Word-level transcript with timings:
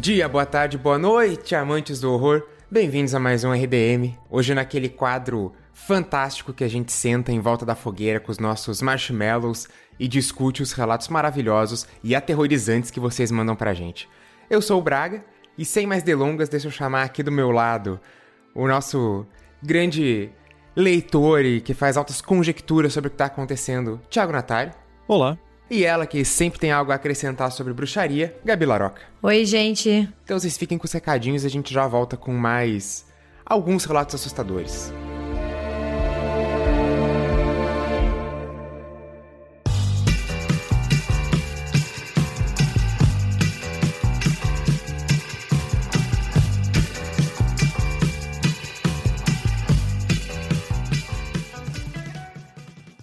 Dia, 0.00 0.26
boa 0.30 0.46
tarde, 0.46 0.78
boa 0.78 0.96
noite, 0.96 1.54
amantes 1.54 2.00
do 2.00 2.10
horror. 2.10 2.42
Bem-vindos 2.70 3.14
a 3.14 3.20
mais 3.20 3.44
um 3.44 3.52
RDM. 3.52 4.16
Hoje 4.30 4.54
naquele 4.54 4.88
quadro 4.88 5.52
fantástico 5.74 6.54
que 6.54 6.64
a 6.64 6.68
gente 6.68 6.90
senta 6.90 7.30
em 7.30 7.38
volta 7.38 7.66
da 7.66 7.74
fogueira 7.74 8.18
com 8.18 8.32
os 8.32 8.38
nossos 8.38 8.80
marshmallows 8.80 9.68
e 9.98 10.08
discute 10.08 10.62
os 10.62 10.72
relatos 10.72 11.08
maravilhosos 11.08 11.86
e 12.02 12.14
aterrorizantes 12.14 12.90
que 12.90 12.98
vocês 12.98 13.30
mandam 13.30 13.54
pra 13.54 13.74
gente. 13.74 14.08
Eu 14.48 14.62
sou 14.62 14.78
o 14.78 14.82
Braga 14.82 15.22
e 15.58 15.66
sem 15.66 15.86
mais 15.86 16.02
delongas, 16.02 16.48
deixa 16.48 16.68
eu 16.68 16.72
chamar 16.72 17.02
aqui 17.02 17.22
do 17.22 17.30
meu 17.30 17.50
lado 17.50 18.00
o 18.54 18.66
nosso 18.66 19.26
grande 19.62 20.30
leitor 20.74 21.44
e 21.44 21.60
que 21.60 21.74
faz 21.74 21.98
altas 21.98 22.22
conjecturas 22.22 22.94
sobre 22.94 23.08
o 23.08 23.10
que 23.10 23.18
tá 23.18 23.26
acontecendo, 23.26 24.00
Thiago 24.08 24.32
Natário. 24.32 24.72
Olá. 25.06 25.36
E 25.70 25.84
ela, 25.84 26.04
que 26.04 26.24
sempre 26.24 26.58
tem 26.58 26.72
algo 26.72 26.90
a 26.90 26.96
acrescentar 26.96 27.52
sobre 27.52 27.72
bruxaria, 27.72 28.36
Gabi 28.44 28.66
Laroca. 28.66 29.02
Oi, 29.22 29.44
gente. 29.44 30.08
Então 30.24 30.38
vocês 30.38 30.58
fiquem 30.58 30.76
com 30.76 30.84
os 30.84 30.92
recadinhos 30.92 31.44
e 31.44 31.46
a 31.46 31.50
gente 31.50 31.72
já 31.72 31.86
volta 31.86 32.16
com 32.16 32.32
mais 32.32 33.06
alguns 33.46 33.84
relatos 33.84 34.16
assustadores. 34.16 34.92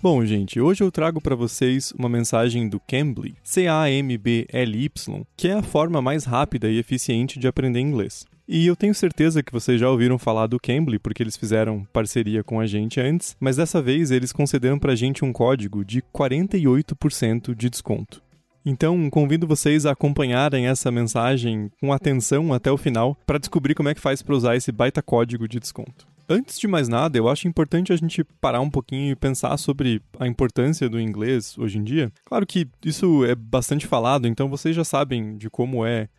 Bom, 0.10 0.26
gente, 0.26 0.58
hoje 0.62 0.82
eu 0.82 0.90
trago 0.90 1.20
para 1.20 1.36
vocês 1.36 1.92
uma 1.92 2.08
mensagem 2.08 2.70
do 2.70 2.80
Cambly, 2.80 3.36
C-A-M-B-L-Y, 3.44 5.26
que 5.36 5.50
é 5.50 5.54
a 5.54 5.62
forma 5.62 6.02
mais 6.02 6.24
rápida 6.24 6.70
e 6.70 6.78
eficiente 6.78 7.38
de 7.38 7.46
aprender 7.46 7.82
inglês. 7.82 8.26
E 8.48 8.66
eu 8.66 8.74
tenho 8.74 8.96
certeza 8.96 9.44
que 9.44 9.52
vocês 9.52 9.78
já 9.78 9.90
ouviram 9.90 10.18
falar 10.18 10.48
do 10.48 10.62
Cambly, 10.62 10.98
porque 10.98 11.22
eles 11.22 11.36
fizeram 11.36 11.86
parceria 11.92 12.42
com 12.42 12.58
a 12.58 12.66
gente 12.66 13.02
antes, 13.02 13.36
mas 13.38 13.58
dessa 13.58 13.82
vez 13.82 14.10
eles 14.10 14.32
concederam 14.32 14.80
pra 14.80 14.96
gente 14.96 15.26
um 15.26 15.34
código 15.34 15.84
de 15.84 16.02
48% 16.02 17.54
de 17.54 17.70
desconto. 17.70 18.24
Então, 18.66 19.10
convido 19.10 19.46
vocês 19.46 19.86
a 19.86 19.92
acompanharem 19.92 20.68
essa 20.68 20.90
mensagem 20.90 21.70
com 21.82 21.92
atenção 21.92 22.54
até 22.54 22.72
o 22.72 22.78
final 22.78 23.18
para 23.26 23.40
descobrir 23.40 23.76
como 23.76 23.90
é 23.90 23.94
que 23.94 24.00
faz 24.00 24.22
para 24.22 24.36
usar 24.36 24.56
esse 24.56 24.72
baita 24.72 25.02
código 25.02 25.50
de 25.50 25.60
desconto. 25.60 26.07
Antes 26.30 26.60
de 26.60 26.68
mais 26.68 26.90
nada, 26.90 27.18
eu 27.18 27.30
acho 27.30 27.48
importante 27.48 27.94
a 27.94 27.96
gente 27.96 28.24
parar 28.42 28.60
um 28.60 28.70
pouquinho 28.70 29.12
e 29.12 29.16
pensar 29.16 29.56
sobre 29.58 30.02
a 30.20 30.28
importância 30.28 30.90
do 30.90 31.00
inglês 31.00 31.58
hoje 31.58 31.78
em 31.78 31.84
dia. 31.84 32.12
Claro 32.26 32.46
que 32.46 32.68
isso 32.84 33.24
é 33.24 33.34
bastante 33.34 33.88
falado, 33.88 34.28
então 34.28 34.50
vocês 34.50 34.76
já 34.76 34.84
sabem 34.84 35.38
de 35.38 35.50
como 35.50 35.86
é 35.86 36.10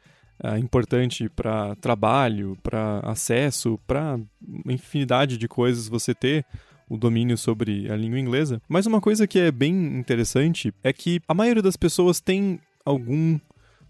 é, 0.42 0.58
importante 0.58 1.28
para 1.28 1.74
trabalho, 1.76 2.56
para 2.62 3.00
acesso, 3.00 3.78
para 3.86 4.18
infinidade 4.66 5.36
de 5.36 5.48
coisas 5.48 5.88
você 5.88 6.14
ter 6.14 6.46
o 6.88 6.96
domínio 6.96 7.36
sobre 7.36 7.90
a 7.90 7.96
língua 7.96 8.18
inglesa. 8.18 8.62
Mas 8.68 8.86
uma 8.86 9.00
coisa 9.00 9.26
que 9.26 9.38
é 9.38 9.50
bem 9.50 9.74
interessante 9.98 10.72
é 10.82 10.92
que 10.92 11.20
a 11.28 11.34
maioria 11.34 11.62
das 11.62 11.76
pessoas 11.76 12.20
tem 12.20 12.60
algum 12.84 13.38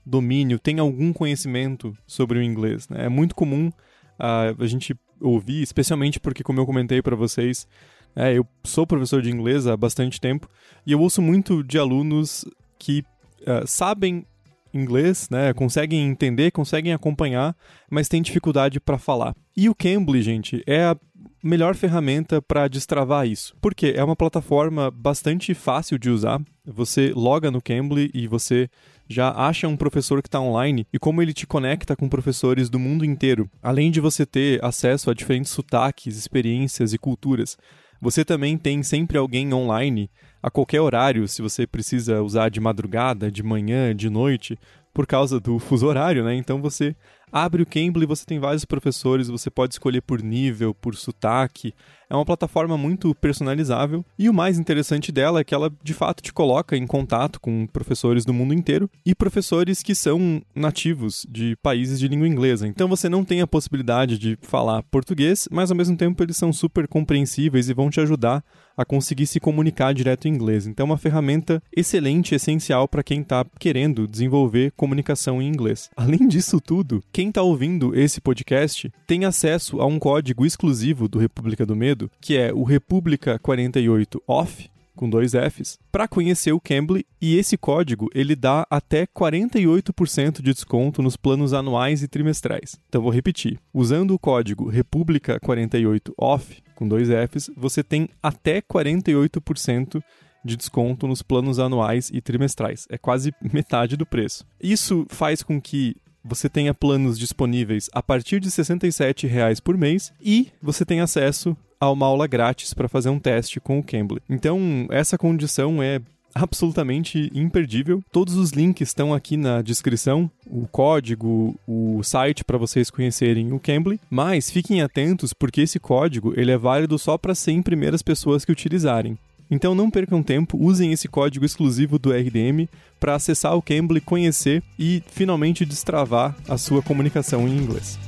domínio, 0.05 0.59
tem 0.59 0.79
algum 0.79 1.13
conhecimento 1.13 1.97
sobre 2.07 2.39
o 2.39 2.43
inglês. 2.43 2.89
Né? 2.89 3.05
É 3.05 3.09
muito 3.09 3.35
comum 3.35 3.69
uh, 3.69 4.63
a 4.63 4.67
gente 4.67 4.97
ouvir, 5.21 5.63
especialmente 5.63 6.21
porque, 6.21 6.43
como 6.43 6.61
eu 6.61 6.67
comentei 6.67 7.03
para 7.03 7.17
vocês, 7.17 7.67
é, 8.15 8.37
eu 8.37 8.47
sou 8.65 8.87
professor 8.87 9.23
de 9.23 9.31
inglês 9.31 9.67
há 9.67 9.77
bastante 9.77 10.21
tempo 10.21 10.49
e 10.87 10.93
eu 10.93 11.01
ouço 11.01 11.21
muito 11.21 11.63
de 11.63 11.79
alunos 11.79 12.45
que 12.79 13.05
uh, 13.43 13.67
sabem 13.67 14.27
inglês, 14.73 15.29
né, 15.31 15.53
conseguem 15.53 16.07
entender, 16.09 16.51
conseguem 16.51 16.93
acompanhar, 16.93 17.57
mas 17.91 18.09
têm 18.09 18.23
dificuldade 18.23 18.81
para 18.81 18.99
falar. 18.99 19.35
E 19.57 19.69
o 19.69 19.75
Cambly, 19.75 20.23
gente, 20.23 20.63
é 20.67 20.85
a 20.85 20.97
melhor 21.43 21.75
ferramenta 21.75 22.43
para 22.43 22.69
destravar 22.69 23.27
isso. 23.27 23.55
Porque 23.61 23.95
é 23.97 24.05
uma 24.05 24.17
plataforma 24.17 24.91
bastante 24.91 25.55
fácil 25.55 25.99
de 25.99 26.11
usar. 26.11 26.41
Você 26.65 27.13
loga 27.15 27.51
no 27.51 27.63
Cambly 27.63 28.11
e 28.13 28.27
você 28.27 28.69
já 29.09 29.31
acha 29.31 29.67
um 29.67 29.77
professor 29.77 30.23
que 30.23 30.29
está 30.29 30.41
online 30.41 30.87
e 30.93 30.99
como 30.99 31.23
ele 31.23 31.33
te 31.33 31.47
conecta 31.47 31.97
com 31.97 32.09
professores 32.09 32.69
do 32.69 32.79
mundo 32.79 33.05
inteiro. 33.05 33.51
Além 33.63 33.91
de 33.91 34.01
você 34.01 34.27
ter 34.27 34.63
acesso 34.65 35.11
a 35.11 35.15
diferentes 35.15 35.51
sotaques, 35.51 36.17
experiências 36.17 36.93
e 36.93 36.99
culturas, 36.99 37.57
você 38.01 38.25
também 38.25 38.57
tem 38.57 38.83
sempre 38.83 39.19
alguém 39.19 39.53
online 39.53 40.11
a 40.43 40.51
qualquer 40.51 40.81
horário, 40.81 41.27
se 41.27 41.43
você 41.43 41.67
precisa 41.67 42.23
usar 42.23 42.49
de 42.49 42.61
madrugada, 42.61 43.31
de 43.31 43.43
manhã, 43.43 43.95
de 43.95 44.09
noite, 44.09 44.57
por 44.95 45.07
causa 45.07 45.41
do 45.41 45.59
fuso 45.59 45.87
horário, 45.87 46.25
né? 46.25 46.35
Então 46.35 46.61
você 46.61 46.95
abre 47.33 47.63
o 47.63 47.67
Cambly, 47.67 48.07
você 48.07 48.25
tem 48.25 48.39
vários 48.39 48.65
professores, 48.65 49.29
você 49.29 49.51
pode 49.51 49.75
escolher 49.75 50.01
por 50.01 50.23
nível, 50.23 50.75
por 50.75 50.95
sotaque. 50.95 51.75
É 52.11 52.15
uma 52.15 52.25
plataforma 52.25 52.79
muito 52.79 53.15
personalizável 53.17 54.05
e 54.19 54.31
o 54.31 54.35
mais 54.35 54.59
interessante 54.59 55.13
dela 55.13 55.41
é 55.41 55.45
que 55.45 55.55
ela 55.55 55.71
de 55.83 55.93
fato 55.93 56.23
te 56.23 56.33
coloca 56.33 56.75
em 56.75 56.87
contato 56.87 57.39
com 57.39 57.67
professores 57.67 58.25
do 58.25 58.33
mundo 58.33 58.55
inteiro 58.55 58.91
e 59.05 59.15
professores 59.15 59.83
que 59.83 59.95
são 59.95 60.43
nativos 60.55 61.27
de 61.29 61.55
países 61.63 62.01
de 62.01 62.09
língua 62.09 62.27
inglesa. 62.27 62.67
Então 62.67 62.89
você 62.89 63.11
não 63.11 63.25
tem 63.25 63.43
a 63.43 63.47
possibilidade 63.47 64.17
de 64.17 64.39
falar 64.41 64.83
português, 64.85 65.47
mas 65.51 65.71
ao 65.71 65.77
mesmo 65.77 65.97
tempo 65.99 66.23
eles 66.23 66.37
são 66.39 66.51
super 66.51 66.89
compreensíveis 66.89 67.69
e 67.69 67.75
vão 67.75 67.91
te 67.91 68.01
ajudar 68.01 68.43
a 68.79 68.85
conseguir 68.85 69.27
se 69.27 69.41
comunicar 69.41 69.93
direto 69.93 70.29
em 70.29 70.31
inglês. 70.33 70.65
Então, 70.69 70.85
é 70.85 70.91
uma 70.91 70.97
ferramenta 70.97 71.61
excelente, 71.77 72.37
essencial 72.37 72.87
para 72.87 73.03
quem 73.03 73.23
está 73.23 73.45
querendo 73.59 74.07
desenvolver 74.07 74.73
comunicação 74.77 75.43
em 75.43 75.49
inglês. 75.49 75.91
Além 75.97 76.29
disso 76.29 76.61
tudo, 76.61 77.03
quem 77.19 77.31
está 77.31 77.43
ouvindo 77.43 77.99
esse 77.99 78.21
podcast 78.21 78.93
tem 79.05 79.25
acesso 79.25 79.81
a 79.81 79.87
um 79.87 79.99
código 79.99 80.47
exclusivo 80.47 81.09
do 81.09 81.19
República 81.19 81.67
do 81.67 81.75
Medo, 81.75 82.09
que 82.21 82.37
é 82.37 82.53
o 82.55 82.63
República 82.63 83.41
48 83.41 84.23
Off, 84.25 84.71
com 84.95 85.11
dois 85.11 85.33
Fs, 85.33 85.81
para 85.91 86.07
conhecer 86.07 86.53
o 86.53 86.61
Cambly 86.61 87.05
e 87.21 87.37
esse 87.37 87.59
código 87.59 88.09
ele 88.15 88.37
dá 88.37 88.65
até 88.71 89.05
48% 89.05 90.41
de 90.41 90.53
desconto 90.53 91.03
nos 91.03 91.17
planos 91.17 91.53
anuais 91.53 92.05
e 92.05 92.07
trimestrais. 92.07 92.79
Então 92.89 93.03
vou 93.03 93.11
repetir. 93.11 93.59
Usando 93.75 94.15
o 94.15 94.19
código 94.19 94.69
República 94.69 95.41
48 95.41 96.15
Off 96.17 96.63
com 96.77 96.87
dois 96.87 97.09
Fs, 97.09 97.51
você 97.57 97.83
tem 97.83 98.09
até 98.23 98.63
48% 98.63 100.01
de 100.45 100.57
desconto 100.57 101.09
nos 101.09 101.21
planos 101.21 101.59
anuais 101.59 102.11
e 102.15 102.21
trimestrais. 102.21 102.87
É 102.89 102.97
quase 102.97 103.35
metade 103.53 103.97
do 103.97 104.07
preço. 104.07 104.47
Isso 104.63 105.05
faz 105.09 105.43
com 105.43 105.61
que 105.61 105.97
você 106.29 106.49
tenha 106.49 106.75
planos 106.75 107.19
disponíveis 107.19 107.89
a 107.93 108.03
partir 108.03 108.41
de 108.41 108.49
R$ 108.49 108.53
67,00 108.53 109.61
por 109.63 109.77
mês 109.77 110.13
e 110.21 110.49
você 110.63 110.85
tem 110.85 111.01
acesso 111.01 111.57
a 111.81 111.91
uma 111.91 112.07
aula 112.07 112.27
grátis 112.27 112.75
para 112.75 112.89
fazer 112.89 113.09
um 113.09 113.19
teste 113.19 113.61
com 113.61 113.79
o 113.79 113.83
Cambly. 113.83 114.21
Então, 114.29 114.87
essa 114.91 115.17
condição 115.17 115.83
é 115.83 116.01
absolutamente 116.35 117.31
imperdível. 117.35 118.03
Todos 118.13 118.35
os 118.35 118.51
links 118.51 118.89
estão 118.89 119.15
aqui 119.15 119.37
na 119.37 119.63
descrição, 119.63 120.31
o 120.47 120.67
código, 120.67 121.59
o 121.67 122.03
site 122.03 122.45
para 122.45 122.59
vocês 122.59 122.91
conhecerem 122.91 123.53
o 123.53 123.61
Cambly. 123.61 124.01
Mas 124.11 124.51
fiquem 124.51 124.83
atentos 124.83 125.33
porque 125.33 125.63
esse 125.63 125.81
código 125.81 126.33
ele 126.37 126.51
é 126.51 126.59
válido 126.59 126.99
só 126.99 127.17
para 127.17 127.35
100 127.35 127.63
primeiras 127.63 128.03
pessoas 128.03 128.45
que 128.45 128.53
utilizarem. 128.53 129.19
Então 129.51 129.75
não 129.75 129.91
percam 129.91 130.23
tempo, 130.23 130.59
usem 130.61 130.93
esse 130.93 131.09
código 131.09 131.45
exclusivo 131.45 131.99
do 131.99 132.13
RDM 132.13 132.69
para 133.01 133.15
acessar 133.15 133.57
o 133.57 133.63
Cambly, 133.63 134.01
conhecer 134.01 134.63
e 134.79 135.03
finalmente 135.07 135.65
destravar 135.65 136.37
a 136.49 136.59
sua 136.59 136.83
comunicação 136.83 137.49
em 137.49 137.57
inglês. 137.57 137.99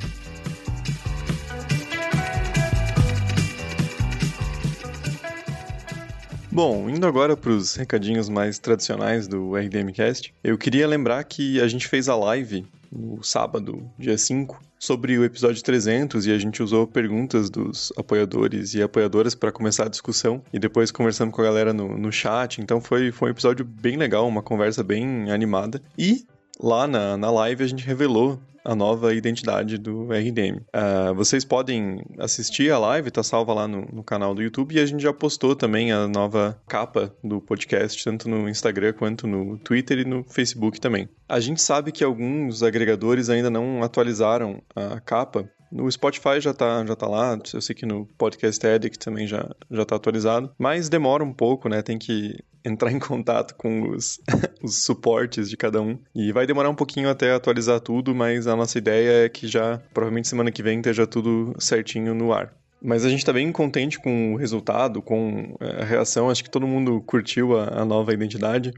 Bom, 6.52 6.91
indo 6.91 7.06
agora 7.06 7.37
para 7.37 7.52
os 7.52 7.76
recadinhos 7.76 8.29
mais 8.29 8.58
tradicionais 8.58 9.29
do 9.29 9.55
RDMcast, 9.55 10.35
eu 10.43 10.58
queria 10.58 10.87
lembrar 10.87 11.23
que 11.23 11.61
a 11.61 11.69
gente 11.69 11.87
fez 11.87 12.08
a 12.08 12.17
live 12.17 12.67
no 12.91 13.23
sábado, 13.23 13.88
dia 13.97 14.19
5, 14.19 14.61
sobre 14.76 15.17
o 15.17 15.25
episódio 15.25 15.62
300 15.62 16.26
e 16.26 16.32
a 16.32 16.38
gente 16.38 16.61
usou 16.61 16.88
perguntas 16.88 17.50
dos 17.50 17.93
apoiadores 17.97 18.75
e 18.75 18.82
apoiadoras 18.82 19.35
para 19.35 19.52
começar 19.52 19.85
a 19.85 19.88
discussão 19.88 20.43
e 20.52 20.58
depois 20.58 20.91
conversando 20.91 21.31
com 21.31 21.41
a 21.41 21.44
galera 21.44 21.73
no, 21.73 21.97
no 21.97 22.11
chat. 22.11 22.61
Então 22.61 22.81
foi, 22.81 23.12
foi 23.12 23.29
um 23.29 23.32
episódio 23.32 23.64
bem 23.64 23.97
legal, 23.97 24.26
uma 24.26 24.43
conversa 24.43 24.82
bem 24.82 25.31
animada. 25.31 25.81
E 25.97 26.26
lá 26.61 26.88
na, 26.88 27.17
na 27.17 27.31
live 27.31 27.62
a 27.62 27.67
gente 27.69 27.87
revelou 27.87 28.41
a 28.64 28.74
nova 28.74 29.14
identidade 29.14 29.78
do 29.78 30.12
RDM. 30.12 30.58
Uh, 30.58 30.64
ah, 30.72 31.12
vocês 31.12 31.44
podem 31.44 32.02
assistir 32.18 32.70
a 32.70 32.78
live, 32.78 33.10
tá 33.10 33.22
salva 33.22 33.52
lá 33.54 33.68
no, 33.68 33.86
no, 33.92 34.02
canal 34.02 34.34
do 34.34 34.42
YouTube, 34.42 34.74
e 34.74 34.80
a 34.80 34.86
gente 34.86 35.02
já 35.02 35.12
postou 35.12 35.54
também 35.56 35.92
a 35.92 36.06
nova 36.06 36.60
capa 36.68 37.14
do 37.22 37.40
podcast, 37.40 38.02
tanto 38.04 38.28
no 38.28 38.48
Instagram 38.48 38.92
quanto 38.92 39.26
no 39.26 39.58
Twitter 39.58 39.98
e 39.98 40.04
no 40.04 40.24
Facebook 40.24 40.80
também. 40.80 41.08
A 41.28 41.40
gente 41.40 41.62
sabe 41.62 41.92
que 41.92 42.04
alguns 42.04 42.62
agregadores 42.62 43.30
ainda 43.30 43.50
não 43.50 43.82
atualizaram 43.82 44.62
a 44.74 45.00
capa, 45.00 45.48
No 45.70 45.90
Spotify 45.90 46.40
já 46.40 46.52
tá, 46.52 46.84
já 46.84 46.96
tá 46.96 47.06
lá, 47.06 47.38
eu 47.55 47.61
sei 47.61 47.75
que 47.75 47.87
no 47.87 48.06
Podcast 48.19 48.67
Addict 48.67 48.99
também 48.99 49.26
já, 49.26 49.49
já 49.70 49.84
tá 49.84 49.96
atualizado, 49.96 50.52
mas 50.58 50.88
demora 50.88 51.22
um 51.22 51.32
pouco, 51.32 51.69
né? 51.69 51.81
Tem 51.81 51.96
que 51.96 52.43
entrar 52.64 52.90
em 52.93 52.99
contato 52.99 53.55
com 53.55 53.90
os, 53.90 54.20
os 54.62 54.82
suportes 54.82 55.49
de 55.49 55.56
cada 55.56 55.81
um. 55.81 55.99
E 56.14 56.32
vai 56.32 56.46
demorar 56.46 56.70
um 56.70 56.75
pouquinho 56.75 57.08
até 57.08 57.32
atualizar 57.32 57.81
tudo, 57.81 58.14
mas 58.14 58.46
a 58.46 58.56
nossa 58.56 58.78
ideia 58.78 59.26
é 59.26 59.28
que 59.28 59.46
já, 59.46 59.81
provavelmente 59.94 60.28
semana 60.28 60.50
que 60.50 60.62
vem, 60.62 60.78
esteja 60.78 61.06
tudo 61.06 61.55
certinho 61.58 62.14
no 62.14 62.32
ar. 62.32 62.52
Mas 62.82 63.05
a 63.05 63.11
gente 63.11 63.19
está 63.19 63.32
bem 63.32 63.52
contente 63.52 63.99
com 63.99 64.32
o 64.32 64.37
resultado, 64.37 65.02
com 65.02 65.55
é, 65.61 65.82
a 65.82 65.84
reação. 65.84 66.31
Acho 66.31 66.43
que 66.43 66.50
todo 66.50 66.66
mundo 66.66 67.02
curtiu 67.02 67.58
a, 67.58 67.82
a, 67.82 67.84
nova 67.84 68.14
identidade. 68.14 68.73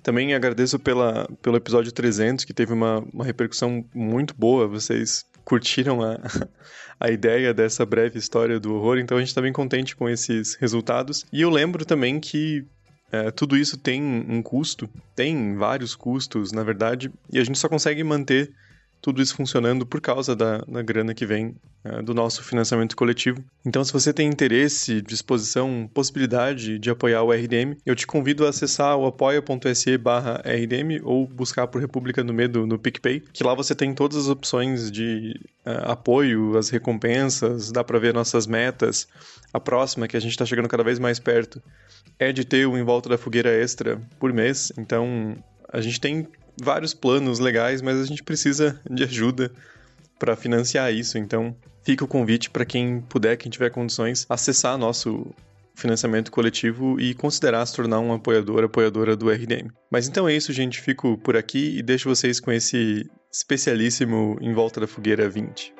Também 0.00 0.32
agradeço 0.32 0.78
pela, 0.78 1.28
pelo 1.42 1.56
episódio 1.56 1.90
300, 1.90 2.44
que 2.44 2.54
teve 2.54 2.72
uma, 2.72 3.04
uma 3.12 3.24
repercussão 3.24 3.84
muito 3.92 4.32
boa. 4.38 4.68
Vocês 4.68 5.26
curtiram 5.48 6.02
a, 6.02 6.18
a 7.00 7.10
ideia 7.10 7.54
dessa 7.54 7.86
breve 7.86 8.18
história 8.18 8.60
do 8.60 8.74
horror, 8.74 8.98
então 8.98 9.16
a 9.16 9.20
gente 9.20 9.30
está 9.30 9.40
bem 9.40 9.52
contente 9.52 9.96
com 9.96 10.06
esses 10.06 10.54
resultados. 10.56 11.24
E 11.32 11.40
eu 11.40 11.48
lembro 11.48 11.86
também 11.86 12.20
que 12.20 12.66
é, 13.10 13.30
tudo 13.30 13.56
isso 13.56 13.78
tem 13.78 14.02
um 14.02 14.42
custo, 14.42 14.90
tem 15.16 15.56
vários 15.56 15.96
custos, 15.96 16.52
na 16.52 16.62
verdade, 16.62 17.10
e 17.32 17.38
a 17.38 17.44
gente 17.44 17.58
só 17.58 17.66
consegue 17.66 18.04
manter 18.04 18.52
tudo 19.00 19.22
isso 19.22 19.34
funcionando 19.34 19.86
por 19.86 20.00
causa 20.00 20.34
da, 20.34 20.58
da 20.58 20.82
grana 20.82 21.14
que 21.14 21.24
vem 21.24 21.54
é, 21.84 22.02
do 22.02 22.12
nosso 22.12 22.42
financiamento 22.42 22.96
coletivo. 22.96 23.42
Então, 23.64 23.84
se 23.84 23.92
você 23.92 24.12
tem 24.12 24.28
interesse, 24.28 25.00
disposição, 25.00 25.88
possibilidade 25.92 26.78
de 26.78 26.90
apoiar 26.90 27.22
o 27.22 27.32
RDM, 27.32 27.76
eu 27.86 27.94
te 27.94 28.06
convido 28.06 28.44
a 28.44 28.50
acessar 28.50 28.96
o 28.96 29.06
apoia.se 29.06 29.96
barra 29.98 30.42
RDM 30.44 31.00
ou 31.04 31.26
buscar 31.26 31.66
por 31.68 31.80
República 31.80 32.22
do 32.24 32.34
Medo 32.34 32.66
no 32.66 32.78
PicPay, 32.78 33.20
que 33.32 33.44
lá 33.44 33.54
você 33.54 33.74
tem 33.74 33.94
todas 33.94 34.16
as 34.16 34.28
opções 34.28 34.90
de 34.90 35.40
uh, 35.64 35.90
apoio, 35.92 36.58
as 36.58 36.68
recompensas, 36.68 37.70
dá 37.70 37.84
para 37.84 37.98
ver 37.98 38.12
nossas 38.12 38.46
metas. 38.46 39.06
A 39.52 39.60
próxima, 39.60 40.08
que 40.08 40.16
a 40.16 40.20
gente 40.20 40.32
está 40.32 40.44
chegando 40.44 40.68
cada 40.68 40.82
vez 40.82 40.98
mais 40.98 41.18
perto, 41.18 41.62
é 42.18 42.32
de 42.32 42.44
ter 42.44 42.66
o 42.66 42.76
Em 42.76 42.82
Volta 42.82 43.08
da 43.08 43.16
Fogueira 43.16 43.50
Extra 43.50 44.00
por 44.18 44.32
mês. 44.32 44.72
Então, 44.76 45.36
a 45.72 45.80
gente 45.80 46.00
tem 46.00 46.26
vários 46.62 46.94
planos 46.94 47.38
legais, 47.38 47.82
mas 47.82 48.00
a 48.00 48.04
gente 48.04 48.22
precisa 48.22 48.80
de 48.90 49.04
ajuda 49.04 49.50
para 50.18 50.36
financiar 50.36 50.92
isso. 50.92 51.18
Então, 51.18 51.54
fica 51.82 52.04
o 52.04 52.08
convite 52.08 52.50
para 52.50 52.64
quem 52.64 53.00
puder, 53.00 53.36
quem 53.36 53.50
tiver 53.50 53.70
condições, 53.70 54.26
acessar 54.28 54.76
nosso 54.76 55.26
financiamento 55.74 56.30
coletivo 56.32 57.00
e 57.00 57.14
considerar 57.14 57.64
se 57.64 57.74
tornar 57.76 58.00
um 58.00 58.12
apoiador, 58.12 58.64
apoiadora 58.64 59.16
do 59.16 59.30
RDM. 59.30 59.70
Mas 59.90 60.08
então 60.08 60.28
é 60.28 60.34
isso, 60.34 60.52
gente. 60.52 60.80
Fico 60.80 61.16
por 61.18 61.36
aqui 61.36 61.78
e 61.78 61.82
deixo 61.82 62.08
vocês 62.08 62.40
com 62.40 62.50
esse 62.50 63.08
especialíssimo 63.32 64.36
Em 64.40 64.52
Volta 64.52 64.80
da 64.80 64.86
Fogueira 64.88 65.28
20. 65.28 65.72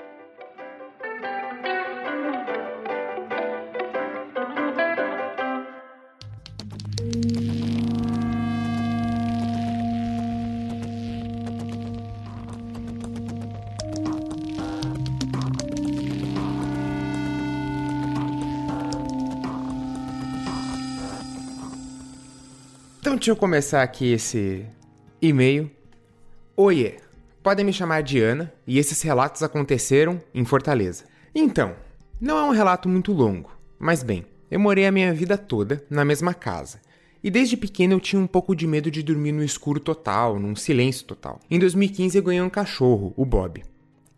Deixa 23.28 23.36
eu 23.36 23.40
começar 23.40 23.82
aqui 23.82 24.10
esse 24.10 24.64
e-mail. 25.20 25.70
Oiê, 26.56 26.96
podem 27.42 27.62
me 27.62 27.74
chamar 27.74 28.02
de 28.02 28.18
Ana 28.18 28.50
e 28.66 28.78
esses 28.78 29.02
relatos 29.02 29.42
aconteceram 29.42 30.18
em 30.32 30.46
Fortaleza. 30.46 31.04
Então, 31.34 31.76
não 32.18 32.38
é 32.38 32.42
um 32.44 32.52
relato 32.52 32.88
muito 32.88 33.12
longo, 33.12 33.50
mas 33.78 34.02
bem, 34.02 34.24
eu 34.50 34.58
morei 34.58 34.86
a 34.86 34.90
minha 34.90 35.12
vida 35.12 35.36
toda 35.36 35.84
na 35.90 36.06
mesma 36.06 36.32
casa. 36.32 36.80
E 37.22 37.30
desde 37.30 37.54
pequeno 37.54 37.92
eu 37.92 38.00
tinha 38.00 38.18
um 38.18 38.26
pouco 38.26 38.56
de 38.56 38.66
medo 38.66 38.90
de 38.90 39.02
dormir 39.02 39.32
no 39.32 39.44
escuro 39.44 39.78
total, 39.78 40.38
num 40.38 40.56
silêncio 40.56 41.04
total. 41.04 41.38
Em 41.50 41.58
2015 41.58 42.16
eu 42.16 42.24
ganhei 42.24 42.40
um 42.40 42.48
cachorro, 42.48 43.12
o 43.14 43.26
Bob. 43.26 43.62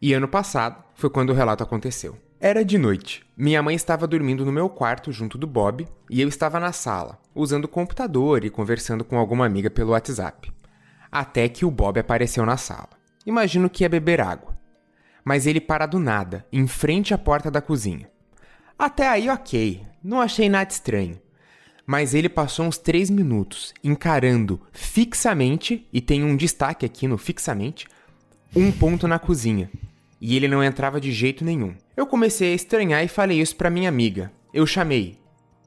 E 0.01 0.13
ano 0.13 0.29
passado 0.29 0.85
foi 0.95 1.11
quando 1.11 1.31
o 1.31 1.35
relato 1.35 1.65
aconteceu. 1.65 2.17
Era 2.43 2.65
de 2.65 2.79
noite. 2.79 3.23
Minha 3.37 3.63
mãe 3.63 3.77
estava 3.77 4.07
dormindo 4.07 4.47
no 4.47 4.53
meu 4.53 4.67
quarto 4.71 5.13
junto 5.13 5.37
do 5.37 5.47
Bob 5.47 5.87
e 6.09 6.23
eu 6.23 6.27
estava 6.27 6.59
na 6.59 6.73
sala, 6.73 7.21
usando 7.35 7.67
o 7.67 7.69
computador 7.69 8.47
e 8.47 8.49
conversando 8.49 9.05
com 9.05 9.19
alguma 9.19 9.45
amiga 9.45 9.69
pelo 9.69 9.91
WhatsApp. 9.91 10.51
Até 11.13 11.51
que 11.51 11.67
o 11.67 11.71
Bob 11.71 12.01
apareceu 12.01 12.47
na 12.47 12.57
sala. 12.57 12.89
Imagino 13.27 13.69
que 13.69 13.85
ia 13.85 13.91
beber 13.91 14.23
água. 14.23 14.59
Mas 15.23 15.47
ele 15.47 15.61
para 15.61 15.85
do 15.85 15.99
nada, 15.99 16.47
em 16.51 16.67
frente 16.67 17.13
à 17.13 17.19
porta 17.19 17.51
da 17.51 17.61
cozinha. 17.61 18.09
Até 18.79 19.07
aí, 19.07 19.29
ok, 19.29 19.83
não 20.03 20.19
achei 20.19 20.49
nada 20.49 20.71
estranho. 20.71 21.21
Mas 21.85 22.15
ele 22.15 22.31
passou 22.31 22.65
uns 22.65 22.79
três 22.79 23.11
minutos 23.11 23.75
encarando 23.85 24.63
fixamente, 24.73 25.87
e 25.93 26.01
tem 26.01 26.25
um 26.25 26.35
destaque 26.35 26.87
aqui 26.87 27.07
no 27.07 27.19
fixamente, 27.19 27.87
um 28.57 28.73
ponto 28.73 29.07
na 29.07 29.19
cozinha, 29.19 29.71
e 30.19 30.37
ele 30.37 30.49
não 30.49 30.65
entrava 30.65 30.99
de 30.99 31.13
jeito 31.13 31.45
nenhum. 31.45 31.75
Eu 32.01 32.07
comecei 32.07 32.53
a 32.53 32.55
estranhar 32.55 33.05
e 33.05 33.09
falei 33.09 33.43
isso 33.43 33.55
para 33.55 33.69
minha 33.69 33.87
amiga. 33.87 34.33
Eu 34.55 34.67
chamei: 34.67 35.19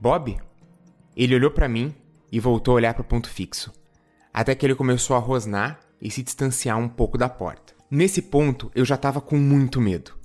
Bob? 0.02 0.36
Ele 1.16 1.36
olhou 1.36 1.52
para 1.52 1.70
mim 1.70 1.94
e 2.32 2.40
voltou 2.40 2.72
a 2.72 2.76
olhar 2.78 2.96
para 2.96 3.04
o 3.04 3.06
ponto 3.06 3.30
fixo, 3.30 3.72
até 4.34 4.56
que 4.56 4.66
ele 4.66 4.74
começou 4.74 5.16
a 5.16 5.20
rosnar 5.20 5.80
e 6.02 6.10
se 6.10 6.24
distanciar 6.24 6.80
um 6.80 6.90
pouco 6.90 7.20
da 7.20 7.30
porta. 7.30 7.76
Nesse 7.88 8.20
ponto, 8.20 8.72
eu 8.74 8.84
já 8.84 8.96
estava 8.96 9.22
com 9.22 9.38
muito 9.38 9.80
medo, 9.80 10.16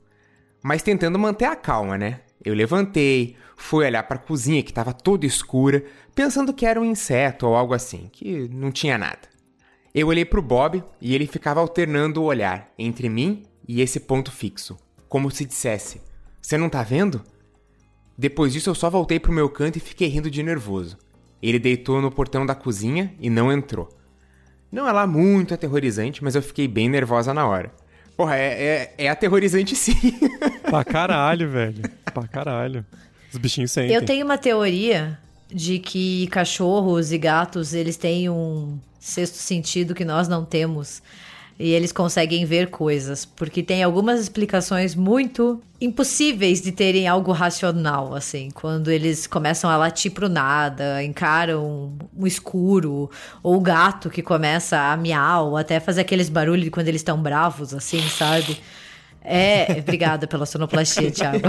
mas 0.63 0.81
tentando 0.81 1.19
manter 1.19 1.45
a 1.45 1.55
calma, 1.55 1.99
né? 1.99 2.21
Eu 2.43 2.55
levantei, 2.55 3.37
fui 3.55 3.85
olhar 3.85 4.05
para 4.05 4.17
a 4.17 4.23
cozinha 4.23 4.63
que 4.63 4.71
estava 4.71 4.95
toda 4.95 5.27
escura, 5.27 5.85
pensando 6.15 6.55
que 6.55 6.65
era 6.65 6.81
um 6.81 6.87
inseto 6.87 7.47
ou 7.47 7.55
algo 7.55 7.75
assim, 7.75 8.09
que 8.11 8.49
não 8.49 8.73
tinha 8.73 8.97
nada. 8.97 9.29
Eu 9.95 10.07
olhei 10.07 10.25
para 10.25 10.41
o 10.41 10.43
Bob 10.43 10.83
e 11.03 11.15
ele 11.15 11.27
ficava 11.27 11.61
alternando 11.61 12.23
o 12.23 12.25
olhar 12.25 12.73
entre 12.79 13.11
mim 13.11 13.43
e 13.69 13.83
esse 13.83 14.01
ponto 14.01 14.33
fixo, 14.33 14.79
como 15.09 15.31
se 15.31 15.45
dissesse: 15.45 16.01
Você 16.41 16.57
não 16.59 16.69
tá 16.69 16.83
vendo? 16.83 17.23
Depois 18.17 18.53
disso, 18.53 18.71
eu 18.71 18.75
só 18.75 18.91
voltei 18.91 19.21
pro 19.21 19.33
meu 19.33 19.49
canto 19.49 19.77
e 19.77 19.81
fiquei 19.81 20.09
rindo 20.09 20.31
de 20.31 20.43
nervoso. 20.43 20.99
Ele 21.41 21.59
deitou 21.59 22.03
no 22.03 22.11
portão 22.11 22.45
da 22.45 22.55
cozinha 22.55 23.15
e 23.21 23.31
não 23.31 23.53
entrou. 23.53 23.89
Não 24.71 24.89
é 24.89 24.93
lá 24.93 25.07
muito 25.07 25.55
aterrorizante, 25.55 26.23
mas 26.23 26.35
eu 26.35 26.43
fiquei 26.43 26.67
bem 26.67 26.89
nervosa 26.89 27.33
na 27.33 27.47
hora. 27.47 27.73
Porra, 28.17 28.37
é, 28.37 28.93
é, 28.99 29.05
é 29.05 29.09
aterrorizante 29.09 29.77
sim. 29.77 29.95
pra 30.69 30.85
caralho, 30.85 31.49
velho. 31.49 31.83
Pra 32.13 32.27
caralho. 32.27 32.85
Os 33.33 33.39
bichinhos 33.39 33.71
sentem. 33.71 33.95
Eu 33.95 34.05
tenho 34.05 34.25
uma 34.25 34.37
teoria 34.37 35.17
de 35.49 35.79
que 35.79 36.27
cachorros 36.27 37.13
e 37.13 37.19
gatos, 37.19 37.73
eles 37.73 37.97
têm 37.97 38.29
um 38.29 38.79
sexto 38.99 39.37
sentido 39.37 39.95
que 39.95 40.05
nós 40.05 40.27
não 40.27 40.45
temos 40.45 41.01
e 41.59 41.71
eles 41.73 41.91
conseguem 41.91 42.45
ver 42.45 42.71
coisas, 42.71 43.25
porque 43.25 43.63
tem 43.63 43.83
algumas 43.83 44.21
explicações 44.21 44.95
muito 44.95 45.61
impossíveis 45.81 46.61
de 46.61 46.71
terem 46.71 47.09
algo 47.09 47.33
racional, 47.33 48.15
assim, 48.15 48.49
quando 48.55 48.91
eles 48.91 49.27
começam 49.27 49.69
a 49.69 49.77
latir 49.77 50.13
pro 50.13 50.29
nada, 50.29 51.03
encaram 51.03 51.93
um 52.17 52.27
escuro, 52.27 53.11
ou 53.43 53.57
o 53.57 53.61
gato 53.61 54.09
que 54.09 54.23
começa 54.23 54.79
a 54.79 54.97
miau, 54.97 55.57
até 55.57 55.81
fazer 55.81 56.03
aqueles 56.03 56.29
barulhos 56.29 56.69
quando 56.71 56.89
eles 56.89 57.01
estão 57.01 57.21
bravos, 57.21 57.75
assim, 57.75 58.01
sabe? 58.09 58.59
É, 59.31 59.81
obrigada 59.81 60.27
pela 60.27 60.47
sonoplastia, 60.47 61.11
Thiago. 61.11 61.43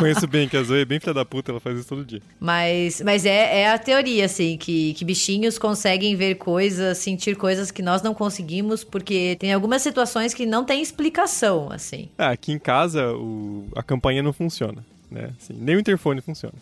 Conheço 0.00 0.26
bem, 0.26 0.48
que 0.48 0.56
a 0.56 0.62
Zoe 0.64 0.80
é 0.80 0.84
bem 0.84 0.98
filha 0.98 1.14
da 1.14 1.24
puta, 1.24 1.52
ela 1.52 1.60
faz 1.60 1.78
isso 1.78 1.88
todo 1.88 2.04
dia. 2.04 2.20
Mas, 2.40 3.00
mas 3.00 3.24
é, 3.24 3.60
é 3.60 3.70
a 3.70 3.78
teoria, 3.78 4.24
assim, 4.24 4.56
que, 4.56 4.92
que 4.94 5.04
bichinhos 5.04 5.56
conseguem 5.56 6.16
ver 6.16 6.34
coisas, 6.34 6.98
sentir 6.98 7.36
coisas 7.36 7.70
que 7.70 7.80
nós 7.80 8.02
não 8.02 8.12
conseguimos, 8.12 8.82
porque 8.82 9.36
tem 9.38 9.52
algumas 9.52 9.82
situações 9.82 10.34
que 10.34 10.44
não 10.44 10.64
tem 10.64 10.82
explicação, 10.82 11.70
assim. 11.70 12.08
Ah, 12.18 12.30
aqui 12.30 12.50
em 12.50 12.58
casa 12.58 13.12
o, 13.12 13.68
a 13.76 13.82
campainha 13.82 14.22
não 14.22 14.32
funciona, 14.32 14.84
né? 15.08 15.30
Assim, 15.40 15.54
nem 15.56 15.76
o 15.76 15.80
interfone 15.80 16.20
funciona. 16.20 16.54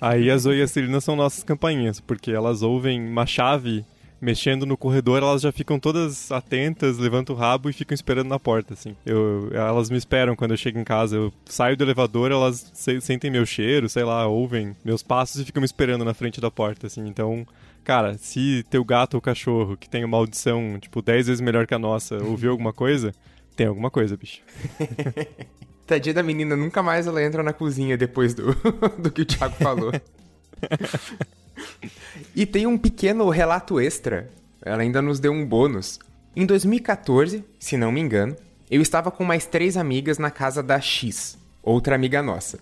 Aí 0.00 0.30
a 0.30 0.38
Zoe 0.38 0.58
e 0.58 0.62
a 0.62 0.68
Celina 0.68 1.00
são 1.00 1.16
nossas 1.16 1.42
campainhas, 1.42 1.98
porque 1.98 2.30
elas 2.30 2.62
ouvem 2.62 3.04
uma 3.04 3.26
chave 3.26 3.84
mexendo 4.20 4.66
no 4.66 4.76
corredor, 4.76 5.22
elas 5.22 5.42
já 5.42 5.52
ficam 5.52 5.78
todas 5.78 6.30
atentas, 6.32 6.98
levantam 6.98 7.34
o 7.34 7.38
rabo 7.38 7.70
e 7.70 7.72
ficam 7.72 7.94
esperando 7.94 8.28
na 8.28 8.38
porta, 8.38 8.74
assim. 8.74 8.96
Eu, 9.06 9.48
elas 9.52 9.90
me 9.90 9.96
esperam 9.96 10.34
quando 10.34 10.52
eu 10.52 10.56
chego 10.56 10.78
em 10.78 10.84
casa. 10.84 11.16
Eu 11.16 11.32
saio 11.44 11.76
do 11.76 11.84
elevador, 11.84 12.30
elas 12.30 12.70
se, 12.74 13.00
sentem 13.00 13.30
meu 13.30 13.46
cheiro, 13.46 13.88
sei 13.88 14.04
lá, 14.04 14.26
ouvem 14.26 14.76
meus 14.84 15.02
passos 15.02 15.40
e 15.40 15.44
ficam 15.44 15.60
me 15.60 15.66
esperando 15.66 16.04
na 16.04 16.14
frente 16.14 16.40
da 16.40 16.50
porta, 16.50 16.86
assim. 16.86 17.06
Então, 17.06 17.46
cara, 17.84 18.18
se 18.18 18.64
teu 18.68 18.84
gato 18.84 19.14
ou 19.14 19.20
cachorro, 19.20 19.76
que 19.76 19.88
tem 19.88 20.04
uma 20.04 20.16
audição, 20.16 20.78
tipo, 20.80 21.00
10 21.00 21.26
vezes 21.28 21.40
melhor 21.40 21.66
que 21.66 21.74
a 21.74 21.78
nossa, 21.78 22.16
ouviu 22.24 22.50
alguma 22.50 22.72
coisa, 22.72 23.14
tem 23.56 23.66
alguma 23.66 23.90
coisa, 23.90 24.16
bicho. 24.16 24.42
Tadinha 25.86 26.14
da 26.14 26.22
menina, 26.22 26.54
nunca 26.54 26.82
mais 26.82 27.06
ela 27.06 27.22
entra 27.22 27.42
na 27.42 27.52
cozinha 27.52 27.96
depois 27.96 28.34
do, 28.34 28.54
do 29.00 29.10
que 29.10 29.22
o 29.22 29.24
Thiago 29.24 29.54
falou. 29.54 29.90
E 32.34 32.46
tem 32.46 32.66
um 32.66 32.78
pequeno 32.78 33.28
relato 33.28 33.80
extra. 33.80 34.30
Ela 34.62 34.82
ainda 34.82 35.00
nos 35.00 35.20
deu 35.20 35.32
um 35.32 35.46
bônus. 35.46 35.98
Em 36.34 36.44
2014, 36.46 37.44
se 37.58 37.76
não 37.76 37.90
me 37.90 38.00
engano, 38.00 38.36
eu 38.70 38.82
estava 38.82 39.10
com 39.10 39.24
mais 39.24 39.46
três 39.46 39.76
amigas 39.76 40.18
na 40.18 40.30
casa 40.30 40.62
da 40.62 40.80
X, 40.80 41.38
outra 41.62 41.94
amiga 41.94 42.22
nossa. 42.22 42.58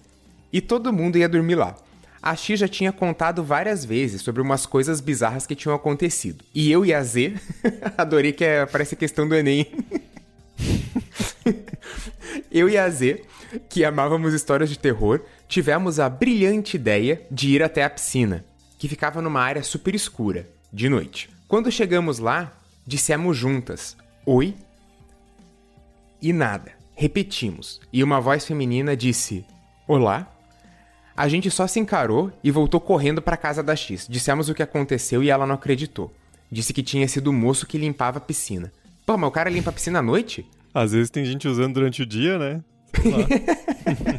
E 0.53 0.61
todo 0.61 0.93
mundo 0.93 1.19
ia 1.19 1.29
dormir 1.29 1.57
lá. 1.57 1.77
A 2.23 2.35
X 2.35 2.59
já 2.59 2.69
tinha 2.69 2.93
contado 2.93 3.45
várias 3.45 3.85
vezes 3.85 4.23
sobre 4.23 4.41
umas 4.41 4.67
coisas 4.67 5.01
bizarras 5.01 5.47
que 5.47 5.55
tinham 5.55 5.75
acontecido. 5.75 6.45
E 6.55 6.71
eu 6.71 6.85
e 6.85 6.93
a 6.93 7.03
Z, 7.03 7.35
adorei 7.97 8.33
que 8.33 8.45
é, 8.45 8.67
parece 8.67 8.97
questão 8.97 9.29
do 9.29 9.35
Enem. 9.35 9.67
eu 12.51 12.69
e 12.69 12.77
a 12.77 12.89
Z, 12.89 13.23
que 13.69 13.85
amávamos 13.85 14.35
histórias 14.35 14.71
de 14.71 14.79
terror, 14.79 15.21
tivemos 15.49 16.01
a 16.01 16.09
brilhante 16.09 16.77
ideia 16.77 17.23
de 17.31 17.51
ir 17.51 17.63
até 17.63 17.85
a 17.85 17.91
piscina, 17.91 18.45
que 18.79 18.89
ficava 18.89 19.23
numa 19.23 19.41
área 19.41 19.63
super 19.63 19.95
escura, 19.95 20.49
de 20.73 20.89
noite. 20.89 21.31
Quando 21.49 21.71
chegamos 21.71 22.19
lá, 22.19 22.53
dissemos 22.87 23.37
juntas: 23.37 23.97
Oi? 24.25 24.55
E 26.21 26.33
nada. 26.33 26.73
Repetimos. 26.95 27.81
E 27.93 28.03
uma 28.03 28.21
voz 28.21 28.47
feminina 28.47 28.97
disse: 28.97 29.45
Olá? 29.87 30.33
A 31.17 31.29
gente 31.29 31.51
só 31.51 31.67
se 31.67 31.81
encarou 31.81 32.31
e 32.45 32.51
voltou 32.51 32.81
correndo 32.81 33.23
para 33.23 33.37
casa 33.37 33.63
da 33.63 33.75
X. 33.75 34.07
Dissemos 34.09 34.49
o 34.49 34.55
que 34.55 34.63
aconteceu 34.63 35.23
e 35.23 35.31
ela 35.31 35.47
não 35.47 35.55
acreditou. 35.55 36.13
Disse 36.51 36.75
que 36.75 36.83
tinha 36.83 37.09
sido 37.09 37.29
o 37.29 37.33
moço 37.33 37.67
que 37.67 37.79
limpava 37.79 38.19
a 38.19 38.21
piscina. 38.21 38.71
Pô, 39.07 39.17
mas 39.17 39.29
o 39.29 39.33
cara 39.33 39.49
limpa 39.49 39.71
a 39.71 39.73
piscina 39.73 40.01
à 40.01 40.03
noite? 40.03 40.47
Às 40.75 40.93
vezes 40.93 41.09
tem 41.09 41.25
gente 41.25 41.49
usando 41.49 41.75
durante 41.75 42.03
o 42.03 42.07
dia, 42.07 42.39
né? 42.39 42.63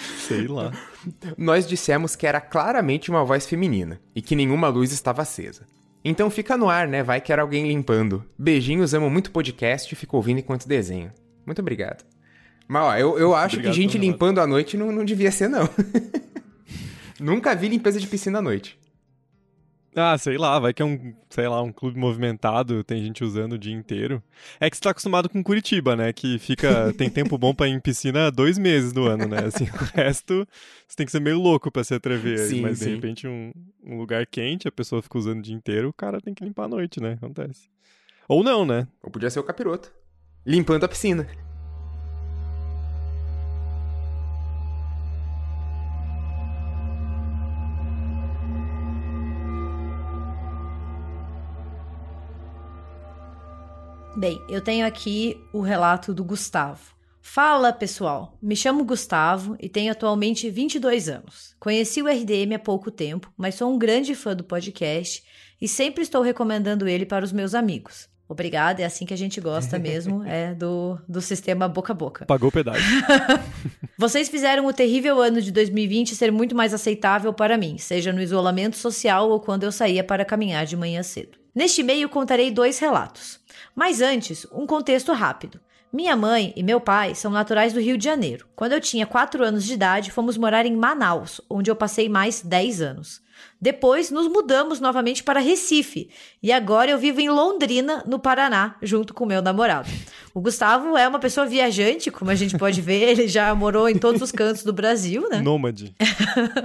Sei 0.00 0.46
lá. 0.46 0.72
Nós 1.36 1.66
dissemos 1.66 2.16
que 2.16 2.26
era 2.26 2.40
claramente 2.40 3.10
uma 3.10 3.24
voz 3.24 3.46
feminina 3.46 4.00
e 4.14 4.22
que 4.22 4.36
nenhuma 4.36 4.68
luz 4.68 4.92
estava 4.92 5.22
acesa. 5.22 5.62
Então 6.04 6.28
fica 6.30 6.56
no 6.56 6.68
ar, 6.68 6.86
né? 6.86 7.02
Vai 7.02 7.20
que 7.20 7.32
era 7.32 7.42
alguém 7.42 7.66
limpando. 7.66 8.24
Beijinhos, 8.38 8.92
amo 8.92 9.08
muito 9.08 9.30
podcast 9.30 9.92
e 9.92 9.96
fico 9.96 10.16
ouvindo 10.16 10.38
enquanto 10.38 10.68
desenho. 10.68 11.10
Muito 11.46 11.60
obrigado. 11.60 12.04
Mas 12.68 12.82
ó, 12.82 12.96
eu, 12.96 13.18
eu 13.18 13.34
acho 13.34 13.56
Obrigado 13.56 13.74
que 13.74 13.80
gente 13.80 13.98
limpando 13.98 14.40
à 14.40 14.46
noite 14.46 14.76
não, 14.76 14.92
não 14.92 15.04
devia 15.04 15.30
ser, 15.30 15.48
não. 15.48 15.68
Nunca 17.20 17.54
vi 17.54 17.68
limpeza 17.68 18.00
de 18.00 18.06
piscina 18.06 18.38
à 18.38 18.42
noite. 18.42 18.78
Ah, 19.96 20.18
sei 20.18 20.36
lá, 20.36 20.58
vai 20.58 20.74
que 20.74 20.82
é 20.82 20.84
um, 20.84 21.14
sei 21.30 21.46
lá, 21.46 21.62
um 21.62 21.72
clube 21.72 21.98
movimentado, 21.98 22.82
tem 22.82 23.02
gente 23.02 23.22
usando 23.22 23.52
o 23.52 23.58
dia 23.58 23.72
inteiro. 23.72 24.22
É 24.58 24.68
que 24.68 24.76
você 24.76 24.82
tá 24.82 24.90
acostumado 24.90 25.28
com 25.28 25.42
Curitiba, 25.42 25.94
né? 25.94 26.12
Que 26.12 26.38
fica. 26.38 26.92
tem 26.98 27.08
tempo 27.08 27.38
bom 27.38 27.54
pra 27.54 27.68
ir 27.68 27.72
em 27.72 27.80
piscina 27.80 28.30
dois 28.30 28.58
meses 28.58 28.92
do 28.92 29.06
ano, 29.06 29.28
né? 29.28 29.44
Assim, 29.44 29.64
o 29.64 29.96
resto 29.96 30.46
você 30.88 30.96
tem 30.96 31.06
que 31.06 31.12
ser 31.12 31.20
meio 31.20 31.38
louco 31.38 31.70
pra 31.70 31.84
se 31.84 31.94
atrever. 31.94 32.38
Sim, 32.38 32.60
mas 32.60 32.78
de 32.78 32.84
sim. 32.86 32.94
repente 32.94 33.28
um, 33.28 33.52
um 33.84 33.96
lugar 33.96 34.26
quente, 34.26 34.66
a 34.66 34.72
pessoa 34.72 35.00
fica 35.00 35.18
usando 35.18 35.38
o 35.38 35.42
dia 35.42 35.54
inteiro, 35.54 35.88
o 35.88 35.92
cara 35.92 36.20
tem 36.20 36.34
que 36.34 36.44
limpar 36.44 36.64
à 36.64 36.68
noite, 36.68 37.00
né? 37.00 37.12
Acontece. 37.12 37.68
Ou 38.28 38.42
não, 38.42 38.64
né? 38.64 38.88
Ou 39.02 39.10
podia 39.10 39.30
ser 39.30 39.38
o 39.38 39.44
capiroto. 39.44 39.92
Limpando 40.44 40.84
a 40.84 40.88
piscina. 40.88 41.26
Bem, 54.24 54.40
eu 54.48 54.62
tenho 54.62 54.86
aqui 54.86 55.38
o 55.52 55.60
relato 55.60 56.14
do 56.14 56.24
Gustavo. 56.24 56.94
Fala, 57.20 57.74
pessoal. 57.74 58.38
Me 58.40 58.56
chamo 58.56 58.82
Gustavo 58.82 59.54
e 59.60 59.68
tenho 59.68 59.92
atualmente 59.92 60.48
22 60.48 61.10
anos. 61.10 61.54
Conheci 61.60 62.00
o 62.00 62.08
RDM 62.08 62.54
há 62.54 62.58
pouco 62.58 62.90
tempo, 62.90 63.30
mas 63.36 63.56
sou 63.56 63.70
um 63.70 63.78
grande 63.78 64.14
fã 64.14 64.34
do 64.34 64.42
podcast 64.42 65.22
e 65.60 65.68
sempre 65.68 66.02
estou 66.02 66.22
recomendando 66.22 66.88
ele 66.88 67.04
para 67.04 67.22
os 67.22 67.32
meus 67.32 67.54
amigos. 67.54 68.08
Obrigada, 68.26 68.80
é 68.80 68.86
assim 68.86 69.04
que 69.04 69.12
a 69.12 69.18
gente 69.18 69.42
gosta 69.42 69.78
mesmo, 69.78 70.24
é 70.24 70.54
do, 70.54 70.98
do 71.06 71.20
sistema 71.20 71.68
boca 71.68 71.92
a 71.92 71.94
boca. 71.94 72.24
Pagou 72.24 72.48
o 72.48 72.52
pedágio. 72.52 72.82
Vocês 73.98 74.30
fizeram 74.30 74.64
o 74.64 74.72
terrível 74.72 75.20
ano 75.20 75.42
de 75.42 75.52
2020 75.52 76.16
ser 76.16 76.32
muito 76.32 76.56
mais 76.56 76.72
aceitável 76.72 77.34
para 77.34 77.58
mim, 77.58 77.76
seja 77.76 78.10
no 78.10 78.22
isolamento 78.22 78.78
social 78.78 79.28
ou 79.28 79.38
quando 79.38 79.64
eu 79.64 79.70
saía 79.70 80.02
para 80.02 80.24
caminhar 80.24 80.64
de 80.64 80.78
manhã 80.78 81.02
cedo. 81.02 81.36
Neste 81.54 81.82
e-mail 81.82 82.08
contarei 82.08 82.50
dois 82.50 82.78
relatos. 82.78 83.43
Mas 83.74 84.00
antes, 84.00 84.46
um 84.52 84.66
contexto 84.66 85.12
rápido. 85.12 85.60
Minha 85.92 86.16
mãe 86.16 86.52
e 86.56 86.62
meu 86.62 86.80
pai 86.80 87.14
são 87.14 87.30
naturais 87.30 87.72
do 87.72 87.80
Rio 87.80 87.96
de 87.96 88.04
Janeiro. 88.04 88.46
Quando 88.56 88.72
eu 88.72 88.80
tinha 88.80 89.06
4 89.06 89.44
anos 89.44 89.64
de 89.64 89.74
idade, 89.74 90.10
fomos 90.10 90.36
morar 90.36 90.66
em 90.66 90.74
Manaus, 90.74 91.40
onde 91.48 91.70
eu 91.70 91.76
passei 91.76 92.08
mais 92.08 92.42
10 92.42 92.82
anos. 92.82 93.22
Depois, 93.60 94.10
nos 94.10 94.26
mudamos 94.26 94.80
novamente 94.80 95.22
para 95.22 95.40
Recife 95.40 96.10
e 96.42 96.52
agora 96.52 96.90
eu 96.90 96.98
vivo 96.98 97.20
em 97.20 97.28
Londrina, 97.28 98.02
no 98.06 98.18
Paraná, 98.18 98.76
junto 98.82 99.14
com 99.14 99.24
meu 99.24 99.40
namorado. 99.40 99.88
O 100.34 100.40
Gustavo 100.40 100.96
é 100.96 101.06
uma 101.06 101.18
pessoa 101.18 101.46
viajante, 101.46 102.10
como 102.10 102.30
a 102.30 102.34
gente 102.34 102.58
pode 102.58 102.80
ver, 102.80 103.02
ele 103.10 103.28
já 103.28 103.54
morou 103.54 103.88
em 103.88 103.96
todos 103.96 104.20
os 104.20 104.32
cantos 104.32 104.64
do 104.64 104.72
Brasil, 104.72 105.28
né? 105.30 105.40
Nômade. 105.40 105.94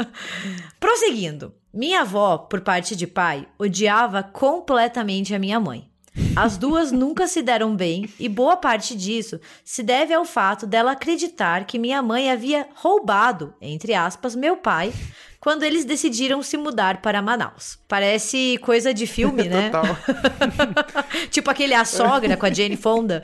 Prosseguindo, 0.79 1.53
minha 1.73 2.01
avó, 2.01 2.37
por 2.37 2.61
parte 2.61 2.95
de 2.95 3.05
pai, 3.05 3.47
odiava 3.57 4.23
completamente 4.23 5.35
a 5.35 5.39
minha 5.39 5.59
mãe. 5.59 5.88
As 6.35 6.57
duas 6.57 6.91
nunca 6.91 7.27
se 7.27 7.41
deram 7.41 7.75
bem 7.75 8.09
e 8.19 8.29
boa 8.29 8.55
parte 8.55 8.95
disso 8.95 9.39
se 9.63 9.83
deve 9.83 10.13
ao 10.13 10.23
fato 10.25 10.65
dela 10.65 10.91
acreditar 10.91 11.65
que 11.65 11.79
minha 11.79 12.01
mãe 12.01 12.31
havia 12.31 12.67
roubado, 12.75 13.53
entre 13.61 13.93
aspas, 13.93 14.35
meu 14.35 14.57
pai 14.57 14.93
quando 15.39 15.63
eles 15.63 15.85
decidiram 15.85 16.43
se 16.43 16.57
mudar 16.57 17.01
para 17.01 17.21
Manaus. 17.21 17.79
Parece 17.87 18.57
coisa 18.61 18.93
de 18.93 19.07
filme, 19.07 19.47
né? 19.49 19.69
Total. 19.69 19.97
tipo 21.31 21.49
aquele 21.49 21.73
A 21.73 21.85
Sogra 21.85 22.35
com 22.35 22.45
a 22.45 22.53
Jane 22.53 22.75
Fonda. 22.75 23.23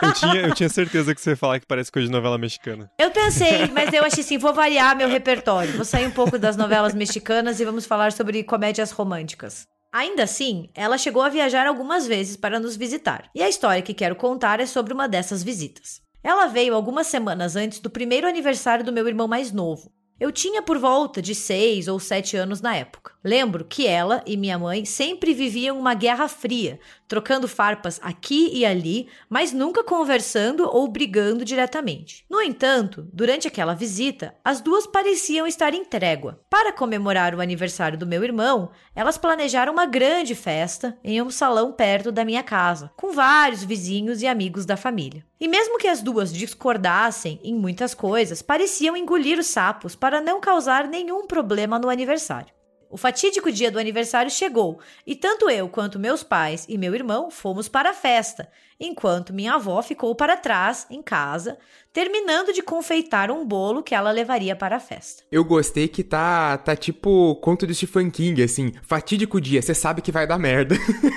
Eu 0.00 0.12
tinha, 0.12 0.36
eu 0.46 0.54
tinha 0.54 0.68
certeza 0.68 1.14
que 1.14 1.20
você 1.20 1.30
ia 1.30 1.36
falar 1.36 1.58
que 1.60 1.66
parece 1.66 1.90
coisa 1.90 2.06
de 2.06 2.12
novela 2.12 2.38
mexicana. 2.38 2.90
Eu 2.98 3.10
pensei, 3.10 3.66
mas 3.72 3.92
eu 3.92 4.04
achei 4.04 4.22
assim, 4.22 4.38
vou 4.38 4.54
variar 4.54 4.96
meu 4.96 5.08
repertório. 5.08 5.72
Vou 5.72 5.84
sair 5.84 6.06
um 6.06 6.12
pouco 6.12 6.38
das 6.38 6.56
novelas 6.56 6.94
mexicanas 6.94 7.58
e 7.60 7.64
vamos 7.64 7.86
falar 7.86 8.12
sobre 8.12 8.42
comédias 8.44 8.92
românticas. 8.92 9.66
Ainda 9.92 10.22
assim, 10.22 10.70
ela 10.74 10.96
chegou 10.96 11.20
a 11.20 11.28
viajar 11.28 11.66
algumas 11.66 12.06
vezes 12.06 12.34
para 12.34 12.58
nos 12.58 12.76
visitar. 12.76 13.28
E 13.34 13.42
a 13.42 13.48
história 13.48 13.82
que 13.82 13.92
quero 13.92 14.16
contar 14.16 14.58
é 14.58 14.64
sobre 14.64 14.94
uma 14.94 15.06
dessas 15.06 15.42
visitas. 15.42 16.00
Ela 16.24 16.46
veio 16.46 16.74
algumas 16.74 17.08
semanas 17.08 17.56
antes 17.56 17.78
do 17.78 17.90
primeiro 17.90 18.26
aniversário 18.26 18.84
do 18.84 18.92
meu 18.92 19.06
irmão 19.06 19.28
mais 19.28 19.52
novo. 19.52 19.92
Eu 20.18 20.30
tinha 20.30 20.62
por 20.62 20.78
volta 20.78 21.20
de 21.20 21.34
seis 21.34 21.88
ou 21.88 21.98
sete 21.98 22.36
anos 22.36 22.60
na 22.60 22.76
época. 22.76 23.12
Lembro 23.24 23.64
que 23.64 23.86
ela 23.86 24.22
e 24.24 24.36
minha 24.36 24.58
mãe 24.58 24.84
sempre 24.84 25.34
viviam 25.34 25.78
uma 25.78 25.94
guerra 25.94 26.28
fria, 26.28 26.78
trocando 27.12 27.46
farpas 27.46 28.00
aqui 28.02 28.48
e 28.54 28.64
ali, 28.64 29.06
mas 29.28 29.52
nunca 29.52 29.84
conversando 29.84 30.66
ou 30.66 30.88
brigando 30.88 31.44
diretamente. 31.44 32.24
No 32.30 32.40
entanto, 32.40 33.06
durante 33.12 33.46
aquela 33.46 33.74
visita, 33.74 34.34
as 34.42 34.62
duas 34.62 34.86
pareciam 34.86 35.46
estar 35.46 35.74
em 35.74 35.84
trégua. 35.84 36.40
Para 36.48 36.72
comemorar 36.72 37.34
o 37.34 37.42
aniversário 37.42 37.98
do 37.98 38.06
meu 38.06 38.24
irmão, 38.24 38.70
elas 38.96 39.18
planejaram 39.18 39.74
uma 39.74 39.84
grande 39.84 40.34
festa 40.34 40.98
em 41.04 41.20
um 41.20 41.28
salão 41.28 41.70
perto 41.70 42.10
da 42.10 42.24
minha 42.24 42.42
casa, 42.42 42.90
com 42.96 43.12
vários 43.12 43.62
vizinhos 43.62 44.22
e 44.22 44.26
amigos 44.26 44.64
da 44.64 44.78
família. 44.78 45.22
E 45.38 45.46
mesmo 45.46 45.76
que 45.76 45.88
as 45.88 46.00
duas 46.00 46.32
discordassem 46.32 47.38
em 47.44 47.54
muitas 47.54 47.92
coisas, 47.92 48.40
pareciam 48.40 48.96
engolir 48.96 49.38
os 49.38 49.48
sapos 49.48 49.94
para 49.94 50.18
não 50.18 50.40
causar 50.40 50.88
nenhum 50.88 51.26
problema 51.26 51.78
no 51.78 51.90
aniversário. 51.90 52.54
O 52.92 52.98
fatídico 52.98 53.50
dia 53.50 53.70
do 53.70 53.78
aniversário 53.78 54.30
chegou 54.30 54.78
e 55.06 55.16
tanto 55.16 55.48
eu 55.48 55.66
quanto 55.66 55.98
meus 55.98 56.22
pais 56.22 56.66
e 56.68 56.76
meu 56.76 56.94
irmão 56.94 57.30
fomos 57.30 57.66
para 57.66 57.88
a 57.88 57.94
festa, 57.94 58.52
enquanto 58.82 59.32
minha 59.32 59.54
avó 59.54 59.80
ficou 59.82 60.14
para 60.14 60.36
trás, 60.36 60.86
em 60.90 61.00
casa, 61.00 61.56
terminando 61.92 62.52
de 62.52 62.62
confeitar 62.62 63.30
um 63.30 63.46
bolo 63.46 63.82
que 63.82 63.94
ela 63.94 64.10
levaria 64.10 64.56
para 64.56 64.76
a 64.76 64.80
festa. 64.80 65.22
Eu 65.30 65.44
gostei 65.44 65.86
que 65.88 66.02
tá, 66.02 66.56
tá 66.58 66.74
tipo 66.74 67.36
conto 67.36 67.66
de 67.66 67.74
Stephen 67.74 68.10
King, 68.10 68.42
assim. 68.42 68.72
Fatídico 68.82 69.40
dia, 69.40 69.60
você 69.62 69.74
sabe 69.74 70.00
que 70.02 70.10
vai 70.10 70.26
dar 70.26 70.38
merda. 70.38 70.74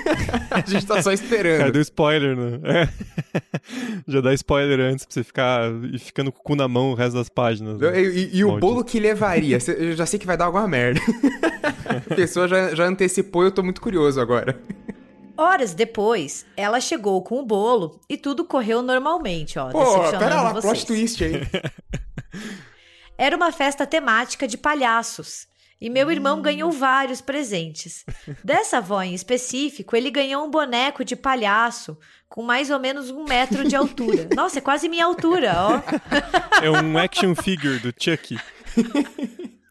a 0.52 0.60
gente 0.60 0.86
tá 0.86 0.96
só 1.02 1.04
Cara, 1.10 1.14
esperando. 1.16 1.72
deu 1.72 1.82
spoiler, 1.82 2.36
né? 2.38 2.60
É. 2.64 2.90
Já 4.08 4.22
dá 4.22 4.34
spoiler 4.34 4.80
antes 4.80 5.06
pra 5.06 5.14
você 5.14 5.24
ficar 5.24 5.62
e 5.94 5.98
ficando 5.98 6.32
com 6.32 6.40
o 6.40 6.44
cu 6.44 6.56
na 6.56 6.68
mão 6.68 6.92
o 6.92 6.94
resto 6.96 7.16
das 7.16 7.30
páginas. 7.30 7.80
né? 7.80 8.02
E, 8.02 8.06
e- 8.06 8.38
e 8.38 8.46
o 8.46 8.58
bolo 8.60 8.84
que 8.84 9.00
levaria? 9.00 9.58
Eu 9.78 9.94
já 9.96 10.06
sei 10.06 10.20
que 10.20 10.26
vai 10.28 10.38
dar 10.38 10.46
alguma 10.46 10.68
merda. 10.68 11.00
a 12.12 12.16
pessoa 12.16 12.48
já, 12.48 12.76
já 12.76 12.86
antecipou 12.86 13.44
e 13.44 13.48
eu 13.48 13.52
tô 13.52 13.64
muito 13.64 13.82
curioso 13.82 14.20
agora. 14.22 14.60
Horas 15.38 15.74
depois, 15.74 16.46
ela 16.56 16.80
chegou 16.80 17.22
com 17.22 17.40
o 17.40 17.46
bolo 17.46 18.00
e 18.10 18.18
tudo 18.18 18.46
correu 18.46 18.82
normalmente, 18.82 19.60
ó. 19.60 19.70
Pô, 19.70 20.00
pera 20.12 20.42
lá, 20.42 20.54
vocês. 20.54 20.84
plot 20.84 20.86
twist 20.86 21.24
aí. 21.24 21.42
Era 23.18 23.36
uma 23.36 23.52
festa 23.52 23.86
temática 23.86 24.48
de 24.48 24.58
palhaços. 24.58 25.48
E 25.80 25.90
meu 25.90 26.10
irmão 26.10 26.42
ganhou 26.42 26.72
vários 26.72 27.20
presentes. 27.20 28.06
Dessa 28.44 28.78
avó 28.78 29.02
em 29.02 29.14
específico, 29.14 29.96
ele 29.96 30.10
ganhou 30.10 30.46
um 30.46 30.50
boneco 30.50 31.04
de 31.04 31.16
palhaço 31.16 31.98
com 32.30 32.42
mais 32.42 32.72
ou 32.72 32.80
menos 32.80 33.10
um 33.12 33.26
metro 33.26 33.68
de 33.68 33.76
altura. 33.76 34.30
Nossa, 34.34 34.60
é 34.60 34.62
quase 34.62 34.88
minha 34.88 35.06
altura, 35.06 35.54
ó. 35.58 36.64
É 36.64 36.72
um 36.72 36.98
action 36.98 37.36
figure 37.36 37.80
do 37.80 37.94
Chucky. 37.98 38.40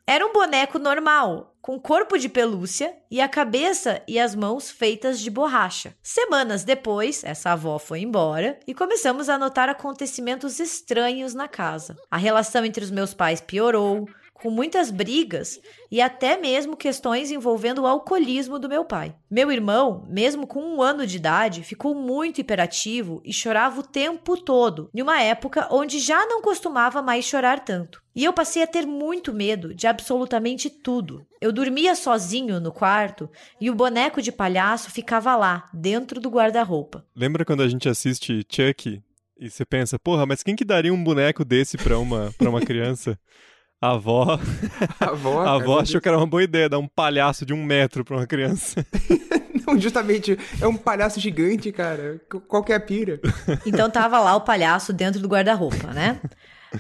Era 0.07 0.27
um 0.27 0.33
boneco 0.33 0.79
normal, 0.79 1.54
com 1.65 1.81
corpo 1.81 2.19
de 2.19 2.29
pelúcia 2.29 2.95
e 3.11 3.23
a 3.23 3.27
cabeça 3.27 4.03
e 4.07 4.21
as 4.21 4.35
mãos 4.35 4.71
feitas 4.71 5.19
de 5.19 5.31
borracha. 5.31 5.95
Semanas 6.03 6.63
depois, 6.63 7.25
essa 7.25 7.53
avó 7.53 7.79
foi 7.79 8.01
embora 8.01 8.61
e 8.67 8.75
começamos 8.75 9.31
a 9.31 9.39
notar 9.39 9.71
acontecimentos 9.71 10.61
estranhos 10.61 11.33
na 11.33 11.49
casa. 11.49 11.97
A 12.11 12.19
relação 12.19 12.67
entre 12.67 12.85
os 12.85 12.91
meus 12.91 13.15
pais 13.15 13.41
piorou, 13.41 14.07
com 14.35 14.51
muitas 14.51 14.91
brigas 14.91 15.61
e 15.91 16.01
até 16.01 16.37
mesmo 16.37 16.77
questões 16.77 17.31
envolvendo 17.31 17.83
o 17.83 17.87
alcoolismo 17.87 18.59
do 18.59 18.69
meu 18.69 18.85
pai. 18.85 19.15
Meu 19.31 19.51
irmão, 19.51 20.05
mesmo 20.09 20.47
com 20.47 20.61
um 20.61 20.83
ano 20.83 21.07
de 21.07 21.17
idade, 21.17 21.63
ficou 21.63 21.95
muito 21.95 22.41
hiperativo 22.41 23.23
e 23.25 23.33
chorava 23.33 23.81
o 23.81 23.87
tempo 23.87 24.37
todo, 24.37 24.91
em 24.93 25.01
uma 25.01 25.23
época 25.23 25.69
onde 25.71 25.99
já 25.99 26.27
não 26.27 26.43
costumava 26.43 27.01
mais 27.01 27.25
chorar 27.25 27.61
tanto. 27.61 28.03
E 28.15 28.23
eu 28.25 28.33
passei 28.33 28.63
a 28.63 28.67
ter 28.67 28.87
muito 28.87 29.33
medo 29.33 29.75
de 29.75 29.87
absolutamente 29.87 30.71
tudo. 30.71 31.27
Eu 31.41 31.51
dormia 31.51 31.95
sozinho 31.95 32.61
no 32.61 32.71
quarto 32.71 33.29
e 33.61 33.71
o 33.71 33.75
boneco 33.75 34.23
de 34.23 34.31
palhaço 34.31 34.91
ficava 34.91 35.35
lá, 35.35 35.69
dentro 35.73 36.21
do 36.21 36.29
guarda-roupa. 36.31 37.05
Lembra 37.17 37.45
quando 37.45 37.63
a 37.63 37.69
gente 37.69 37.89
assiste 37.89 38.47
Chuck 38.49 39.03
e 39.39 39.51
você 39.51 39.65
pensa, 39.65 39.99
porra, 39.99 40.25
mas 40.25 40.43
quem 40.43 40.55
que 40.55 40.65
daria 40.65 40.95
um 40.95 41.03
boneco 41.03 41.45
desse 41.45 41.77
pra 41.77 41.99
uma, 41.99 42.33
pra 42.39 42.49
uma 42.49 42.61
criança? 42.61 43.19
A 43.85 43.91
avó. 43.91 44.39
A 44.99 45.11
avó, 45.11 45.41
a 45.45 45.53
avó 45.57 45.81
achou 45.81 46.01
que 46.01 46.09
era 46.09 46.17
uma 46.17 46.27
boa 46.27 46.43
ideia 46.43 46.71
dar 46.71 46.79
um 46.79 46.89
palhaço 46.89 47.45
de 47.45 47.53
um 47.53 47.63
metro 47.63 48.03
pra 48.03 48.17
uma 48.17 48.27
criança. 48.27 48.85
Não, 49.67 49.79
justamente. 49.79 50.39
É 50.59 50.67
um 50.67 50.77
palhaço 50.77 51.21
gigante, 51.21 51.71
cara. 51.71 52.19
Qual 52.49 52.65
que 52.65 52.73
é 52.73 52.77
a 52.77 52.81
pira? 52.81 53.21
Então 53.67 53.91
tava 53.91 54.19
lá 54.21 54.35
o 54.37 54.41
palhaço 54.41 54.93
dentro 54.93 55.21
do 55.21 55.29
guarda-roupa, 55.29 55.93
né? 55.93 56.19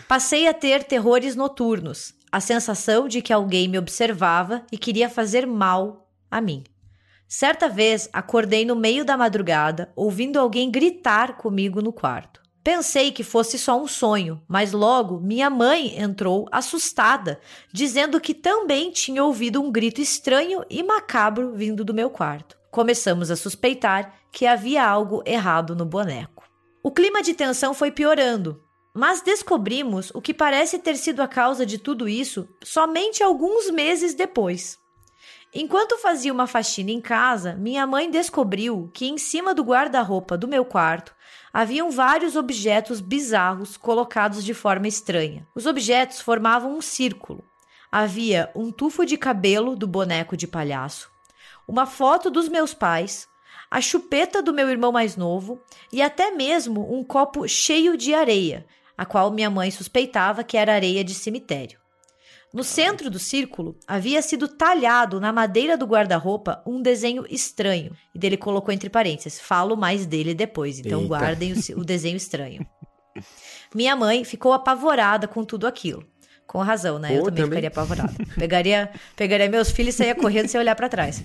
Passei 0.08 0.48
a 0.48 0.54
ter 0.54 0.84
terrores 0.84 1.36
noturnos. 1.36 2.14
A 2.32 2.40
sensação 2.40 3.06
de 3.06 3.20
que 3.20 3.32
alguém 3.32 3.68
me 3.68 3.78
observava 3.78 4.64
e 4.72 4.78
queria 4.78 5.08
fazer 5.08 5.46
mal 5.46 6.08
a 6.30 6.40
mim. 6.40 6.64
Certa 7.28 7.68
vez 7.68 8.08
acordei 8.12 8.64
no 8.64 8.74
meio 8.74 9.04
da 9.04 9.16
madrugada, 9.16 9.92
ouvindo 9.94 10.38
alguém 10.38 10.70
gritar 10.70 11.36
comigo 11.36 11.82
no 11.82 11.92
quarto. 11.92 12.43
Pensei 12.64 13.12
que 13.12 13.22
fosse 13.22 13.58
só 13.58 13.78
um 13.78 13.86
sonho, 13.86 14.40
mas 14.48 14.72
logo 14.72 15.20
minha 15.20 15.50
mãe 15.50 16.00
entrou 16.00 16.48
assustada, 16.50 17.38
dizendo 17.70 18.18
que 18.18 18.32
também 18.32 18.90
tinha 18.90 19.22
ouvido 19.22 19.60
um 19.60 19.70
grito 19.70 20.00
estranho 20.00 20.64
e 20.70 20.82
macabro 20.82 21.52
vindo 21.52 21.84
do 21.84 21.92
meu 21.92 22.08
quarto. 22.08 22.56
Começamos 22.70 23.30
a 23.30 23.36
suspeitar 23.36 24.14
que 24.32 24.46
havia 24.46 24.82
algo 24.82 25.22
errado 25.26 25.76
no 25.76 25.84
boneco. 25.84 26.48
O 26.82 26.90
clima 26.90 27.22
de 27.22 27.34
tensão 27.34 27.74
foi 27.74 27.90
piorando, 27.90 28.64
mas 28.94 29.20
descobrimos 29.20 30.10
o 30.14 30.22
que 30.22 30.32
parece 30.32 30.78
ter 30.78 30.96
sido 30.96 31.20
a 31.20 31.28
causa 31.28 31.66
de 31.66 31.76
tudo 31.76 32.08
isso 32.08 32.48
somente 32.62 33.22
alguns 33.22 33.70
meses 33.70 34.14
depois. 34.14 34.78
Enquanto 35.52 35.98
fazia 35.98 36.32
uma 36.32 36.46
faxina 36.46 36.90
em 36.90 37.00
casa, 37.00 37.54
minha 37.54 37.86
mãe 37.86 38.10
descobriu 38.10 38.90
que 38.92 39.06
em 39.06 39.18
cima 39.18 39.54
do 39.54 39.62
guarda-roupa 39.62 40.36
do 40.36 40.48
meu 40.48 40.64
quarto 40.64 41.13
haviam 41.54 41.88
vários 41.88 42.34
objetos 42.34 43.00
bizarros 43.00 43.76
colocados 43.76 44.42
de 44.44 44.52
forma 44.52 44.88
estranha. 44.88 45.46
Os 45.54 45.66
objetos 45.66 46.20
formavam 46.20 46.76
um 46.76 46.80
círculo. 46.80 47.44
Havia 47.92 48.50
um 48.56 48.72
tufo 48.72 49.06
de 49.06 49.16
cabelo 49.16 49.76
do 49.76 49.86
boneco 49.86 50.36
de 50.36 50.48
palhaço, 50.48 51.08
uma 51.68 51.86
foto 51.86 52.28
dos 52.28 52.48
meus 52.48 52.74
pais, 52.74 53.28
a 53.70 53.80
chupeta 53.80 54.42
do 54.42 54.52
meu 54.52 54.68
irmão 54.68 54.90
mais 54.90 55.16
novo 55.16 55.62
e 55.92 56.02
até 56.02 56.32
mesmo 56.32 56.92
um 56.92 57.04
copo 57.04 57.46
cheio 57.46 57.96
de 57.96 58.12
areia, 58.12 58.66
a 58.98 59.06
qual 59.06 59.30
minha 59.30 59.48
mãe 59.48 59.70
suspeitava 59.70 60.42
que 60.42 60.56
era 60.56 60.74
areia 60.74 61.04
de 61.04 61.14
cemitério. 61.14 61.83
No 62.54 62.62
centro 62.62 63.10
do 63.10 63.18
círculo 63.18 63.76
havia 63.84 64.22
sido 64.22 64.46
talhado 64.46 65.18
na 65.20 65.32
madeira 65.32 65.76
do 65.76 65.84
guarda-roupa 65.84 66.62
um 66.64 66.80
desenho 66.80 67.26
estranho. 67.28 67.96
E 68.14 68.18
dele 68.18 68.36
colocou 68.36 68.72
entre 68.72 68.88
parênteses: 68.88 69.40
falo 69.40 69.76
mais 69.76 70.06
dele 70.06 70.34
depois, 70.34 70.78
então 70.78 71.00
Eita. 71.00 71.08
guardem 71.08 71.52
o, 71.52 71.80
o 71.80 71.84
desenho 71.84 72.16
estranho. 72.16 72.64
Minha 73.74 73.96
mãe 73.96 74.22
ficou 74.22 74.52
apavorada 74.52 75.26
com 75.26 75.42
tudo 75.44 75.66
aquilo. 75.66 76.06
Com 76.46 76.58
razão, 76.58 77.00
né? 77.00 77.08
Pô, 77.08 77.14
eu 77.14 77.24
também, 77.24 77.34
também, 77.34 77.48
ficaria 77.48 77.68
apavorada. 77.68 78.14
Pegaria, 78.38 78.90
pegaria 79.16 79.48
meus 79.48 79.70
filhos 79.72 79.96
e 79.96 79.98
saia 79.98 80.14
correndo 80.14 80.46
sem 80.46 80.60
olhar 80.60 80.76
para 80.76 80.88
trás. 80.88 81.24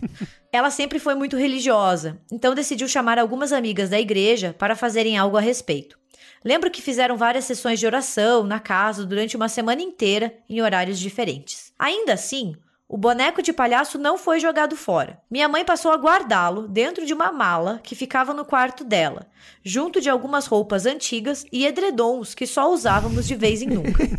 Ela 0.51 0.71
sempre 0.71 0.97
foi 0.97 1.13
muito 1.13 1.37
religiosa, 1.37 2.19
então 2.31 2.55
decidiu 2.55 2.87
chamar 2.87 3.19
algumas 3.19 3.53
amigas 3.53 3.89
da 3.89 3.99
igreja 3.99 4.55
para 4.57 4.75
fazerem 4.75 5.15
algo 5.15 5.37
a 5.37 5.41
respeito. 5.41 5.99
Lembro 6.43 6.71
que 6.71 6.81
fizeram 6.81 7.17
várias 7.17 7.45
sessões 7.45 7.79
de 7.79 7.85
oração 7.85 8.43
na 8.43 8.59
casa 8.59 9.05
durante 9.05 9.35
uma 9.35 9.49
semana 9.49 9.81
inteira 9.81 10.33
em 10.49 10.61
horários 10.61 10.99
diferentes. 10.99 11.73
Ainda 11.77 12.13
assim, 12.13 12.55
o 12.87 12.97
boneco 12.97 13.43
de 13.43 13.53
palhaço 13.53 13.99
não 13.99 14.17
foi 14.17 14.39
jogado 14.39 14.75
fora. 14.75 15.21
Minha 15.29 15.47
mãe 15.47 15.63
passou 15.63 15.91
a 15.91 15.97
guardá-lo 15.97 16.67
dentro 16.67 17.05
de 17.05 17.13
uma 17.13 17.31
mala 17.31 17.79
que 17.83 17.93
ficava 17.93 18.33
no 18.33 18.43
quarto 18.43 18.83
dela, 18.83 19.27
junto 19.63 20.01
de 20.01 20.09
algumas 20.09 20.47
roupas 20.47 20.87
antigas 20.87 21.45
e 21.51 21.67
edredons 21.67 22.33
que 22.33 22.47
só 22.47 22.73
usávamos 22.73 23.27
de 23.27 23.35
vez 23.35 23.61
em 23.61 23.67
nunca. 23.67 24.03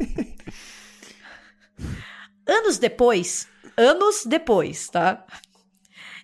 anos 2.46 2.78
depois, 2.78 3.48
anos 3.76 4.24
depois, 4.24 4.88
tá? 4.88 5.26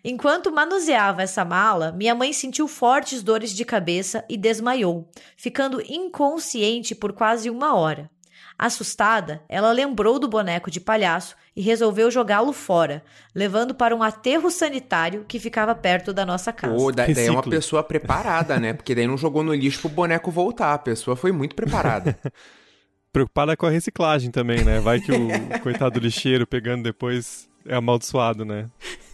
Enquanto 0.09 0.53
manuseava 0.53 1.23
essa 1.23 1.45
mala, 1.45 1.90
minha 1.90 2.14
mãe 2.14 2.33
sentiu 2.33 2.69
fortes 2.69 3.25
dores 3.25 3.51
de 3.51 3.64
cabeça 3.64 4.25
e 4.29 4.37
desmaiou, 4.37 5.11
ficando 5.37 5.83
inconsciente 5.83 6.95
por 6.95 7.12
quase 7.12 7.51
uma 7.51 7.75
hora. 7.75 8.09
Assustada, 8.57 9.42
ela 9.49 9.73
lembrou 9.73 10.21
do 10.21 10.29
boneco 10.29 10.71
de 10.71 10.79
palhaço 10.79 11.35
e 11.57 11.61
resolveu 11.61 12.09
jogá-lo 12.09 12.53
fora, 12.53 13.03
levando 13.35 13.75
para 13.75 13.97
um 13.97 14.03
aterro 14.03 14.49
sanitário 14.49 15.25
que 15.27 15.40
ficava 15.40 15.75
perto 15.75 16.12
da 16.12 16.25
nossa 16.25 16.53
casa. 16.53 16.77
Pô, 16.77 16.92
daí 16.92 17.12
é 17.12 17.29
uma 17.29 17.42
pessoa 17.42 17.83
preparada, 17.83 18.61
né? 18.61 18.75
Porque 18.75 18.95
daí 18.95 19.09
não 19.09 19.19
jogou 19.19 19.42
no 19.42 19.53
lixo 19.53 19.81
pro 19.81 19.88
boneco 19.88 20.31
voltar. 20.31 20.75
A 20.75 20.79
pessoa 20.79 21.16
foi 21.16 21.33
muito 21.33 21.57
preparada. 21.57 22.16
Preocupada 23.12 23.57
com 23.57 23.66
a 23.66 23.71
reciclagem 23.71 24.31
também, 24.31 24.62
né? 24.62 24.79
Vai 24.79 25.01
que 25.01 25.11
o 25.11 25.29
coitado 25.64 25.99
lixeiro 25.99 26.47
pegando 26.47 26.85
depois 26.85 27.49
é 27.66 27.75
amaldiçoado, 27.75 28.45
né? 28.45 28.66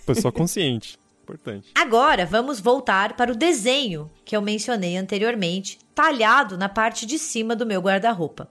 Pessoa 0.04 0.32
consciente. 0.32 0.98
Importante. 1.22 1.70
Agora 1.74 2.26
vamos 2.26 2.58
voltar 2.58 3.16
para 3.16 3.30
o 3.30 3.36
desenho 3.36 4.10
que 4.24 4.36
eu 4.36 4.42
mencionei 4.42 4.96
anteriormente, 4.96 5.78
talhado 5.94 6.58
na 6.58 6.68
parte 6.68 7.06
de 7.06 7.18
cima 7.18 7.54
do 7.54 7.64
meu 7.64 7.80
guarda-roupa. 7.80 8.50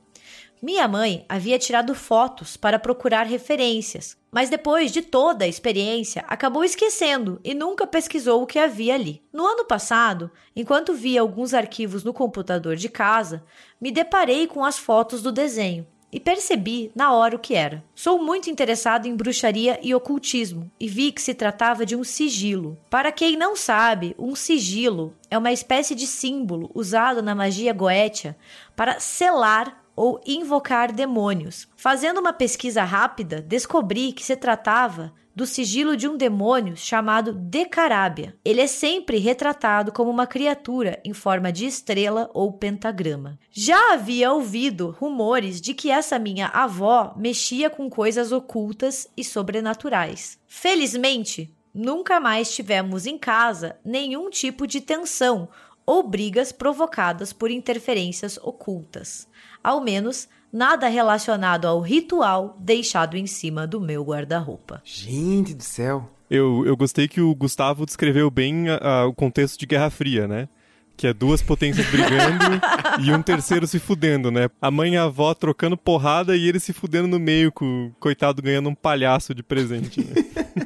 Minha 0.61 0.87
mãe 0.87 1.25
havia 1.27 1.57
tirado 1.57 1.93
fotos 1.95 2.55
para 2.55 2.77
procurar 2.77 3.25
referências, 3.25 4.15
mas 4.31 4.49
depois 4.49 4.91
de 4.91 5.01
toda 5.01 5.43
a 5.43 5.47
experiência, 5.47 6.23
acabou 6.27 6.63
esquecendo 6.63 7.41
e 7.43 7.53
nunca 7.53 7.87
pesquisou 7.87 8.43
o 8.43 8.45
que 8.45 8.59
havia 8.59 8.93
ali. 8.93 9.21
No 9.33 9.45
ano 9.45 9.65
passado, 9.65 10.31
enquanto 10.55 10.93
via 10.93 11.19
alguns 11.19 11.53
arquivos 11.53 12.03
no 12.03 12.13
computador 12.13 12.75
de 12.75 12.87
casa, 12.89 13.43
me 13.81 13.91
deparei 13.91 14.45
com 14.45 14.63
as 14.63 14.77
fotos 14.77 15.21
do 15.21 15.31
desenho 15.31 15.87
e 16.12 16.19
percebi 16.19 16.91
na 16.95 17.13
hora 17.13 17.36
o 17.36 17.39
que 17.39 17.56
era. 17.56 17.84
Sou 17.95 18.21
muito 18.21 18.50
interessado 18.50 19.08
em 19.08 19.15
bruxaria 19.15 19.80
e 19.82 19.95
ocultismo 19.95 20.69
e 20.80 20.88
vi 20.88 21.12
que 21.12 21.21
se 21.21 21.34
tratava 21.34 21.86
de 21.86 21.95
um 21.95 22.04
sigilo. 22.04 22.78
Para 22.89 23.12
quem 23.12 23.38
não 23.38 23.56
sabe, 23.56 24.15
um 24.19 24.36
sigilo 24.36 25.15
é 25.30 25.38
uma 25.38 25.52
espécie 25.52 25.95
de 25.95 26.06
símbolo 26.06 26.69
usado 26.74 27.21
na 27.21 27.34
magia 27.34 27.74
goétia 27.74 28.36
para 28.76 29.00
selar 29.00 29.81
ou 30.01 30.19
invocar 30.25 30.91
demônios. 30.91 31.67
Fazendo 31.75 32.19
uma 32.19 32.33
pesquisa 32.33 32.83
rápida, 32.83 33.39
descobri 33.39 34.11
que 34.11 34.23
se 34.23 34.35
tratava 34.35 35.13
do 35.35 35.45
sigilo 35.45 35.95
de 35.95 36.07
um 36.07 36.17
demônio 36.17 36.75
chamado 36.75 37.31
Decarábia. 37.31 38.35
Ele 38.43 38.61
é 38.61 38.65
sempre 38.65 39.19
retratado 39.19 39.91
como 39.91 40.09
uma 40.09 40.25
criatura 40.25 40.99
em 41.05 41.13
forma 41.13 41.51
de 41.51 41.67
estrela 41.67 42.31
ou 42.33 42.51
pentagrama. 42.51 43.37
Já 43.51 43.93
havia 43.93 44.31
ouvido 44.31 44.95
rumores 44.99 45.61
de 45.61 45.75
que 45.75 45.91
essa 45.91 46.17
minha 46.17 46.47
avó 46.47 47.13
mexia 47.15 47.69
com 47.69 47.87
coisas 47.87 48.31
ocultas 48.31 49.07
e 49.15 49.23
sobrenaturais. 49.23 50.39
Felizmente, 50.47 51.53
nunca 51.71 52.19
mais 52.19 52.51
tivemos 52.51 53.05
em 53.05 53.19
casa 53.19 53.77
nenhum 53.85 54.31
tipo 54.31 54.65
de 54.65 54.81
tensão 54.81 55.47
ou 55.85 56.01
brigas 56.01 56.51
provocadas 56.51 57.31
por 57.31 57.51
interferências 57.51 58.39
ocultas. 58.41 59.29
Ao 59.63 59.82
menos 59.82 60.28
nada 60.52 60.88
relacionado 60.88 61.65
ao 61.65 61.80
ritual 61.80 62.58
deixado 62.60 63.15
em 63.15 63.26
cima 63.26 63.65
do 63.65 63.80
meu 63.80 64.04
guarda-roupa. 64.04 64.82
Gente 64.84 65.54
do 65.54 65.63
céu! 65.63 66.10
Eu, 66.30 66.65
eu 66.65 66.78
gostei 66.78 67.08
que 67.08 67.19
o 67.19 67.36
Gustavo 67.36 67.86
descreveu 67.86 68.32
bem 68.32 68.69
a, 68.69 68.78
a, 68.78 69.06
o 69.06 69.13
contexto 69.13 69.60
de 69.60 69.65
Guerra 69.65 69.89
Fria, 69.89 70.28
né? 70.28 70.47
Que 70.95 71.08
é 71.08 71.13
duas 71.13 71.41
potências 71.41 71.86
brigando 71.89 72.62
e 73.04 73.12
um 73.12 73.21
terceiro 73.21 73.67
se 73.67 73.80
fudendo, 73.80 74.32
né? 74.32 74.50
A 74.62 74.71
mãe 74.71 74.93
e 74.93 74.97
a 74.97 75.04
avó 75.04 75.34
trocando 75.34 75.76
porrada 75.76 76.36
e 76.36 76.47
ele 76.47 76.60
se 76.60 76.71
fudendo 76.71 77.08
no 77.08 77.19
meio, 77.19 77.52
com 77.52 77.88
o 77.88 77.91
coitado 78.00 78.41
ganhando 78.41 78.69
um 78.69 78.76
palhaço 78.76 79.36
de 79.36 79.43
presente, 79.43 80.02
né? 80.02 80.13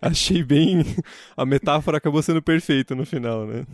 Achei 0.10 0.42
bem. 0.42 0.84
A 1.36 1.44
metáfora 1.44 1.98
acabou 1.98 2.22
sendo 2.22 2.40
perfeita 2.40 2.94
no 2.94 3.04
final, 3.04 3.46
né? 3.46 3.66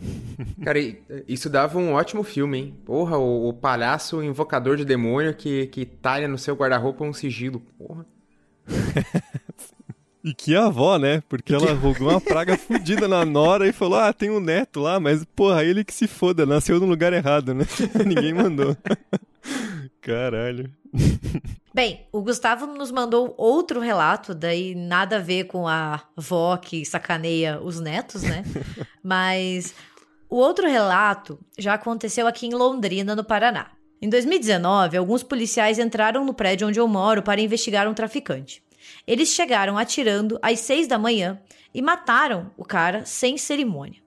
Cara, 0.63 0.79
isso 1.27 1.49
dava 1.49 1.79
um 1.79 1.93
ótimo 1.93 2.23
filme, 2.23 2.57
hein? 2.57 2.75
Porra, 2.85 3.17
o, 3.17 3.47
o 3.47 3.53
palhaço 3.53 4.21
invocador 4.21 4.75
de 4.75 4.83
demônio 4.83 5.33
que, 5.33 5.67
que 5.67 5.85
talha 5.85 6.27
no 6.27 6.37
seu 6.37 6.55
guarda-roupa 6.55 7.05
um 7.05 7.13
sigilo. 7.13 7.61
Porra. 7.77 8.05
E 10.23 10.33
que 10.33 10.53
avó, 10.57 10.97
né? 10.97 11.23
Porque 11.29 11.53
ela 11.53 11.71
rogou 11.73 12.09
uma 12.09 12.19
praga 12.19 12.57
fodida 12.59 13.07
na 13.07 13.23
Nora 13.23 13.65
e 13.65 13.71
falou: 13.71 13.97
Ah, 13.97 14.11
tem 14.11 14.29
um 14.29 14.41
neto 14.41 14.81
lá, 14.81 14.99
mas 14.99 15.23
porra, 15.23 15.63
ele 15.63 15.85
que 15.85 15.93
se 15.93 16.05
foda, 16.05 16.45
nasceu 16.45 16.81
no 16.81 16.85
lugar 16.85 17.13
errado, 17.13 17.53
né? 17.53 17.65
Ninguém 18.05 18.33
mandou. 18.33 18.75
Caralho. 20.07 20.71
Bem, 21.75 22.07
o 22.13 22.21
Gustavo 22.21 22.65
nos 22.65 22.91
mandou 22.91 23.35
outro 23.37 23.81
relato, 23.81 24.33
daí 24.33 24.73
nada 24.73 25.17
a 25.17 25.19
ver 25.19 25.43
com 25.43 25.67
a 25.67 26.01
avó 26.15 26.55
que 26.55 26.85
sacaneia 26.85 27.59
os 27.61 27.81
netos, 27.81 28.23
né? 28.23 28.45
Mas 29.03 29.75
o 30.29 30.37
outro 30.37 30.65
relato 30.65 31.37
já 31.59 31.73
aconteceu 31.73 32.25
aqui 32.25 32.47
em 32.47 32.53
Londrina, 32.53 33.17
no 33.17 33.23
Paraná. 33.23 33.71
Em 34.01 34.07
2019, 34.07 34.95
alguns 34.95 35.23
policiais 35.23 35.77
entraram 35.77 36.23
no 36.23 36.33
prédio 36.33 36.69
onde 36.69 36.79
eu 36.79 36.87
moro 36.87 37.21
para 37.21 37.41
investigar 37.41 37.85
um 37.85 37.93
traficante. 37.93 38.63
Eles 39.05 39.33
chegaram 39.33 39.77
atirando 39.77 40.39
às 40.41 40.61
seis 40.61 40.87
da 40.87 40.97
manhã 40.97 41.37
e 41.73 41.81
mataram 41.81 42.49
o 42.55 42.63
cara 42.63 43.03
sem 43.03 43.37
cerimônia. 43.37 44.01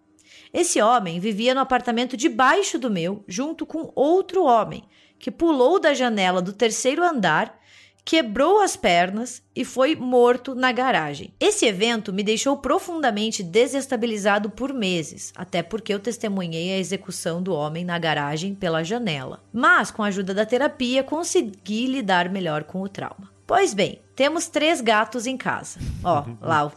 Esse 0.51 0.81
homem 0.81 1.21
vivia 1.21 1.55
no 1.55 1.61
apartamento 1.61 2.17
debaixo 2.17 2.79
do 2.79 2.91
meu, 2.91 3.23
junto 3.29 3.67
com 3.67 3.93
outro 3.95 4.45
homem, 4.45 4.83
que 5.21 5.31
pulou 5.31 5.79
da 5.79 5.93
janela 5.93 6.41
do 6.41 6.53
terceiro 6.53 7.05
andar, 7.05 7.61
quebrou 8.05 8.61
as 8.61 8.75
pernas 8.75 9.43
e 9.55 9.65
foi 9.65 9.95
morto 9.95 10.55
na 10.55 10.73
garagem. 10.73 11.33
Esse 11.39 11.67
evento 11.67 12.13
me 12.13 12.23
deixou 12.23 12.57
profundamente 12.57 13.43
desestabilizado 13.43 14.49
por 14.49 14.73
meses, 14.73 15.33
até 15.37 15.63
porque 15.63 15.93
eu 15.93 16.01
testemunhei 16.01 16.73
a 16.73 16.79
execução 16.79 17.43
do 17.43 17.53
homem 17.53 17.85
na 17.85 17.99
garagem 17.99 18.55
pela 18.55 18.83
janela. 18.83 19.45
Mas, 19.53 19.91
com 19.91 20.03
a 20.03 20.07
ajuda 20.07 20.33
da 20.33 20.47
terapia, 20.47 21.05
consegui 21.05 21.87
lidar 21.87 22.31
melhor 22.31 22.65
com 22.65 22.81
o 22.81 22.89
trauma. 22.89 23.31
Pois 23.47 23.75
bem, 23.75 24.01
temos 24.17 24.49
três 24.49 24.81
gatos 24.81 25.27
em 25.27 25.37
casa. 25.37 25.79
Ó, 26.03 26.25
lá. 26.41 26.73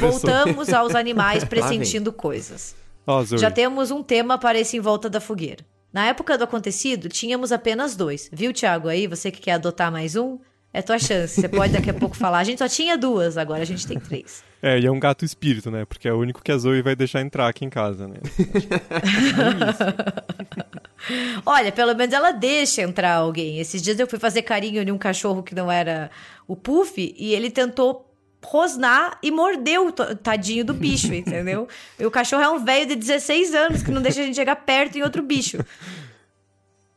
Voltamos 0.00 0.72
aos 0.72 0.94
animais 0.94 1.44
pressentindo 1.46 2.12
coisas. 2.12 2.74
Ó, 3.06 3.24
Já 3.24 3.50
temos 3.50 3.90
um 3.90 4.02
tema 4.02 4.38
para 4.38 4.58
esse 4.58 4.76
em 4.76 4.80
volta 4.80 5.08
da 5.10 5.20
fogueira. 5.20 5.64
Na 5.92 6.06
época 6.06 6.36
do 6.36 6.44
acontecido, 6.44 7.08
tínhamos 7.08 7.50
apenas 7.50 7.96
dois. 7.96 8.28
Viu, 8.32 8.52
Thiago, 8.52 8.88
aí? 8.88 9.06
Você 9.06 9.30
que 9.30 9.40
quer 9.40 9.52
adotar 9.52 9.90
mais 9.90 10.16
um? 10.16 10.38
É 10.72 10.82
tua 10.82 10.98
chance. 10.98 11.40
Você 11.40 11.48
pode 11.48 11.72
daqui 11.72 11.88
a 11.88 11.94
pouco 11.94 12.14
falar. 12.16 12.38
A 12.38 12.44
gente 12.44 12.58
só 12.58 12.68
tinha 12.68 12.98
duas, 12.98 13.38
agora 13.38 13.62
a 13.62 13.64
gente 13.64 13.86
tem 13.86 13.98
três. 13.98 14.44
É, 14.60 14.78
e 14.78 14.84
é 14.84 14.90
um 14.90 15.00
gato 15.00 15.24
espírito, 15.24 15.70
né? 15.70 15.86
Porque 15.86 16.06
é 16.06 16.12
o 16.12 16.18
único 16.18 16.42
que 16.42 16.52
a 16.52 16.58
Zoe 16.58 16.82
vai 16.82 16.94
deixar 16.94 17.22
entrar 17.22 17.48
aqui 17.48 17.64
em 17.64 17.70
casa, 17.70 18.06
né? 18.06 18.16
Olha, 21.46 21.72
pelo 21.72 21.94
menos 21.94 22.12
ela 22.12 22.32
deixa 22.32 22.82
entrar 22.82 23.14
alguém. 23.14 23.58
Esses 23.58 23.80
dias 23.80 23.98
eu 23.98 24.06
fui 24.06 24.18
fazer 24.18 24.42
carinho 24.42 24.82
em 24.82 24.90
um 24.90 24.98
cachorro 24.98 25.42
que 25.42 25.54
não 25.54 25.70
era 25.70 26.10
o 26.46 26.54
Puff 26.54 27.14
e 27.16 27.34
ele 27.34 27.50
tentou 27.50 28.07
rosnar 28.44 29.18
e 29.22 29.30
mordeu 29.30 29.88
o 29.88 29.92
tadinho 29.92 30.64
do 30.64 30.74
bicho, 30.74 31.12
entendeu? 31.14 31.68
E 31.98 32.06
o 32.06 32.10
cachorro 32.10 32.42
é 32.42 32.48
um 32.48 32.64
velho 32.64 32.86
de 32.86 32.96
16 32.96 33.54
anos 33.54 33.82
que 33.82 33.90
não 33.90 34.02
deixa 34.02 34.20
a 34.20 34.24
gente 34.24 34.36
chegar 34.36 34.56
perto 34.56 34.96
em 34.96 35.02
outro 35.02 35.22
bicho. 35.22 35.58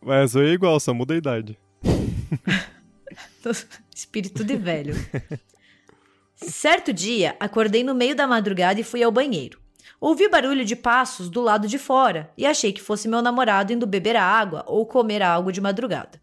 Mas 0.01 0.36
é 0.36 0.45
igual, 0.45 0.80
só 0.80 0.93
muda 0.93 1.13
a 1.13 1.17
idade. 1.17 1.58
Espírito 3.93 4.43
de 4.43 4.56
velho. 4.56 4.95
Certo 6.36 6.91
dia, 6.91 7.36
acordei 7.39 7.84
no 7.84 7.93
meio 7.93 8.15
da 8.15 8.25
madrugada 8.25 8.80
e 8.80 8.84
fui 8.84 9.04
ao 9.04 9.12
banheiro. 9.12 9.60
Ouvi 9.99 10.27
barulho 10.27 10.65
de 10.65 10.75
passos 10.75 11.30
do 11.30 11.41
lado 11.41 11.67
de 11.67 11.77
fora 11.77 12.32
e 12.36 12.47
achei 12.47 12.73
que 12.73 12.82
fosse 12.82 13.08
meu 13.08 13.21
namorado 13.21 13.71
indo 13.71 13.86
beber 13.86 14.15
água 14.15 14.63
ou 14.65 14.84
comer 14.84 15.21
algo 15.21 15.51
de 15.51 15.62
madrugada. 15.62 16.19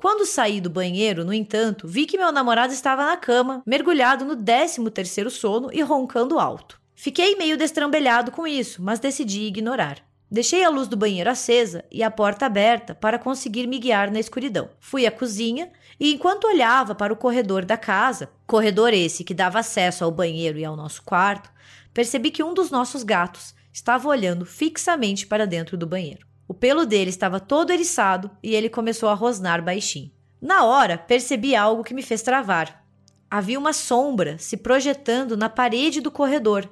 Quando 0.00 0.24
saí 0.24 0.62
do 0.62 0.70
banheiro, 0.70 1.26
no 1.26 1.34
entanto, 1.34 1.86
vi 1.86 2.06
que 2.06 2.16
meu 2.16 2.32
namorado 2.32 2.72
estava 2.72 3.04
na 3.04 3.18
cama, 3.18 3.62
mergulhado 3.66 4.24
no 4.24 4.34
13 4.34 4.90
terceiro 4.90 5.30
sono 5.30 5.68
e 5.70 5.82
roncando 5.82 6.38
alto. 6.38 6.80
Fiquei 6.94 7.36
meio 7.36 7.54
destrambelhado 7.54 8.30
com 8.30 8.46
isso, 8.46 8.82
mas 8.82 8.98
decidi 8.98 9.42
ignorar. 9.42 9.98
Deixei 10.30 10.64
a 10.64 10.70
luz 10.70 10.88
do 10.88 10.96
banheiro 10.96 11.28
acesa 11.28 11.84
e 11.92 12.02
a 12.02 12.10
porta 12.10 12.46
aberta 12.46 12.94
para 12.94 13.18
conseguir 13.18 13.66
me 13.66 13.78
guiar 13.78 14.10
na 14.10 14.18
escuridão. 14.18 14.70
Fui 14.80 15.04
à 15.04 15.10
cozinha 15.10 15.70
e, 15.98 16.14
enquanto 16.14 16.46
olhava 16.46 16.94
para 16.94 17.12
o 17.12 17.16
corredor 17.16 17.66
da 17.66 17.76
casa, 17.76 18.30
corredor 18.46 18.94
esse 18.94 19.22
que 19.22 19.34
dava 19.34 19.58
acesso 19.58 20.02
ao 20.02 20.10
banheiro 20.10 20.58
e 20.58 20.64
ao 20.64 20.76
nosso 20.76 21.02
quarto, 21.02 21.50
percebi 21.92 22.30
que 22.30 22.42
um 22.42 22.54
dos 22.54 22.70
nossos 22.70 23.02
gatos 23.02 23.54
estava 23.70 24.08
olhando 24.08 24.46
fixamente 24.46 25.26
para 25.26 25.46
dentro 25.46 25.76
do 25.76 25.86
banheiro. 25.86 26.29
O 26.50 26.54
pelo 26.54 26.84
dele 26.84 27.10
estava 27.10 27.38
todo 27.38 27.70
eriçado 27.70 28.28
e 28.42 28.56
ele 28.56 28.68
começou 28.68 29.08
a 29.08 29.14
rosnar 29.14 29.64
baixinho. 29.64 30.10
Na 30.42 30.64
hora, 30.64 30.98
percebi 30.98 31.54
algo 31.54 31.84
que 31.84 31.94
me 31.94 32.02
fez 32.02 32.22
travar. 32.22 32.84
Havia 33.30 33.56
uma 33.56 33.72
sombra 33.72 34.36
se 34.36 34.56
projetando 34.56 35.36
na 35.36 35.48
parede 35.48 36.00
do 36.00 36.10
corredor, 36.10 36.68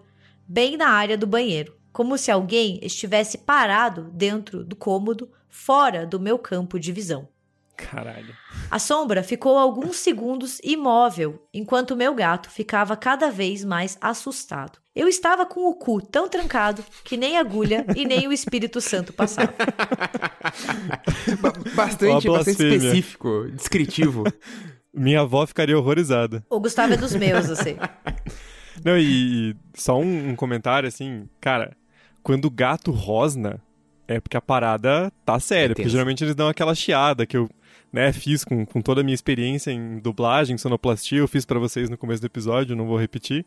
bem 0.48 0.76
na 0.76 0.88
área 0.88 1.16
do 1.16 1.28
banheiro 1.28 1.78
como 1.92 2.16
se 2.16 2.30
alguém 2.30 2.78
estivesse 2.80 3.38
parado 3.38 4.10
dentro 4.12 4.64
do 4.64 4.76
cômodo, 4.76 5.28
fora 5.48 6.06
do 6.06 6.20
meu 6.20 6.38
campo 6.38 6.78
de 6.78 6.92
visão. 6.92 7.28
Caralho. 7.78 8.34
A 8.68 8.78
sombra 8.80 9.22
ficou 9.22 9.56
alguns 9.56 9.96
segundos 9.98 10.58
imóvel, 10.64 11.40
enquanto 11.54 11.94
meu 11.96 12.12
gato 12.12 12.50
ficava 12.50 12.96
cada 12.96 13.30
vez 13.30 13.64
mais 13.64 13.96
assustado. 14.00 14.80
Eu 14.94 15.06
estava 15.06 15.46
com 15.46 15.60
o 15.60 15.74
cu 15.74 16.02
tão 16.02 16.28
trancado 16.28 16.84
que 17.04 17.16
nem 17.16 17.38
agulha 17.38 17.86
e 17.96 18.04
nem 18.04 18.26
o 18.26 18.32
Espírito 18.32 18.80
Santo 18.80 19.12
passava. 19.12 19.54
bastante, 21.76 22.28
bastante 22.28 22.50
específico, 22.50 23.48
descritivo. 23.52 24.24
Minha 24.92 25.20
avó 25.20 25.46
ficaria 25.46 25.78
horrorizada. 25.78 26.44
O 26.50 26.58
Gustavo 26.58 26.94
é 26.94 26.96
dos 26.96 27.14
meus, 27.14 27.48
eu 27.48 27.54
sei. 27.56 27.78
Não, 28.84 28.98
e, 28.98 29.50
e 29.50 29.56
só 29.74 29.96
um, 29.96 30.30
um 30.30 30.36
comentário 30.36 30.88
assim, 30.88 31.28
cara, 31.40 31.76
quando 32.24 32.46
o 32.46 32.50
gato 32.50 32.90
rosna, 32.90 33.62
é 34.08 34.18
porque 34.18 34.36
a 34.36 34.40
parada 34.40 35.12
tá 35.24 35.38
séria. 35.38 35.72
É 35.72 35.74
porque 35.74 35.88
geralmente 35.88 36.24
eles 36.24 36.34
dão 36.34 36.48
aquela 36.48 36.74
chiada 36.74 37.26
que 37.26 37.36
eu 37.36 37.48
né, 37.92 38.12
fiz 38.12 38.44
com, 38.44 38.64
com 38.66 38.80
toda 38.80 39.00
a 39.00 39.04
minha 39.04 39.14
experiência 39.14 39.70
em 39.70 39.98
dublagem, 39.98 40.58
sonoplastia, 40.58 41.18
eu 41.18 41.28
fiz 41.28 41.44
para 41.44 41.58
vocês 41.58 41.88
no 41.88 41.98
começo 41.98 42.20
do 42.20 42.26
episódio, 42.26 42.76
não 42.76 42.86
vou 42.86 42.98
repetir. 42.98 43.44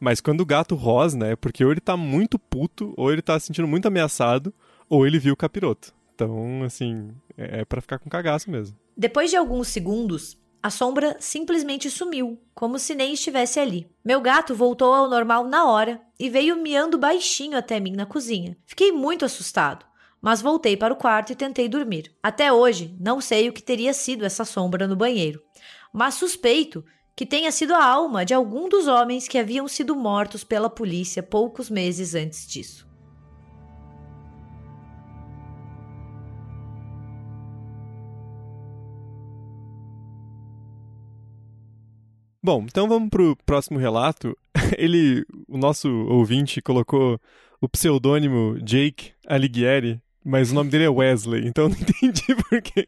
Mas 0.00 0.20
quando 0.20 0.42
o 0.42 0.46
gato 0.46 0.74
rosna, 0.74 1.28
é 1.28 1.36
porque 1.36 1.64
ou 1.64 1.72
ele 1.72 1.80
tá 1.80 1.96
muito 1.96 2.38
puto, 2.38 2.94
ou 2.96 3.12
ele 3.12 3.22
tá 3.22 3.38
se 3.38 3.46
sentindo 3.46 3.66
muito 3.66 3.86
ameaçado, 3.86 4.54
ou 4.88 5.06
ele 5.06 5.18
viu 5.18 5.34
o 5.34 5.36
capiroto. 5.36 5.92
Então, 6.14 6.62
assim, 6.64 7.10
é, 7.36 7.60
é 7.60 7.64
para 7.64 7.80
ficar 7.80 7.98
com 7.98 8.08
cagaço 8.08 8.50
mesmo. 8.50 8.76
Depois 8.96 9.30
de 9.30 9.36
alguns 9.36 9.68
segundos, 9.68 10.36
a 10.62 10.70
sombra 10.70 11.16
simplesmente 11.20 11.90
sumiu, 11.90 12.38
como 12.54 12.78
se 12.78 12.94
nem 12.94 13.14
estivesse 13.14 13.60
ali. 13.60 13.88
Meu 14.04 14.20
gato 14.20 14.54
voltou 14.54 14.92
ao 14.92 15.08
normal 15.08 15.46
na 15.46 15.64
hora 15.64 16.00
e 16.18 16.28
veio 16.28 16.56
miando 16.56 16.98
baixinho 16.98 17.56
até 17.56 17.78
mim 17.78 17.92
na 17.92 18.06
cozinha. 18.06 18.56
Fiquei 18.66 18.90
muito 18.90 19.24
assustado, 19.24 19.86
mas 20.20 20.42
voltei 20.42 20.76
para 20.76 20.92
o 20.92 20.96
quarto 20.96 21.32
e 21.32 21.36
tentei 21.36 21.68
dormir. 21.68 22.12
Até 22.22 22.52
hoje, 22.52 22.96
não 23.00 23.20
sei 23.20 23.48
o 23.48 23.52
que 23.52 23.62
teria 23.62 23.92
sido 23.92 24.24
essa 24.24 24.44
sombra 24.44 24.86
no 24.86 24.96
banheiro, 24.96 25.42
mas 25.92 26.14
suspeito 26.14 26.84
que 27.16 27.26
tenha 27.26 27.50
sido 27.50 27.74
a 27.74 27.84
alma 27.84 28.24
de 28.24 28.32
algum 28.32 28.68
dos 28.68 28.86
homens 28.86 29.26
que 29.26 29.38
haviam 29.38 29.66
sido 29.66 29.96
mortos 29.96 30.44
pela 30.44 30.70
polícia 30.70 31.22
poucos 31.22 31.68
meses 31.68 32.14
antes 32.14 32.46
disso. 32.46 32.88
Bom, 42.40 42.64
então 42.64 42.88
vamos 42.88 43.10
pro 43.10 43.36
próximo 43.44 43.78
relato. 43.78 44.34
Ele, 44.78 45.24
o 45.48 45.58
nosso 45.58 45.88
ouvinte, 46.06 46.62
colocou 46.62 47.20
o 47.60 47.68
pseudônimo 47.68 48.58
Jake 48.62 49.12
Alighieri, 49.26 50.00
mas 50.24 50.50
o 50.50 50.54
nome 50.54 50.70
dele 50.70 50.84
é 50.84 50.88
Wesley, 50.88 51.46
então 51.46 51.64
eu 51.64 51.68
não 51.70 51.76
entendi 51.80 52.34
por 52.34 52.62
que 52.62 52.86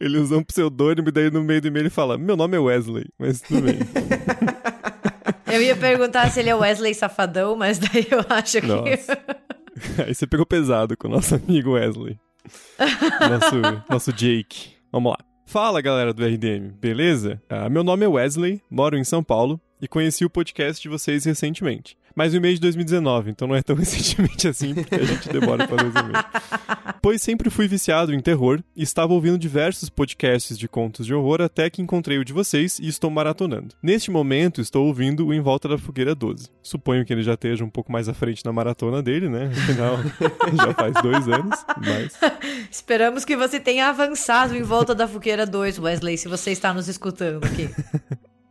ele 0.00 0.18
usou 0.18 0.38
um 0.38 0.44
pseudônimo 0.44 1.08
e 1.08 1.12
daí 1.12 1.30
no 1.30 1.42
meio 1.44 1.60
do 1.60 1.68
e-mail 1.68 1.82
ele 1.82 1.90
fala: 1.90 2.18
Meu 2.18 2.36
nome 2.36 2.56
é 2.56 2.60
Wesley, 2.60 3.06
mas 3.18 3.40
tudo 3.40 3.62
bem. 3.62 3.78
Eu 5.46 5.62
ia 5.62 5.76
perguntar 5.76 6.30
se 6.30 6.40
ele 6.40 6.50
é 6.50 6.54
Wesley 6.54 6.94
Safadão, 6.94 7.54
mas 7.54 7.78
daí 7.78 8.06
eu 8.10 8.24
acho 8.28 8.60
que. 8.60 8.66
Nossa. 8.66 9.18
Aí 10.04 10.14
você 10.14 10.26
pegou 10.26 10.46
pesado 10.46 10.96
com 10.96 11.08
o 11.08 11.10
nosso 11.10 11.34
amigo 11.34 11.72
Wesley. 11.72 12.18
Nosso, 13.20 13.84
nosso 13.90 14.12
Jake. 14.12 14.72
Vamos 14.90 15.12
lá. 15.12 15.18
Fala 15.46 15.80
galera 15.80 16.12
do 16.12 16.24
RDM, 16.24 16.72
beleza? 16.80 17.40
Ah, 17.48 17.68
meu 17.68 17.84
nome 17.84 18.04
é 18.04 18.08
Wesley, 18.08 18.62
moro 18.70 18.96
em 18.96 19.04
São 19.04 19.22
Paulo 19.22 19.60
e 19.80 19.86
conheci 19.86 20.24
o 20.24 20.30
podcast 20.30 20.82
de 20.82 20.88
vocês 20.88 21.24
recentemente. 21.24 21.96
Mas 22.14 22.32
o 22.32 22.36
e-mail 22.36 22.54
de 22.54 22.60
2019, 22.60 23.30
então 23.30 23.48
não 23.48 23.56
é 23.56 23.62
tão 23.62 23.74
recentemente 23.76 24.46
assim, 24.46 24.74
porque 24.74 24.94
a 24.94 25.04
gente 25.04 25.28
demora 25.28 25.66
para 25.66 25.82
ler 25.82 25.88
os 25.88 25.94
e-mails. 25.94 26.24
Pois 27.04 27.20
sempre 27.20 27.50
fui 27.50 27.68
viciado 27.68 28.14
em 28.14 28.20
terror 28.20 28.62
e 28.74 28.82
estava 28.82 29.12
ouvindo 29.12 29.36
diversos 29.36 29.90
podcasts 29.90 30.56
de 30.56 30.66
contos 30.66 31.04
de 31.04 31.12
horror 31.12 31.42
até 31.42 31.68
que 31.68 31.82
encontrei 31.82 32.16
o 32.16 32.24
de 32.24 32.32
vocês 32.32 32.78
e 32.78 32.88
estou 32.88 33.10
maratonando. 33.10 33.74
Neste 33.82 34.10
momento, 34.10 34.58
estou 34.62 34.86
ouvindo 34.86 35.26
o 35.26 35.34
Em 35.34 35.40
Volta 35.40 35.68
da 35.68 35.76
Fogueira 35.76 36.14
12. 36.14 36.48
Suponho 36.62 37.04
que 37.04 37.12
ele 37.12 37.22
já 37.22 37.34
esteja 37.34 37.62
um 37.62 37.68
pouco 37.68 37.92
mais 37.92 38.08
à 38.08 38.14
frente 38.14 38.42
na 38.42 38.54
maratona 38.54 39.02
dele, 39.02 39.28
né? 39.28 39.50
Afinal, 39.52 39.98
já 40.56 40.72
faz 40.72 40.94
dois 41.02 41.28
anos, 41.28 41.62
mas... 41.76 42.18
Esperamos 42.70 43.22
que 43.26 43.36
você 43.36 43.60
tenha 43.60 43.90
avançado 43.90 44.56
em 44.56 44.62
Volta 44.62 44.94
da 44.94 45.06
Fogueira 45.06 45.44
2, 45.44 45.78
Wesley, 45.78 46.16
se 46.16 46.26
você 46.26 46.52
está 46.52 46.72
nos 46.72 46.88
escutando 46.88 47.44
aqui. 47.44 47.68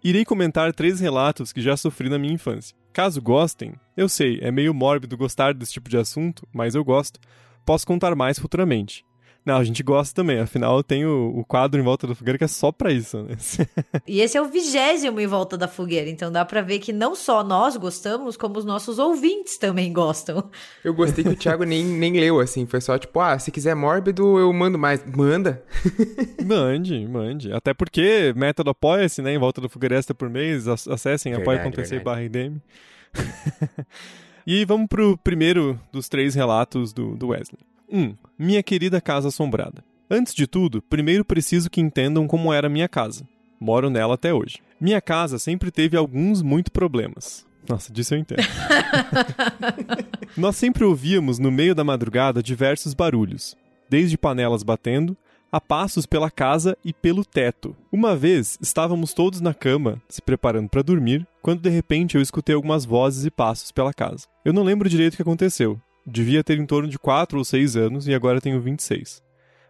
Irei 0.03 0.23
comentar 0.23 0.71
três 0.73 0.99
relatos 0.99 1.51
que 1.51 1.59
já 1.59 1.75
sofri 1.75 2.07
na 2.07 2.19
minha 2.19 2.33
infância. 2.33 2.75
Caso 2.93 3.19
gostem, 3.19 3.73
eu 3.97 4.07
sei, 4.07 4.37
é 4.39 4.51
meio 4.51 4.71
mórbido 4.71 5.17
gostar 5.17 5.55
desse 5.55 5.73
tipo 5.73 5.89
de 5.89 5.97
assunto, 5.97 6.47
mas 6.53 6.75
eu 6.75 6.85
gosto. 6.85 7.19
Posso 7.65 7.87
contar 7.87 8.15
mais 8.15 8.37
futuramente. 8.37 9.03
Não, 9.45 9.57
a 9.57 9.63
gente 9.63 9.83
gosta 9.83 10.15
também. 10.15 10.39
Afinal, 10.39 10.81
tem 10.81 11.05
o, 11.05 11.37
o 11.37 11.45
quadro 11.45 11.79
em 11.79 11.83
volta 11.83 12.07
da 12.07 12.15
fogueira 12.15 12.37
que 12.37 12.45
é 12.45 12.47
só 12.47 12.71
pra 12.71 12.91
isso, 12.91 13.21
né? 13.23 13.35
e 14.07 14.21
esse 14.21 14.37
é 14.37 14.41
o 14.41 14.45
vigésimo 14.45 15.19
em 15.19 15.27
volta 15.27 15.57
da 15.57 15.67
fogueira. 15.67 16.09
Então 16.09 16.31
dá 16.31 16.45
pra 16.45 16.61
ver 16.61 16.79
que 16.79 16.93
não 16.93 17.13
só 17.13 17.43
nós 17.43 17.75
gostamos, 17.75 18.37
como 18.37 18.57
os 18.57 18.63
nossos 18.63 18.99
ouvintes 18.99 19.57
também 19.57 19.91
gostam. 19.91 20.49
Eu 20.83 20.93
gostei 20.93 21.23
que 21.23 21.31
o 21.31 21.35
Thiago 21.35 21.65
nem, 21.65 21.83
nem 21.83 22.13
leu, 22.13 22.39
assim. 22.39 22.65
Foi 22.65 22.79
só 22.79 22.97
tipo, 22.97 23.19
ah, 23.19 23.37
se 23.37 23.51
quiser 23.51 23.75
mórbido, 23.75 24.39
eu 24.39 24.51
mando 24.53 24.79
mais. 24.79 25.03
Manda. 25.05 25.61
mande, 26.45 27.05
mande. 27.05 27.51
Até 27.51 27.73
porque 27.73 28.33
método 28.37 28.69
apoia-se, 28.69 29.21
né? 29.21 29.33
Em 29.33 29.37
volta 29.37 29.59
da 29.59 29.67
fogueira 29.67 29.97
extra 29.97 30.15
por 30.15 30.29
mês. 30.29 30.67
Acessem 30.67 31.33
apoia.se 31.33 31.99
barra 31.99 32.21
E 34.45 34.65
vamos 34.65 34.87
pro 34.87 35.17
primeiro 35.17 35.79
dos 35.91 36.09
três 36.09 36.35
relatos 36.35 36.91
do, 36.91 37.15
do 37.15 37.29
Wesley. 37.29 37.61
1. 37.93 38.15
Minha 38.39 38.63
querida 38.63 38.99
casa 38.99 39.27
assombrada. 39.27 39.83
Antes 40.09 40.33
de 40.33 40.47
tudo, 40.47 40.81
primeiro 40.81 41.23
preciso 41.23 41.69
que 41.69 41.79
entendam 41.79 42.25
como 42.25 42.51
era 42.51 42.67
minha 42.67 42.89
casa. 42.89 43.23
Moro 43.59 43.87
nela 43.87 44.15
até 44.15 44.33
hoje. 44.33 44.57
Minha 44.81 44.99
casa 44.99 45.37
sempre 45.37 45.69
teve 45.69 45.95
alguns 45.95 46.41
muito 46.41 46.71
problemas. 46.71 47.45
Nossa, 47.69 47.93
disso 47.93 48.15
eu 48.15 48.17
entendo. 48.17 48.41
Nós 50.35 50.55
sempre 50.55 50.83
ouvíamos 50.83 51.37
no 51.37 51.51
meio 51.51 51.75
da 51.75 51.83
madrugada 51.83 52.41
diversos 52.41 52.95
barulhos, 52.95 53.55
desde 53.87 54.17
panelas 54.17 54.63
batendo 54.63 55.15
a 55.51 55.61
passos 55.61 56.07
pela 56.07 56.31
casa 56.31 56.75
e 56.83 56.91
pelo 56.91 57.23
teto. 57.23 57.75
Uma 57.91 58.15
vez 58.15 58.57
estávamos 58.59 59.13
todos 59.13 59.39
na 59.39 59.53
cama, 59.53 60.01
se 60.09 60.19
preparando 60.19 60.67
para 60.67 60.81
dormir, 60.81 61.27
quando 61.43 61.61
de 61.61 61.69
repente 61.69 62.15
eu 62.15 62.21
escutei 62.23 62.55
algumas 62.55 62.85
vozes 62.85 63.23
e 63.23 63.29
passos 63.29 63.71
pela 63.71 63.93
casa. 63.93 64.25
Eu 64.43 64.51
não 64.51 64.63
lembro 64.63 64.89
direito 64.89 65.13
o 65.13 65.15
que 65.15 65.21
aconteceu, 65.21 65.79
Devia 66.05 66.43
ter 66.43 66.59
em 66.59 66.65
torno 66.65 66.89
de 66.89 66.99
4 66.99 67.37
ou 67.37 67.45
6 67.45 67.77
anos 67.77 68.07
e 68.07 68.13
agora 68.13 68.41
tenho 68.41 68.59
26. 68.59 69.23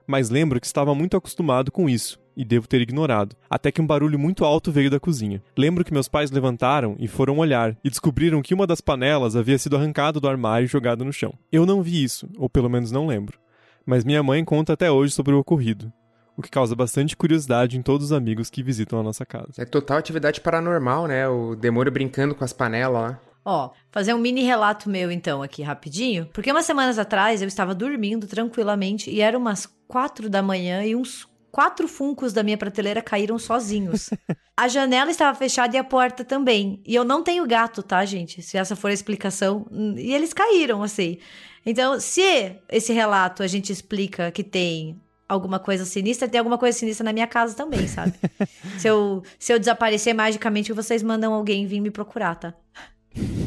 Mas 0.07 0.29
lembro 0.29 0.59
que 0.59 0.65
estava 0.65 0.93
muito 0.95 1.15
acostumado 1.15 1.71
com 1.71 1.89
isso 1.89 2.19
e 2.35 2.43
devo 2.43 2.67
ter 2.67 2.81
ignorado, 2.81 3.35
até 3.49 3.71
que 3.71 3.81
um 3.81 3.85
barulho 3.85 4.17
muito 4.17 4.43
alto 4.43 4.71
veio 4.71 4.89
da 4.89 4.99
cozinha. 4.99 5.41
Lembro 5.55 5.85
que 5.85 5.93
meus 5.93 6.07
pais 6.07 6.31
levantaram 6.31 6.95
e 6.99 7.07
foram 7.07 7.37
olhar 7.37 7.77
e 7.83 7.89
descobriram 7.89 8.41
que 8.41 8.53
uma 8.53 8.65
das 8.65 8.81
panelas 8.81 9.35
havia 9.35 9.57
sido 9.57 9.77
arrancada 9.77 10.19
do 10.19 10.27
armário 10.27 10.65
e 10.65 10.69
jogada 10.69 11.03
no 11.03 11.13
chão. 11.13 11.33
Eu 11.51 11.65
não 11.65 11.83
vi 11.83 12.03
isso, 12.03 12.27
ou 12.37 12.49
pelo 12.49 12.69
menos 12.69 12.91
não 12.91 13.07
lembro, 13.07 13.37
mas 13.85 14.03
minha 14.03 14.23
mãe 14.23 14.43
conta 14.43 14.73
até 14.73 14.91
hoje 14.91 15.13
sobre 15.13 15.33
o 15.33 15.39
ocorrido. 15.39 15.93
O 16.35 16.41
que 16.41 16.49
causa 16.49 16.75
bastante 16.75 17.15
curiosidade 17.15 17.77
em 17.77 17.83
todos 17.83 18.07
os 18.07 18.11
amigos 18.11 18.49
que 18.49 18.63
visitam 18.63 18.99
a 18.99 19.03
nossa 19.03 19.23
casa. 19.23 19.53
É 19.55 19.65
total 19.65 19.97
atividade 19.97 20.41
paranormal, 20.41 21.07
né? 21.07 21.27
O 21.27 21.55
demônio 21.55 21.91
brincando 21.91 22.33
com 22.33 22.43
as 22.43 22.51
panelas 22.51 23.01
lá. 23.01 23.19
Ó, 23.45 23.71
fazer 23.91 24.13
um 24.13 24.19
mini 24.19 24.43
relato 24.43 24.89
meu 24.89 25.11
então 25.11 25.41
aqui 25.41 25.61
rapidinho, 25.61 26.29
porque 26.33 26.51
umas 26.51 26.65
semanas 26.65 26.97
atrás 26.97 27.41
eu 27.41 27.47
estava 27.47 27.75
dormindo 27.75 28.25
tranquilamente 28.25 29.09
e 29.09 29.19
eram 29.19 29.39
umas 29.39 29.65
quatro 29.87 30.29
da 30.29 30.41
manhã 30.41 30.83
e 30.83 30.95
uns 30.95 31.27
quatro 31.51 31.87
funcos 31.87 32.33
da 32.33 32.41
minha 32.41 32.57
prateleira 32.57 33.01
caíram 33.01 33.37
sozinhos. 33.37 34.09
a 34.57 34.67
janela 34.67 35.11
estava 35.11 35.37
fechada 35.37 35.75
e 35.75 35.79
a 35.79 35.83
porta 35.83 36.25
também. 36.25 36.81
E 36.85 36.95
eu 36.95 37.03
não 37.03 37.21
tenho 37.21 37.45
gato, 37.45 37.83
tá, 37.83 38.03
gente? 38.05 38.41
Se 38.41 38.57
essa 38.57 38.75
for 38.75 38.89
a 38.89 38.93
explicação. 38.93 39.67
E 39.95 40.13
eles 40.13 40.33
caíram, 40.33 40.81
assim. 40.81 41.19
Então, 41.63 41.99
se 41.99 42.55
esse 42.69 42.91
relato 42.91 43.43
a 43.43 43.47
gente 43.47 43.71
explica 43.71 44.31
que 44.31 44.43
tem 44.43 44.99
alguma 45.29 45.59
coisa 45.59 45.85
sinistra, 45.85 46.27
tem 46.27 46.39
alguma 46.39 46.57
coisa 46.57 46.77
sinistra 46.77 47.03
na 47.03 47.13
minha 47.13 47.27
casa 47.27 47.55
também, 47.55 47.87
sabe? 47.87 48.13
se, 48.79 48.87
eu, 48.87 49.23
se 49.37 49.53
eu 49.53 49.59
desaparecer 49.59 50.13
magicamente, 50.13 50.73
vocês 50.73 51.03
mandam 51.03 51.33
alguém 51.33 51.67
vir 51.67 51.79
me 51.79 51.91
procurar, 51.91 52.35
tá? 52.35 52.53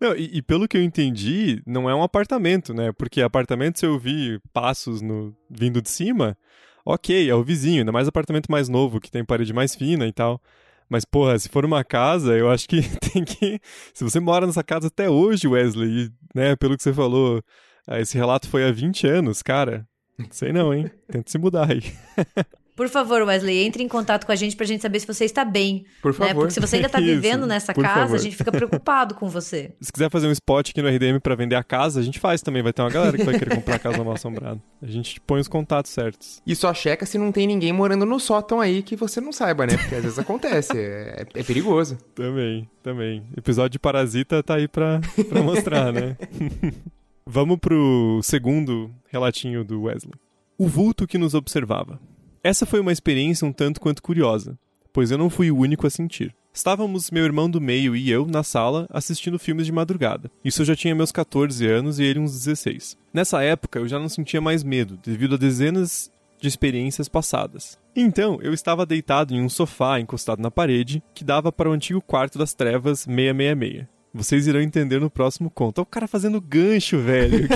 Não, 0.00 0.14
e, 0.14 0.38
e, 0.38 0.42
pelo 0.42 0.68
que 0.68 0.76
eu 0.76 0.82
entendi, 0.82 1.62
não 1.66 1.88
é 1.88 1.94
um 1.94 2.02
apartamento, 2.02 2.74
né? 2.74 2.92
Porque 2.92 3.22
apartamento, 3.22 3.78
se 3.78 3.86
eu 3.86 3.98
vi 3.98 4.38
passos 4.52 5.00
no, 5.00 5.34
vindo 5.48 5.80
de 5.80 5.88
cima, 5.88 6.36
ok, 6.84 7.28
é 7.28 7.34
o 7.34 7.42
vizinho, 7.42 7.80
ainda 7.80 7.92
mais 7.92 8.06
apartamento 8.06 8.50
mais 8.50 8.68
novo, 8.68 9.00
que 9.00 9.10
tem 9.10 9.24
parede 9.24 9.52
mais 9.52 9.74
fina 9.74 10.06
e 10.06 10.12
tal. 10.12 10.40
Mas, 10.88 11.04
porra, 11.04 11.38
se 11.38 11.48
for 11.48 11.64
uma 11.64 11.82
casa, 11.82 12.36
eu 12.36 12.50
acho 12.50 12.68
que 12.68 12.80
tem 13.12 13.24
que. 13.24 13.60
Se 13.94 14.04
você 14.04 14.20
mora 14.20 14.46
nessa 14.46 14.62
casa 14.62 14.88
até 14.88 15.10
hoje, 15.10 15.48
Wesley, 15.48 16.06
e, 16.06 16.12
né, 16.34 16.56
pelo 16.56 16.76
que 16.76 16.82
você 16.82 16.92
falou, 16.92 17.42
ah, 17.86 18.00
esse 18.00 18.16
relato 18.16 18.48
foi 18.48 18.64
há 18.64 18.72
20 18.72 19.06
anos, 19.06 19.42
cara. 19.42 19.86
Sei 20.30 20.52
não, 20.52 20.72
hein? 20.72 20.90
Tenta 21.08 21.30
se 21.30 21.38
mudar 21.38 21.70
aí. 21.70 21.82
Por 22.76 22.90
favor, 22.90 23.22
Wesley, 23.22 23.64
entre 23.64 23.82
em 23.82 23.88
contato 23.88 24.26
com 24.26 24.32
a 24.32 24.36
gente 24.36 24.54
pra 24.54 24.66
gente 24.66 24.82
saber 24.82 25.00
se 25.00 25.06
você 25.06 25.24
está 25.24 25.46
bem. 25.46 25.86
Por 26.02 26.12
né? 26.12 26.28
favor. 26.28 26.42
Porque 26.42 26.52
se 26.52 26.60
você 26.60 26.76
ainda 26.76 26.90
tá 26.90 27.00
vivendo 27.00 27.40
Isso, 27.40 27.48
nessa 27.48 27.72
casa, 27.72 28.00
favor. 28.00 28.16
a 28.16 28.18
gente 28.18 28.36
fica 28.36 28.52
preocupado 28.52 29.14
com 29.14 29.30
você. 29.30 29.72
Se 29.80 29.90
quiser 29.90 30.10
fazer 30.10 30.26
um 30.26 30.32
spot 30.32 30.70
aqui 30.70 30.82
no 30.82 30.88
RDM 30.88 31.18
para 31.22 31.34
vender 31.34 31.54
a 31.54 31.64
casa, 31.64 32.00
a 32.00 32.02
gente 32.02 32.20
faz 32.20 32.42
também. 32.42 32.62
Vai 32.62 32.74
ter 32.74 32.82
uma 32.82 32.90
galera 32.90 33.16
que 33.16 33.24
vai 33.24 33.38
querer 33.38 33.54
comprar 33.54 33.76
a 33.76 33.78
casa 33.78 34.04
mal 34.04 34.12
assombrada. 34.12 34.60
A 34.82 34.86
gente 34.86 35.18
põe 35.22 35.40
os 35.40 35.48
contatos 35.48 35.90
certos. 35.90 36.42
E 36.46 36.54
só 36.54 36.74
checa 36.74 37.06
se 37.06 37.16
não 37.16 37.32
tem 37.32 37.46
ninguém 37.46 37.72
morando 37.72 38.04
no 38.04 38.20
sótão 38.20 38.60
aí 38.60 38.82
que 38.82 38.94
você 38.94 39.20
não 39.20 39.32
saiba, 39.32 39.66
né? 39.66 39.76
Porque 39.78 39.94
às 39.94 40.02
vezes 40.02 40.18
acontece. 40.18 40.76
É, 40.76 41.24
é 41.34 41.42
perigoso. 41.42 41.96
Também, 42.14 42.68
também. 42.82 43.24
Episódio 43.36 43.70
de 43.70 43.78
Parasita 43.78 44.42
tá 44.42 44.56
aí 44.56 44.68
pra, 44.68 45.00
pra 45.28 45.42
mostrar, 45.42 45.92
né? 45.92 46.16
Vamos 47.26 47.58
pro 47.58 48.20
segundo 48.22 48.94
relatinho 49.08 49.64
do 49.64 49.82
Wesley. 49.82 50.14
O 50.58 50.68
vulto 50.68 51.06
que 51.06 51.18
nos 51.18 51.34
observava. 51.34 51.98
Essa 52.46 52.64
foi 52.64 52.78
uma 52.78 52.92
experiência 52.92 53.44
um 53.44 53.52
tanto 53.52 53.80
quanto 53.80 54.00
curiosa, 54.00 54.56
pois 54.92 55.10
eu 55.10 55.18
não 55.18 55.28
fui 55.28 55.50
o 55.50 55.58
único 55.58 55.84
a 55.84 55.90
sentir. 55.90 56.32
Estávamos 56.54 57.10
meu 57.10 57.24
irmão 57.24 57.50
do 57.50 57.60
meio 57.60 57.96
e 57.96 58.08
eu 58.08 58.24
na 58.24 58.44
sala 58.44 58.86
assistindo 58.88 59.36
filmes 59.36 59.66
de 59.66 59.72
madrugada. 59.72 60.30
Isso 60.44 60.62
eu 60.62 60.66
já 60.66 60.76
tinha 60.76 60.94
meus 60.94 61.10
14 61.10 61.66
anos 61.66 61.98
e 61.98 62.04
ele 62.04 62.20
uns 62.20 62.30
16. 62.30 62.96
Nessa 63.12 63.42
época 63.42 63.80
eu 63.80 63.88
já 63.88 63.98
não 63.98 64.08
sentia 64.08 64.40
mais 64.40 64.62
medo, 64.62 64.96
devido 64.96 65.34
a 65.34 65.38
dezenas 65.38 66.08
de 66.40 66.46
experiências 66.46 67.08
passadas. 67.08 67.80
Então, 67.96 68.38
eu 68.40 68.54
estava 68.54 68.86
deitado 68.86 69.34
em 69.34 69.42
um 69.42 69.48
sofá 69.48 69.98
encostado 69.98 70.40
na 70.40 70.48
parede 70.48 71.02
que 71.12 71.24
dava 71.24 71.50
para 71.50 71.68
o 71.68 71.72
antigo 71.72 72.00
quarto 72.00 72.38
das 72.38 72.54
trevas 72.54 73.00
666. 73.00 73.88
Vocês 74.14 74.46
irão 74.46 74.60
entender 74.60 75.00
no 75.00 75.10
próximo 75.10 75.50
conto. 75.50 75.78
Olha 75.80 75.82
o 75.82 75.86
cara 75.86 76.06
fazendo 76.06 76.40
gancho, 76.40 77.00
velho. 77.00 77.48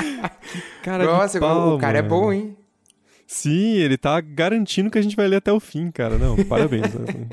cara 0.84 1.04
Nossa, 1.04 1.40
pau, 1.40 1.76
o 1.76 1.78
cara 1.78 2.02
mano. 2.02 2.06
é 2.06 2.08
bom, 2.08 2.32
hein? 2.32 2.59
Sim, 3.32 3.74
ele 3.74 3.96
tá 3.96 4.20
garantindo 4.20 4.90
que 4.90 4.98
a 4.98 5.02
gente 5.02 5.14
vai 5.14 5.28
ler 5.28 5.36
até 5.36 5.52
o 5.52 5.60
fim, 5.60 5.88
cara. 5.92 6.18
Não, 6.18 6.34
parabéns. 6.46 6.88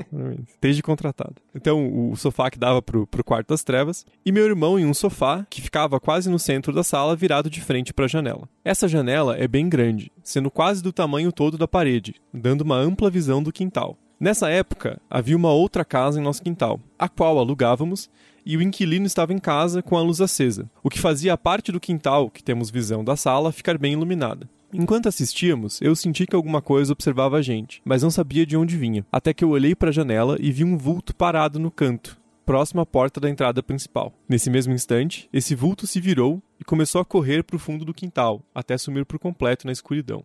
parabéns. 0.08 0.46
Desde 0.60 0.80
contratado. 0.80 1.34
Então, 1.52 2.10
o 2.12 2.16
sofá 2.16 2.48
que 2.48 2.58
dava 2.58 2.80
pro, 2.80 3.04
pro 3.04 3.24
quarto 3.24 3.48
das 3.48 3.64
trevas, 3.64 4.06
e 4.24 4.30
meu 4.30 4.46
irmão 4.46 4.78
em 4.78 4.86
um 4.86 4.94
sofá 4.94 5.44
que 5.50 5.60
ficava 5.60 5.98
quase 5.98 6.30
no 6.30 6.38
centro 6.38 6.72
da 6.72 6.84
sala, 6.84 7.16
virado 7.16 7.50
de 7.50 7.60
frente 7.60 7.92
para 7.92 8.04
a 8.04 8.08
janela. 8.08 8.48
Essa 8.64 8.86
janela 8.86 9.36
é 9.36 9.48
bem 9.48 9.68
grande, 9.68 10.12
sendo 10.22 10.52
quase 10.52 10.84
do 10.84 10.92
tamanho 10.92 11.32
todo 11.32 11.58
da 11.58 11.66
parede, 11.66 12.14
dando 12.32 12.60
uma 12.60 12.76
ampla 12.76 13.10
visão 13.10 13.42
do 13.42 13.52
quintal. 13.52 13.98
Nessa 14.20 14.48
época, 14.48 15.00
havia 15.10 15.36
uma 15.36 15.50
outra 15.50 15.84
casa 15.84 16.20
em 16.20 16.22
nosso 16.22 16.44
quintal, 16.44 16.78
a 16.96 17.08
qual 17.08 17.38
alugávamos, 17.38 18.08
e 18.46 18.56
o 18.56 18.62
inquilino 18.62 19.04
estava 19.04 19.32
em 19.32 19.38
casa 19.38 19.82
com 19.82 19.96
a 19.96 20.00
luz 20.00 20.20
acesa, 20.20 20.70
o 20.80 20.88
que 20.88 21.00
fazia 21.00 21.32
a 21.32 21.36
parte 21.36 21.72
do 21.72 21.80
quintal, 21.80 22.30
que 22.30 22.42
temos 22.42 22.70
visão 22.70 23.02
da 23.02 23.16
sala, 23.16 23.50
ficar 23.50 23.76
bem 23.76 23.94
iluminada. 23.94 24.48
Enquanto 24.72 25.08
assistíamos, 25.08 25.80
eu 25.80 25.96
senti 25.96 26.26
que 26.26 26.36
alguma 26.36 26.60
coisa 26.60 26.92
observava 26.92 27.38
a 27.38 27.42
gente, 27.42 27.80
mas 27.84 28.02
não 28.02 28.10
sabia 28.10 28.44
de 28.44 28.54
onde 28.54 28.76
vinha, 28.76 29.06
até 29.10 29.32
que 29.32 29.42
eu 29.42 29.50
olhei 29.50 29.74
para 29.74 29.88
a 29.88 29.92
janela 29.92 30.36
e 30.38 30.52
vi 30.52 30.62
um 30.62 30.76
vulto 30.76 31.16
parado 31.16 31.58
no 31.58 31.70
canto, 31.70 32.20
próximo 32.44 32.82
à 32.82 32.86
porta 32.86 33.18
da 33.18 33.30
entrada 33.30 33.62
principal. 33.62 34.12
Nesse 34.28 34.50
mesmo 34.50 34.74
instante, 34.74 35.26
esse 35.32 35.54
vulto 35.54 35.86
se 35.86 36.00
virou 36.00 36.42
e 36.60 36.64
começou 36.64 37.00
a 37.00 37.04
correr 37.04 37.42
para 37.42 37.56
o 37.56 37.58
fundo 37.58 37.82
do 37.82 37.94
quintal, 37.94 38.42
até 38.54 38.76
sumir 38.76 39.06
por 39.06 39.18
completo 39.18 39.66
na 39.66 39.72
escuridão. 39.72 40.22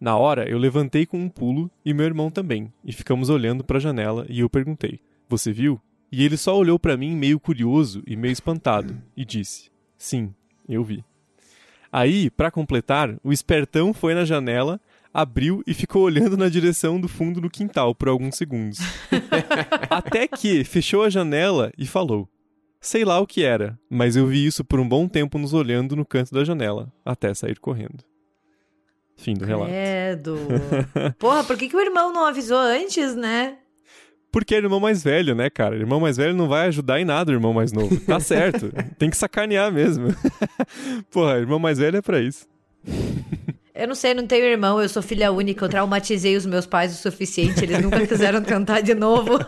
Na 0.00 0.16
hora, 0.16 0.48
eu 0.48 0.56
levantei 0.56 1.04
com 1.04 1.18
um 1.18 1.28
pulo 1.28 1.70
e 1.84 1.92
meu 1.92 2.06
irmão 2.06 2.30
também, 2.30 2.72
e 2.82 2.94
ficamos 2.94 3.28
olhando 3.28 3.62
para 3.62 3.76
a 3.76 3.80
janela 3.80 4.24
e 4.30 4.40
eu 4.40 4.48
perguntei: 4.48 5.00
Você 5.28 5.52
viu? 5.52 5.78
E 6.10 6.24
ele 6.24 6.38
só 6.38 6.56
olhou 6.56 6.78
para 6.78 6.96
mim 6.96 7.14
meio 7.14 7.38
curioso 7.38 8.02
e 8.06 8.16
meio 8.16 8.32
espantado 8.32 8.96
e 9.14 9.22
disse: 9.22 9.70
Sim, 9.98 10.34
eu 10.66 10.82
vi. 10.82 11.04
Aí, 11.92 12.30
para 12.30 12.50
completar, 12.50 13.16
o 13.22 13.32
espertão 13.32 13.92
foi 13.92 14.14
na 14.14 14.24
janela, 14.24 14.80
abriu 15.12 15.62
e 15.66 15.74
ficou 15.74 16.02
olhando 16.02 16.36
na 16.36 16.48
direção 16.48 17.00
do 17.00 17.08
fundo 17.08 17.40
do 17.40 17.50
quintal 17.50 17.94
por 17.94 18.08
alguns 18.08 18.36
segundos. 18.36 18.78
Até 19.90 20.28
que 20.28 20.62
fechou 20.64 21.02
a 21.02 21.10
janela 21.10 21.72
e 21.76 21.86
falou: 21.86 22.28
Sei 22.80 23.04
lá 23.04 23.20
o 23.20 23.26
que 23.26 23.42
era, 23.44 23.78
mas 23.90 24.16
eu 24.16 24.26
vi 24.26 24.46
isso 24.46 24.64
por 24.64 24.80
um 24.80 24.88
bom 24.88 25.08
tempo 25.08 25.36
nos 25.36 25.52
olhando 25.52 25.96
no 25.96 26.06
canto 26.06 26.32
da 26.32 26.44
janela, 26.44 26.92
até 27.04 27.34
sair 27.34 27.58
correndo. 27.58 28.04
Fim 29.16 29.34
do 29.34 29.44
relato. 29.44 29.70
Credo. 29.70 30.38
Porra, 31.18 31.44
por 31.44 31.58
que, 31.58 31.68
que 31.68 31.76
o 31.76 31.80
irmão 31.80 32.10
não 32.10 32.24
avisou 32.24 32.56
antes, 32.58 33.14
né? 33.14 33.58
Porque 34.32 34.54
é 34.54 34.58
irmão 34.58 34.78
mais 34.78 35.02
velho, 35.02 35.34
né, 35.34 35.50
cara? 35.50 35.76
Irmão 35.76 36.00
mais 36.00 36.16
velho 36.16 36.34
não 36.34 36.48
vai 36.48 36.68
ajudar 36.68 37.00
em 37.00 37.04
nada 37.04 37.32
o 37.32 37.34
irmão 37.34 37.52
mais 37.52 37.72
novo. 37.72 37.98
Tá 38.00 38.18
certo. 38.20 38.70
Tem 38.98 39.10
que 39.10 39.16
sacanear 39.16 39.72
mesmo. 39.72 40.14
Porra, 41.10 41.38
irmão 41.38 41.58
mais 41.58 41.78
velho 41.78 41.96
é 41.96 42.02
pra 42.02 42.20
isso. 42.20 42.46
Eu 43.74 43.88
não 43.88 43.94
sei, 43.94 44.12
não 44.14 44.26
tenho 44.26 44.44
irmão, 44.44 44.80
eu 44.80 44.88
sou 44.88 45.02
filha 45.02 45.32
única, 45.32 45.64
eu 45.64 45.68
traumatizei 45.68 46.36
os 46.36 46.44
meus 46.44 46.66
pais 46.66 46.92
o 46.92 46.96
suficiente, 47.00 47.64
eles 47.64 47.80
nunca 47.80 48.06
quiseram 48.06 48.42
tentar 48.44 48.80
de 48.82 48.94
novo. 48.94 49.38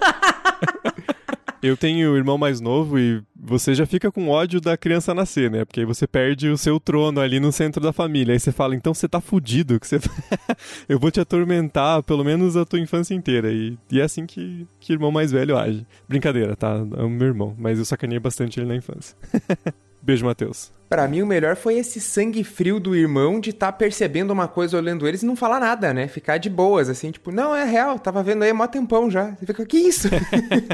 Eu 1.63 1.77
tenho 1.77 2.13
o 2.13 2.17
irmão 2.17 2.37
mais 2.37 2.61
novo 2.61 2.99
e 2.99 3.23
você 3.37 3.73
já 3.73 3.87
fica 3.87 4.11
com 4.11 4.29
ódio 4.29 4.61
da 4.61 4.77
criança 4.77 5.15
nascer, 5.15 5.49
né? 5.49 5.65
Porque 5.65 5.79
aí 5.79 5.87
você 5.87 6.09
perde 6.09 6.49
o 6.49 6.59
seu 6.59 6.81
trono 6.81 7.21
ali 7.21 7.39
no 7.39 7.53
centro 7.53 7.81
da 7.81 7.93
família. 7.93 8.35
Aí 8.35 8.41
você 8.41 8.51
fala, 8.51 8.75
então 8.75 8.93
você 8.93 9.09
tá 9.09 9.21
fudido, 9.21 9.79
que 9.79 9.87
você... 9.87 10.01
eu 10.89 10.99
vou 10.99 11.13
te 11.13 11.21
atormentar 11.21 12.03
pelo 12.03 12.25
menos 12.25 12.57
a 12.57 12.65
tua 12.65 12.81
infância 12.81 13.15
inteira. 13.15 13.53
E, 13.53 13.79
e 13.93 14.01
é 14.01 14.03
assim 14.03 14.27
que, 14.27 14.67
que 14.81 14.93
irmão 14.93 15.13
mais 15.13 15.31
velho 15.31 15.57
age. 15.57 15.87
Brincadeira, 16.09 16.57
tá? 16.57 16.85
É 16.97 17.03
o 17.03 17.09
meu 17.09 17.29
irmão, 17.29 17.55
mas 17.57 17.79
eu 17.79 17.85
sacaneei 17.85 18.19
bastante 18.19 18.59
ele 18.59 18.67
na 18.67 18.75
infância. 18.75 19.17
Beijo, 20.03 20.25
Matheus. 20.27 20.73
Pra 20.93 21.09
mim, 21.09 21.23
o 21.23 21.27
melhor 21.27 21.57
foi 21.57 21.79
esse 21.79 21.99
sangue 22.03 22.45
frio 22.45 22.79
do 22.79 22.95
irmão 22.95 23.41
de 23.41 23.49
estar 23.49 23.69
tá 23.69 23.73
percebendo 23.73 24.31
uma 24.31 24.47
coisa 24.47 24.77
olhando 24.77 25.09
eles 25.09 25.23
e 25.23 25.27
não 25.27 25.35
falar 25.35 25.59
nada, 25.59 25.95
né? 25.95 26.07
Ficar 26.07 26.37
de 26.37 26.51
boas, 26.51 26.91
assim, 26.91 27.11
tipo, 27.11 27.33
não, 27.33 27.57
é 27.57 27.65
real, 27.65 27.99
tava 27.99 28.23
vendo 28.23 28.43
aí 28.43 28.53
mó 28.53 28.67
tempão 28.67 29.11
já. 29.11 29.31
Você 29.31 29.47
fica, 29.47 29.65
que 29.65 29.79
isso? 29.79 30.11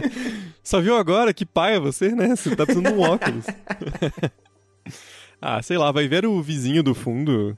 Só 0.60 0.80
viu 0.80 0.96
agora? 0.96 1.32
Que 1.32 1.46
pai 1.46 1.76
é 1.76 1.78
você, 1.78 2.08
né? 2.08 2.34
Você 2.34 2.56
tá 2.56 2.66
precisando 2.66 2.88
de 2.88 2.94
um 2.94 3.00
óculos. 3.00 3.44
ah, 5.40 5.62
sei 5.62 5.78
lá, 5.78 5.92
vai 5.92 6.08
ver 6.08 6.26
o 6.26 6.42
vizinho 6.42 6.82
do 6.82 6.96
fundo 6.96 7.56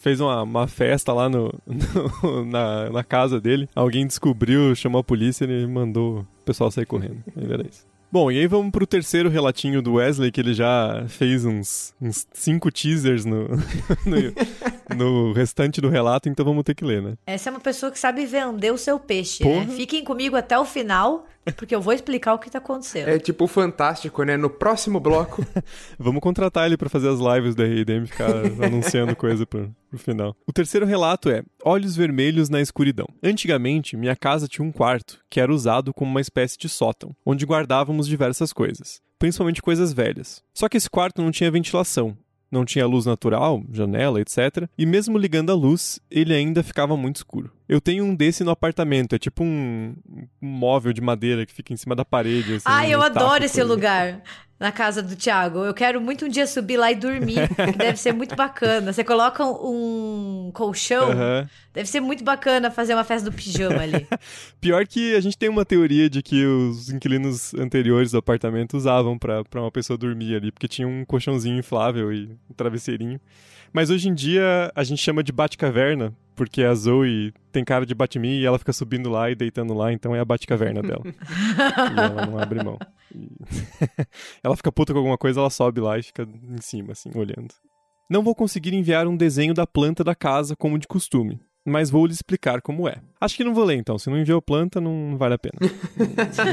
fez 0.00 0.20
uma, 0.20 0.42
uma 0.42 0.66
festa 0.66 1.12
lá 1.12 1.28
no, 1.28 1.54
no, 1.64 2.44
na, 2.44 2.90
na 2.90 3.04
casa 3.04 3.40
dele. 3.40 3.68
Alguém 3.72 4.04
descobriu, 4.04 4.74
chamou 4.74 5.00
a 5.00 5.04
polícia 5.04 5.44
e 5.44 5.48
ele 5.48 5.66
mandou 5.68 6.22
o 6.22 6.26
pessoal 6.44 6.72
sair 6.72 6.86
correndo. 6.86 7.22
Era 7.36 7.64
isso. 7.64 7.86
Bom, 8.14 8.30
e 8.30 8.38
aí 8.38 8.46
vamos 8.46 8.70
pro 8.70 8.86
terceiro 8.86 9.28
relatinho 9.28 9.82
do 9.82 9.94
Wesley, 9.94 10.30
que 10.30 10.40
ele 10.40 10.54
já 10.54 11.04
fez 11.08 11.44
uns, 11.44 11.92
uns 12.00 12.28
cinco 12.32 12.70
teasers 12.70 13.24
no, 13.24 13.48
no, 14.06 14.32
no, 14.96 15.32
restante 15.32 15.80
do 15.80 15.88
relato, 15.88 16.28
então 16.28 16.44
vamos 16.44 16.64
ter 16.64 16.74
que 16.74 16.84
ler, 16.84 17.02
né? 17.02 17.14
Essa 17.26 17.48
é 17.48 17.52
uma 17.52 17.60
pessoa 17.60 17.90
que 17.92 17.98
sabe 17.98 18.26
vender 18.26 18.72
o 18.72 18.78
seu 18.78 18.98
peixe, 18.98 19.44
né? 19.44 19.66
Fiquem 19.74 20.04
comigo 20.04 20.36
até 20.36 20.58
o 20.58 20.64
final, 20.64 21.26
porque 21.56 21.74
eu 21.74 21.80
vou 21.80 21.92
explicar 21.92 22.34
o 22.34 22.38
que 22.38 22.50
tá 22.50 22.58
acontecendo. 22.58 23.08
É 23.08 23.18
tipo 23.18 23.46
fantástico, 23.46 24.22
né? 24.22 24.36
No 24.36 24.50
próximo 24.50 25.00
bloco. 25.00 25.44
Vamos 25.98 26.20
contratar 26.20 26.66
ele 26.66 26.76
para 26.76 26.88
fazer 26.88 27.08
as 27.08 27.18
lives 27.18 27.54
da 27.54 27.64
RDM 27.64 28.06
ficar 28.06 28.30
anunciando 28.64 29.14
coisa 29.14 29.46
pro, 29.46 29.74
pro 29.88 29.98
final. 29.98 30.34
O 30.46 30.52
terceiro 30.52 30.86
relato 30.86 31.30
é 31.30 31.42
Olhos 31.64 31.96
Vermelhos 31.96 32.48
na 32.48 32.60
Escuridão. 32.60 33.06
Antigamente, 33.22 33.96
minha 33.96 34.16
casa 34.16 34.48
tinha 34.48 34.66
um 34.66 34.72
quarto 34.72 35.18
que 35.30 35.40
era 35.40 35.52
usado 35.52 35.92
como 35.92 36.10
uma 36.10 36.20
espécie 36.20 36.58
de 36.58 36.68
sótão, 36.68 37.14
onde 37.24 37.46
guardávamos 37.46 38.06
diversas 38.06 38.52
coisas 38.52 39.02
principalmente 39.16 39.62
coisas 39.62 39.92
velhas. 39.94 40.42
Só 40.52 40.68
que 40.68 40.76
esse 40.76 40.90
quarto 40.90 41.22
não 41.22 41.30
tinha 41.30 41.50
ventilação, 41.50 42.14
não 42.54 42.64
tinha 42.64 42.86
luz 42.86 43.04
natural, 43.04 43.62
janela, 43.70 44.20
etc. 44.20 44.68
E 44.78 44.86
mesmo 44.86 45.18
ligando 45.18 45.50
a 45.50 45.54
luz, 45.54 46.00
ele 46.10 46.32
ainda 46.32 46.62
ficava 46.62 46.96
muito 46.96 47.16
escuro. 47.16 47.50
Eu 47.68 47.80
tenho 47.80 48.04
um 48.04 48.14
desse 48.14 48.44
no 48.44 48.50
apartamento, 48.50 49.14
é 49.14 49.18
tipo 49.18 49.42
um, 49.42 49.94
um 50.08 50.26
móvel 50.40 50.92
de 50.92 51.00
madeira 51.00 51.44
que 51.44 51.52
fica 51.52 51.72
em 51.72 51.76
cima 51.76 51.96
da 51.96 52.04
parede. 52.04 52.54
Assim, 52.54 52.64
Ai, 52.66 52.94
eu 52.94 53.02
adoro 53.02 53.44
esse 53.44 53.62
lugar 53.62 54.22
na 54.64 54.72
casa 54.72 55.02
do 55.02 55.14
Thiago. 55.14 55.58
Eu 55.58 55.74
quero 55.74 56.00
muito 56.00 56.24
um 56.24 56.28
dia 56.28 56.46
subir 56.46 56.78
lá 56.78 56.90
e 56.90 56.94
dormir, 56.94 57.48
que 57.54 57.76
deve 57.76 57.98
ser 57.98 58.14
muito 58.14 58.34
bacana. 58.34 58.94
Você 58.94 59.04
coloca 59.04 59.44
um 59.44 60.50
colchão, 60.54 61.10
uhum. 61.10 61.46
deve 61.74 61.86
ser 61.86 62.00
muito 62.00 62.24
bacana 62.24 62.70
fazer 62.70 62.94
uma 62.94 63.04
festa 63.04 63.30
do 63.30 63.36
pijama 63.36 63.82
ali. 63.82 64.06
Pior 64.62 64.86
que 64.86 65.14
a 65.14 65.20
gente 65.20 65.36
tem 65.36 65.50
uma 65.50 65.66
teoria 65.66 66.08
de 66.08 66.22
que 66.22 66.46
os 66.46 66.88
inquilinos 66.88 67.52
anteriores 67.52 68.12
do 68.12 68.16
apartamento 68.16 68.74
usavam 68.74 69.18
para 69.18 69.44
uma 69.56 69.70
pessoa 69.70 69.98
dormir 69.98 70.34
ali, 70.34 70.50
porque 70.50 70.66
tinha 70.66 70.88
um 70.88 71.04
colchãozinho 71.04 71.58
inflável 71.58 72.10
e 72.10 72.30
um 72.50 72.54
travesseirinho. 72.56 73.20
Mas 73.74 73.90
hoje 73.90 74.08
em 74.08 74.14
dia 74.14 74.70
a 74.72 74.84
gente 74.84 75.02
chama 75.02 75.20
de 75.20 75.32
Batcaverna, 75.32 76.16
porque 76.36 76.62
a 76.62 76.72
Zoe 76.74 77.34
tem 77.50 77.64
cara 77.64 77.84
de 77.84 77.92
Batme 77.92 78.40
e 78.40 78.46
ela 78.46 78.56
fica 78.56 78.72
subindo 78.72 79.10
lá 79.10 79.28
e 79.28 79.34
deitando 79.34 79.74
lá, 79.74 79.92
então 79.92 80.14
é 80.14 80.20
a 80.20 80.24
Batcaverna 80.24 80.80
dela. 80.80 81.02
e 81.04 81.98
ela 81.98 82.26
não 82.26 82.38
abre 82.38 82.62
mão. 82.62 82.78
E... 83.12 83.28
ela 84.44 84.56
fica 84.56 84.70
puta 84.70 84.92
com 84.92 85.00
alguma 85.00 85.18
coisa, 85.18 85.40
ela 85.40 85.50
sobe 85.50 85.80
lá 85.80 85.98
e 85.98 86.04
fica 86.04 86.22
em 86.22 86.60
cima, 86.60 86.92
assim, 86.92 87.10
olhando. 87.16 87.52
Não 88.08 88.22
vou 88.22 88.34
conseguir 88.34 88.72
enviar 88.74 89.08
um 89.08 89.16
desenho 89.16 89.52
da 89.52 89.66
planta 89.66 90.04
da 90.04 90.14
casa 90.14 90.54
como 90.54 90.78
de 90.78 90.86
costume 90.86 91.40
mas 91.64 91.90
vou 91.90 92.06
lhe 92.06 92.12
explicar 92.12 92.60
como 92.60 92.88
é. 92.88 92.96
Acho 93.20 93.36
que 93.36 93.44
não 93.44 93.54
vou 93.54 93.64
ler 93.64 93.76
então, 93.76 93.98
se 93.98 94.10
não 94.10 94.18
enviou 94.18 94.42
planta, 94.42 94.80
não 94.80 95.16
vale 95.16 95.34
a 95.34 95.38
pena. 95.38 95.58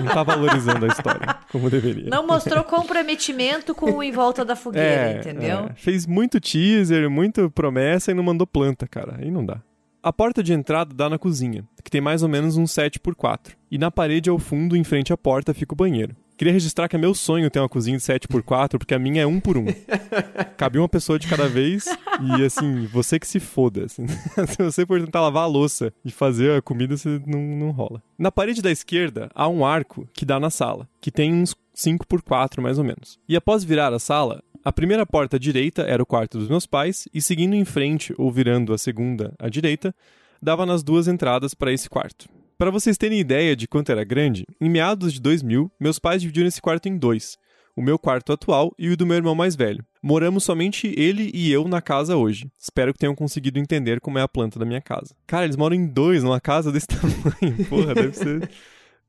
não 0.01 0.13
tá 0.13 0.23
valorizando 0.23 0.85
a 0.85 0.87
história 0.87 1.35
como 1.51 1.69
deveria. 1.69 2.09
Não 2.09 2.25
mostrou 2.25 2.63
comprometimento 2.63 3.75
com 3.75 3.91
o 3.91 4.03
em 4.03 4.11
volta 4.11 4.45
da 4.45 4.55
fogueira, 4.55 5.11
é, 5.11 5.17
entendeu? 5.17 5.69
É. 5.69 5.73
Fez 5.75 6.05
muito 6.07 6.39
teaser, 6.39 7.09
muita 7.09 7.49
promessa 7.49 8.11
e 8.11 8.13
não 8.13 8.23
mandou 8.23 8.47
planta, 8.47 8.87
cara. 8.87 9.17
Aí 9.19 9.29
não 9.29 9.45
dá. 9.45 9.61
A 10.03 10.11
porta 10.11 10.41
de 10.41 10.53
entrada 10.53 10.95
dá 10.95 11.07
na 11.09 11.19
cozinha, 11.19 11.63
que 11.83 11.91
tem 11.91 12.01
mais 12.01 12.23
ou 12.23 12.29
menos 12.29 12.57
um 12.57 12.63
7x4. 12.63 13.51
E 13.69 13.77
na 13.77 13.91
parede 13.91 14.29
ao 14.29 14.39
fundo, 14.39 14.75
em 14.75 14.83
frente 14.83 15.13
à 15.13 15.17
porta, 15.17 15.53
fica 15.53 15.73
o 15.73 15.77
banheiro. 15.77 16.15
Queria 16.41 16.53
registrar 16.53 16.89
que 16.89 16.95
é 16.95 16.99
meu 16.99 17.13
sonho 17.13 17.51
ter 17.51 17.59
uma 17.59 17.69
cozinha 17.69 17.95
de 17.95 18.03
7x4, 18.03 18.79
porque 18.79 18.95
a 18.95 18.97
minha 18.97 19.21
é 19.21 19.27
um 19.27 19.39
por 19.39 19.59
um. 19.59 19.67
Cabe 20.57 20.79
uma 20.79 20.89
pessoa 20.89 21.19
de 21.19 21.27
cada 21.27 21.47
vez 21.47 21.85
e, 22.19 22.43
assim, 22.43 22.87
você 22.87 23.19
que 23.19 23.27
se 23.27 23.39
foda. 23.39 23.85
Assim. 23.85 24.07
se 24.49 24.57
você 24.57 24.83
for 24.83 24.99
tentar 24.99 25.21
lavar 25.21 25.43
a 25.43 25.45
louça 25.45 25.93
e 26.03 26.09
fazer 26.09 26.57
a 26.57 26.59
comida, 26.59 26.97
você 26.97 27.21
não, 27.27 27.39
não 27.39 27.69
rola. 27.69 28.01
Na 28.17 28.31
parede 28.31 28.59
da 28.59 28.71
esquerda, 28.71 29.29
há 29.35 29.47
um 29.47 29.63
arco 29.63 30.09
que 30.13 30.25
dá 30.25 30.39
na 30.39 30.49
sala, 30.49 30.89
que 30.99 31.11
tem 31.11 31.31
uns 31.31 31.55
5x4 31.75 32.59
mais 32.59 32.79
ou 32.79 32.83
menos. 32.83 33.19
E 33.29 33.35
após 33.35 33.63
virar 33.63 33.93
a 33.93 33.99
sala, 33.99 34.41
a 34.65 34.73
primeira 34.73 35.05
porta 35.05 35.35
à 35.35 35.39
direita 35.39 35.83
era 35.83 36.01
o 36.01 36.07
quarto 36.07 36.39
dos 36.39 36.49
meus 36.49 36.65
pais, 36.65 37.07
e 37.13 37.21
seguindo 37.21 37.53
em 37.53 37.65
frente, 37.65 38.15
ou 38.17 38.31
virando 38.31 38.73
a 38.73 38.79
segunda 38.79 39.35
à 39.37 39.47
direita, 39.47 39.93
dava 40.41 40.65
nas 40.65 40.81
duas 40.81 41.07
entradas 41.07 41.53
para 41.53 41.71
esse 41.71 41.87
quarto. 41.87 42.27
Para 42.61 42.69
vocês 42.69 42.95
terem 42.95 43.19
ideia 43.19 43.55
de 43.55 43.67
quanto 43.67 43.91
era 43.91 44.03
grande, 44.03 44.45
em 44.61 44.69
meados 44.69 45.13
de 45.13 45.19
2000, 45.19 45.71
meus 45.79 45.97
pais 45.97 46.21
dividiram 46.21 46.47
esse 46.47 46.61
quarto 46.61 46.87
em 46.87 46.95
dois. 46.95 47.35
O 47.75 47.81
meu 47.81 47.97
quarto 47.97 48.31
atual 48.31 48.71
e 48.77 48.87
o 48.89 48.95
do 48.95 49.03
meu 49.03 49.17
irmão 49.17 49.33
mais 49.33 49.55
velho. 49.55 49.83
Moramos 49.99 50.43
somente 50.43 50.93
ele 50.95 51.31
e 51.33 51.51
eu 51.51 51.67
na 51.67 51.81
casa 51.81 52.15
hoje. 52.15 52.51
Espero 52.59 52.93
que 52.93 52.99
tenham 52.99 53.15
conseguido 53.15 53.57
entender 53.57 53.99
como 53.99 54.19
é 54.19 54.21
a 54.21 54.27
planta 54.27 54.59
da 54.59 54.65
minha 54.65 54.79
casa. 54.79 55.15
Cara, 55.25 55.45
eles 55.45 55.55
moram 55.55 55.75
em 55.75 55.87
dois 55.87 56.23
numa 56.23 56.39
casa 56.39 56.71
desse 56.71 56.85
tamanho. 56.85 57.65
Porra, 57.67 57.95
deve 57.95 58.13
ser 58.13 58.47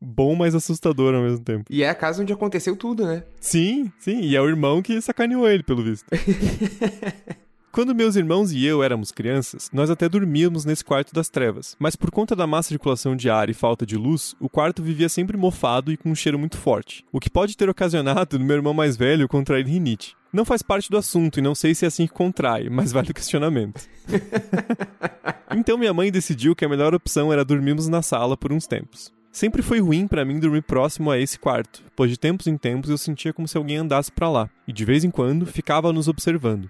bom, 0.01 0.35
mas 0.35 0.55
assustador 0.55 1.15
ao 1.15 1.23
mesmo 1.23 1.45
tempo. 1.45 1.65
E 1.69 1.83
é 1.83 1.91
a 1.91 1.95
casa 1.95 2.23
onde 2.23 2.33
aconteceu 2.33 2.75
tudo, 2.75 3.05
né? 3.05 3.23
Sim, 3.38 3.93
sim. 3.99 4.23
E 4.23 4.35
é 4.35 4.41
o 4.41 4.49
irmão 4.49 4.81
que 4.81 4.99
sacaneou 5.03 5.47
ele, 5.47 5.62
pelo 5.62 5.83
visto. 5.83 6.07
Quando 7.73 7.95
meus 7.95 8.17
irmãos 8.17 8.53
e 8.53 8.67
eu 8.67 8.83
éramos 8.83 9.11
crianças, 9.11 9.71
nós 9.73 9.89
até 9.89 10.07
dormíamos 10.07 10.67
nesse 10.67 10.85
quarto 10.85 11.15
das 11.15 11.31
trevas, 11.31 11.75
mas 11.79 11.97
por 11.97 12.11
conta 12.11 12.37
da 12.37 12.47
má 12.47 12.63
circulação 12.63 13.17
de 13.17 13.31
ar 13.31 13.49
e 13.49 13.55
falta 13.55 13.87
de 13.87 13.97
luz, 13.97 14.37
o 14.39 14.47
quarto 14.47 14.83
vivia 14.83 15.09
sempre 15.09 15.39
mofado 15.39 15.91
e 15.91 15.97
com 15.97 16.11
um 16.11 16.15
cheiro 16.15 16.39
muito 16.39 16.59
forte, 16.59 17.03
o 17.11 17.19
que 17.19 17.31
pode 17.31 17.57
ter 17.57 17.71
ocasionado 17.71 18.39
no 18.39 18.45
meu 18.45 18.57
irmão 18.57 18.75
mais 18.75 18.95
velho 18.95 19.27
contrair 19.27 19.67
rinite. 19.67 20.15
Não 20.31 20.45
faz 20.45 20.61
parte 20.61 20.91
do 20.91 20.99
assunto 20.99 21.39
e 21.39 21.43
não 21.43 21.55
sei 21.55 21.75
se 21.75 21.87
é 21.87 21.89
assim 21.89 22.07
que 22.07 22.13
contrai, 22.13 22.69
mas 22.69 22.93
vale 22.93 23.11
o 23.11 23.15
questionamento. 23.15 23.89
então 25.57 25.79
minha 25.79 25.95
mãe 25.95 26.13
decidiu 26.13 26.55
que 26.55 26.67
a 26.67 26.69
melhor 26.69 26.95
opção 26.95 27.33
era 27.33 27.43
dormirmos 27.43 27.89
na 27.89 28.03
sala 28.03 28.37
por 28.37 28.53
uns 28.53 28.67
tempos. 28.67 29.11
Sempre 29.31 29.63
foi 29.63 29.81
ruim 29.81 30.07
para 30.07 30.27
mim 30.27 30.39
dormir 30.39 30.61
próximo 30.61 31.11
a 31.11 31.19
esse 31.19 31.39
quarto, 31.39 31.83
pois 31.97 32.11
de 32.11 32.19
tempos 32.19 32.47
em 32.47 32.59
tempos 32.59 32.91
eu 32.91 32.99
sentia 32.99 33.33
como 33.33 33.49
se 33.49 33.57
alguém 33.57 33.79
andasse 33.79 34.13
para 34.13 34.29
lá, 34.29 34.51
e 34.69 34.75
de 34.75 34.85
vez 34.85 35.05
em 35.05 35.11
quando 35.11 35.47
ficava 35.47 35.91
nos 35.91 36.07
observando. 36.07 36.69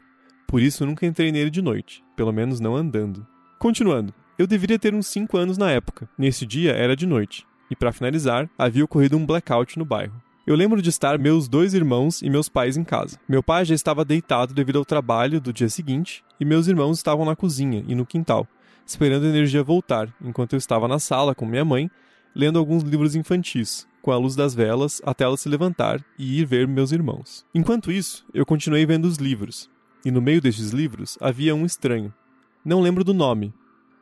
Por 0.53 0.61
isso 0.61 0.85
nunca 0.85 1.07
entrei 1.07 1.33
nele 1.33 1.49
de 1.49 1.63
noite, 1.63 2.05
pelo 2.15 2.31
menos 2.31 2.61
não 2.61 2.77
andando. 2.77 3.27
Continuando, 3.59 4.13
eu 4.39 4.47
deveria 4.47 4.79
ter 4.79 4.95
uns 4.95 5.07
5 5.07 5.39
anos 5.39 5.57
na 5.57 5.71
época. 5.71 6.07
Nesse 6.19 6.45
dia 6.45 6.73
era 6.73 6.95
de 6.95 7.07
noite, 7.07 7.47
e 7.71 7.75
para 7.75 7.91
finalizar, 7.91 8.51
havia 8.59 8.85
ocorrido 8.85 9.17
um 9.17 9.25
blackout 9.25 9.79
no 9.79 9.87
bairro. 9.87 10.13
Eu 10.47 10.55
lembro 10.55 10.83
de 10.83 10.91
estar 10.91 11.19
meus 11.19 11.49
dois 11.49 11.73
irmãos 11.73 12.21
e 12.21 12.29
meus 12.29 12.51
pais 12.51 12.77
em 12.77 12.85
casa. 12.85 13.19
Meu 13.27 13.43
pai 13.43 13.65
já 13.65 13.75
estava 13.75 14.05
deitado 14.05 14.53
devido 14.53 14.79
ao 14.79 14.85
trabalho 14.85 15.41
do 15.41 15.55
dia 15.55 15.71
seguinte, 15.71 16.23
e 16.39 16.45
meus 16.45 16.67
irmãos 16.67 16.99
estavam 16.99 17.25
na 17.25 17.35
cozinha 17.35 17.83
e 17.89 17.95
no 17.95 18.05
quintal, 18.05 18.47
esperando 18.85 19.25
a 19.25 19.31
energia 19.31 19.65
voltar, 19.65 20.15
enquanto 20.23 20.53
eu 20.53 20.59
estava 20.59 20.87
na 20.87 20.99
sala 20.99 21.35
com 21.35 21.47
minha 21.47 21.65
mãe, 21.65 21.91
lendo 22.35 22.59
alguns 22.59 22.83
livros 22.83 23.17
infantis, 23.17 23.89
com 24.03 24.11
a 24.11 24.19
luz 24.19 24.37
das 24.37 24.55
velas 24.55 25.01
até 25.03 25.25
ela 25.25 25.39
se 25.39 25.49
levantar 25.49 26.05
e 26.19 26.41
ir 26.41 26.45
ver 26.45 26.69
meus 26.69 26.93
irmãos. 26.93 27.47
Enquanto 27.55 27.91
isso, 27.91 28.27
eu 28.35 28.45
continuei 28.45 28.85
vendo 28.85 29.07
os 29.07 29.17
livros, 29.17 29.71
e 30.05 30.11
no 30.11 30.21
meio 30.21 30.41
destes 30.41 30.71
livros 30.71 31.17
havia 31.21 31.55
um 31.55 31.65
estranho. 31.65 32.13
Não 32.65 32.81
lembro 32.81 33.05
do 33.05 33.15
nome, 33.15 33.53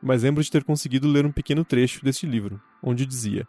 mas 0.01 0.23
lembro 0.23 0.43
de 0.43 0.51
ter 0.51 0.63
conseguido 0.63 1.07
ler 1.07 1.25
um 1.25 1.31
pequeno 1.31 1.63
trecho 1.63 2.03
deste 2.03 2.25
livro, 2.25 2.61
onde 2.81 3.05
dizia: 3.05 3.47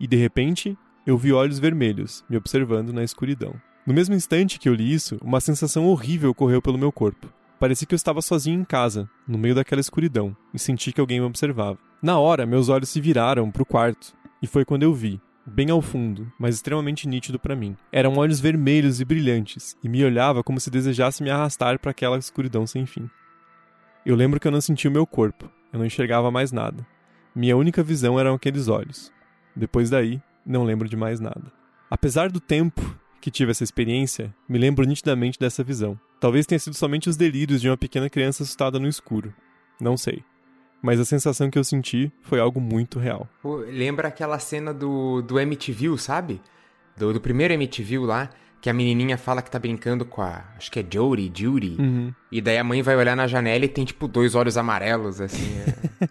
E 0.00 0.06
de 0.06 0.16
repente 0.16 0.76
eu 1.06 1.16
vi 1.16 1.32
olhos 1.32 1.58
vermelhos 1.58 2.24
me 2.28 2.36
observando 2.36 2.92
na 2.92 3.04
escuridão. 3.04 3.54
No 3.86 3.94
mesmo 3.94 4.14
instante 4.14 4.58
que 4.58 4.68
eu 4.68 4.74
li 4.74 4.92
isso, 4.92 5.16
uma 5.22 5.40
sensação 5.40 5.86
horrível 5.86 6.34
correu 6.34 6.60
pelo 6.60 6.78
meu 6.78 6.90
corpo. 6.90 7.32
Parecia 7.58 7.86
que 7.86 7.94
eu 7.94 7.96
estava 7.96 8.20
sozinho 8.20 8.60
em 8.60 8.64
casa, 8.64 9.08
no 9.26 9.38
meio 9.38 9.54
daquela 9.54 9.80
escuridão, 9.80 10.36
e 10.52 10.58
senti 10.58 10.92
que 10.92 11.00
alguém 11.00 11.20
me 11.20 11.26
observava. 11.26 11.78
Na 12.02 12.18
hora, 12.18 12.44
meus 12.44 12.68
olhos 12.68 12.88
se 12.88 13.00
viraram 13.00 13.50
para 13.50 13.62
o 13.62 13.66
quarto, 13.66 14.12
e 14.42 14.46
foi 14.46 14.64
quando 14.64 14.82
eu 14.82 14.92
vi, 14.92 15.20
bem 15.46 15.70
ao 15.70 15.80
fundo, 15.80 16.30
mas 16.38 16.56
extremamente 16.56 17.08
nítido 17.08 17.38
para 17.38 17.54
mim. 17.54 17.76
Eram 17.92 18.16
olhos 18.16 18.40
vermelhos 18.40 19.00
e 19.00 19.04
brilhantes, 19.04 19.76
e 19.82 19.88
me 19.88 20.04
olhava 20.04 20.42
como 20.42 20.58
se 20.58 20.70
desejasse 20.70 21.22
me 21.22 21.30
arrastar 21.30 21.78
para 21.78 21.92
aquela 21.92 22.18
escuridão 22.18 22.66
sem 22.66 22.84
fim. 22.84 23.08
Eu 24.04 24.16
lembro 24.16 24.40
que 24.40 24.46
eu 24.46 24.52
não 24.52 24.60
sentia 24.60 24.90
o 24.90 24.92
meu 24.92 25.06
corpo, 25.06 25.50
eu 25.72 25.78
não 25.78 25.86
enxergava 25.86 26.30
mais 26.30 26.52
nada. 26.52 26.86
Minha 27.34 27.56
única 27.56 27.82
visão 27.82 28.18
eram 28.18 28.34
aqueles 28.34 28.68
olhos. 28.68 29.12
Depois 29.54 29.90
daí, 29.90 30.20
não 30.44 30.64
lembro 30.64 30.88
de 30.88 30.96
mais 30.96 31.20
nada. 31.20 31.52
Apesar 31.90 32.30
do 32.30 32.40
tempo 32.40 32.82
que 33.20 33.30
tive 33.30 33.50
essa 33.50 33.64
experiência, 33.64 34.34
me 34.48 34.58
lembro 34.58 34.86
nitidamente 34.86 35.38
dessa 35.38 35.64
visão. 35.64 35.98
Talvez 36.20 36.46
tenha 36.46 36.58
sido 36.58 36.74
somente 36.74 37.08
os 37.08 37.16
delírios 37.16 37.60
de 37.60 37.68
uma 37.68 37.76
pequena 37.76 38.08
criança 38.08 38.42
assustada 38.42 38.78
no 38.78 38.88
escuro. 38.88 39.34
Não 39.80 39.96
sei. 39.96 40.24
Mas 40.86 41.00
a 41.00 41.04
sensação 41.04 41.50
que 41.50 41.58
eu 41.58 41.64
senti 41.64 42.12
foi 42.22 42.38
algo 42.38 42.60
muito 42.60 43.00
real. 43.00 43.28
Pô, 43.42 43.56
lembra 43.56 44.06
aquela 44.06 44.38
cena 44.38 44.72
do, 44.72 45.20
do 45.20 45.40
MTV, 45.40 45.98
sabe? 45.98 46.40
Do, 46.96 47.12
do 47.12 47.20
primeiro 47.20 47.52
MTV 47.54 47.98
lá, 47.98 48.30
que 48.60 48.70
a 48.70 48.72
menininha 48.72 49.18
fala 49.18 49.42
que 49.42 49.50
tá 49.50 49.58
brincando 49.58 50.04
com 50.04 50.22
a. 50.22 50.44
Acho 50.56 50.70
que 50.70 50.78
é 50.78 50.86
Jodie, 50.88 51.32
Judy. 51.34 51.74
Uhum. 51.76 52.14
E 52.30 52.40
daí 52.40 52.56
a 52.56 52.62
mãe 52.62 52.82
vai 52.82 52.94
olhar 52.94 53.16
na 53.16 53.26
janela 53.26 53.64
e 53.64 53.68
tem, 53.68 53.84
tipo, 53.84 54.06
dois 54.06 54.36
olhos 54.36 54.56
amarelos, 54.56 55.20
assim. 55.20 55.58
É... 56.02 56.08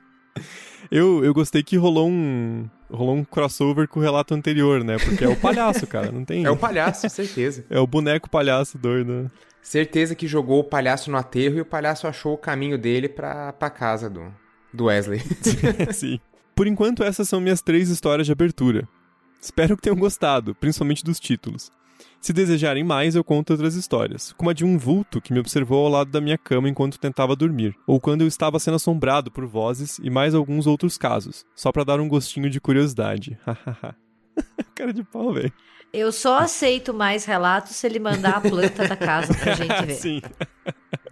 eu, 0.92 1.24
eu 1.24 1.34
gostei 1.34 1.64
que 1.64 1.78
rolou 1.78 2.10
um. 2.10 2.70
Rolou 2.92 3.16
um 3.16 3.24
crossover 3.24 3.88
com 3.88 4.02
o 4.02 4.04
relato 4.04 4.34
anterior, 4.34 4.84
né? 4.84 4.98
Porque 4.98 5.24
é 5.24 5.30
o 5.30 5.38
palhaço, 5.38 5.88
cara. 5.88 6.12
Não 6.12 6.26
tem. 6.26 6.44
é 6.44 6.52
o 6.52 6.58
palhaço, 6.58 7.10
certeza. 7.10 7.64
É 7.72 7.80
o 7.80 7.88
boneco 7.88 8.30
palhaço 8.30 8.78
doido. 8.78 9.24
né? 9.24 9.32
Certeza 9.62 10.14
que 10.16 10.28
jogou 10.28 10.60
o 10.60 10.64
palhaço 10.66 11.10
no 11.10 11.16
aterro 11.16 11.60
e 11.60 11.62
o 11.62 11.66
palhaço 11.66 12.08
achou 12.08 12.34
o 12.34 12.38
caminho 12.38 12.78
dele 12.78 13.08
pra, 13.08 13.54
pra 13.54 13.70
casa 13.70 14.10
do, 14.10 14.32
do 14.76 14.86
Wesley. 14.86 15.22
Sim. 15.94 16.20
Por 16.56 16.68
enquanto, 16.68 17.04
essas 17.04 17.28
são 17.28 17.42
minhas 17.42 17.62
três 17.62 17.90
histórias 17.90 18.26
de 18.26 18.32
abertura. 18.32 18.88
Espero 19.42 19.76
que 19.76 19.84
tenham 19.84 19.98
gostado, 19.98 20.56
principalmente 20.56 21.04
dos 21.04 21.20
títulos. 21.20 21.72
Se 22.20 22.34
desejarem 22.34 22.84
mais, 22.84 23.16
eu 23.16 23.24
conto 23.24 23.52
outras 23.52 23.76
histórias, 23.76 24.34
como 24.34 24.50
a 24.50 24.54
de 24.54 24.66
um 24.66 24.78
vulto 24.78 25.22
que 25.22 25.32
me 25.32 25.40
observou 25.40 25.86
ao 25.86 25.92
lado 25.92 26.10
da 26.10 26.20
minha 26.20 26.38
cama 26.38 26.68
enquanto 26.68 26.98
tentava 27.00 27.36
dormir, 27.36 27.76
ou 27.86 28.00
quando 28.00 28.22
eu 28.22 28.28
estava 28.28 28.58
sendo 28.58 28.76
assombrado 28.76 29.30
por 29.30 29.46
vozes 29.46 30.00
e 30.00 30.10
mais 30.10 30.34
alguns 30.34 30.66
outros 30.66 30.98
casos, 30.98 31.46
só 31.56 31.72
para 31.72 31.84
dar 31.84 32.00
um 32.00 32.08
gostinho 32.08 32.50
de 32.50 32.60
curiosidade. 32.60 33.38
Cara 34.74 34.92
de 34.92 35.04
pau, 35.04 35.34
velho. 35.34 35.54
Eu 35.94 36.12
só 36.12 36.40
aceito 36.40 36.94
mais 36.94 37.26
relatos 37.26 37.76
se 37.76 37.86
ele 37.88 38.00
mandar 38.00 38.38
a 38.38 38.42
planta 38.42 38.88
da 38.88 38.98
casa 38.98 39.34
pra 39.34 39.54
gente 39.54 39.86
ver. 39.86 39.94
Sim. 39.94 40.22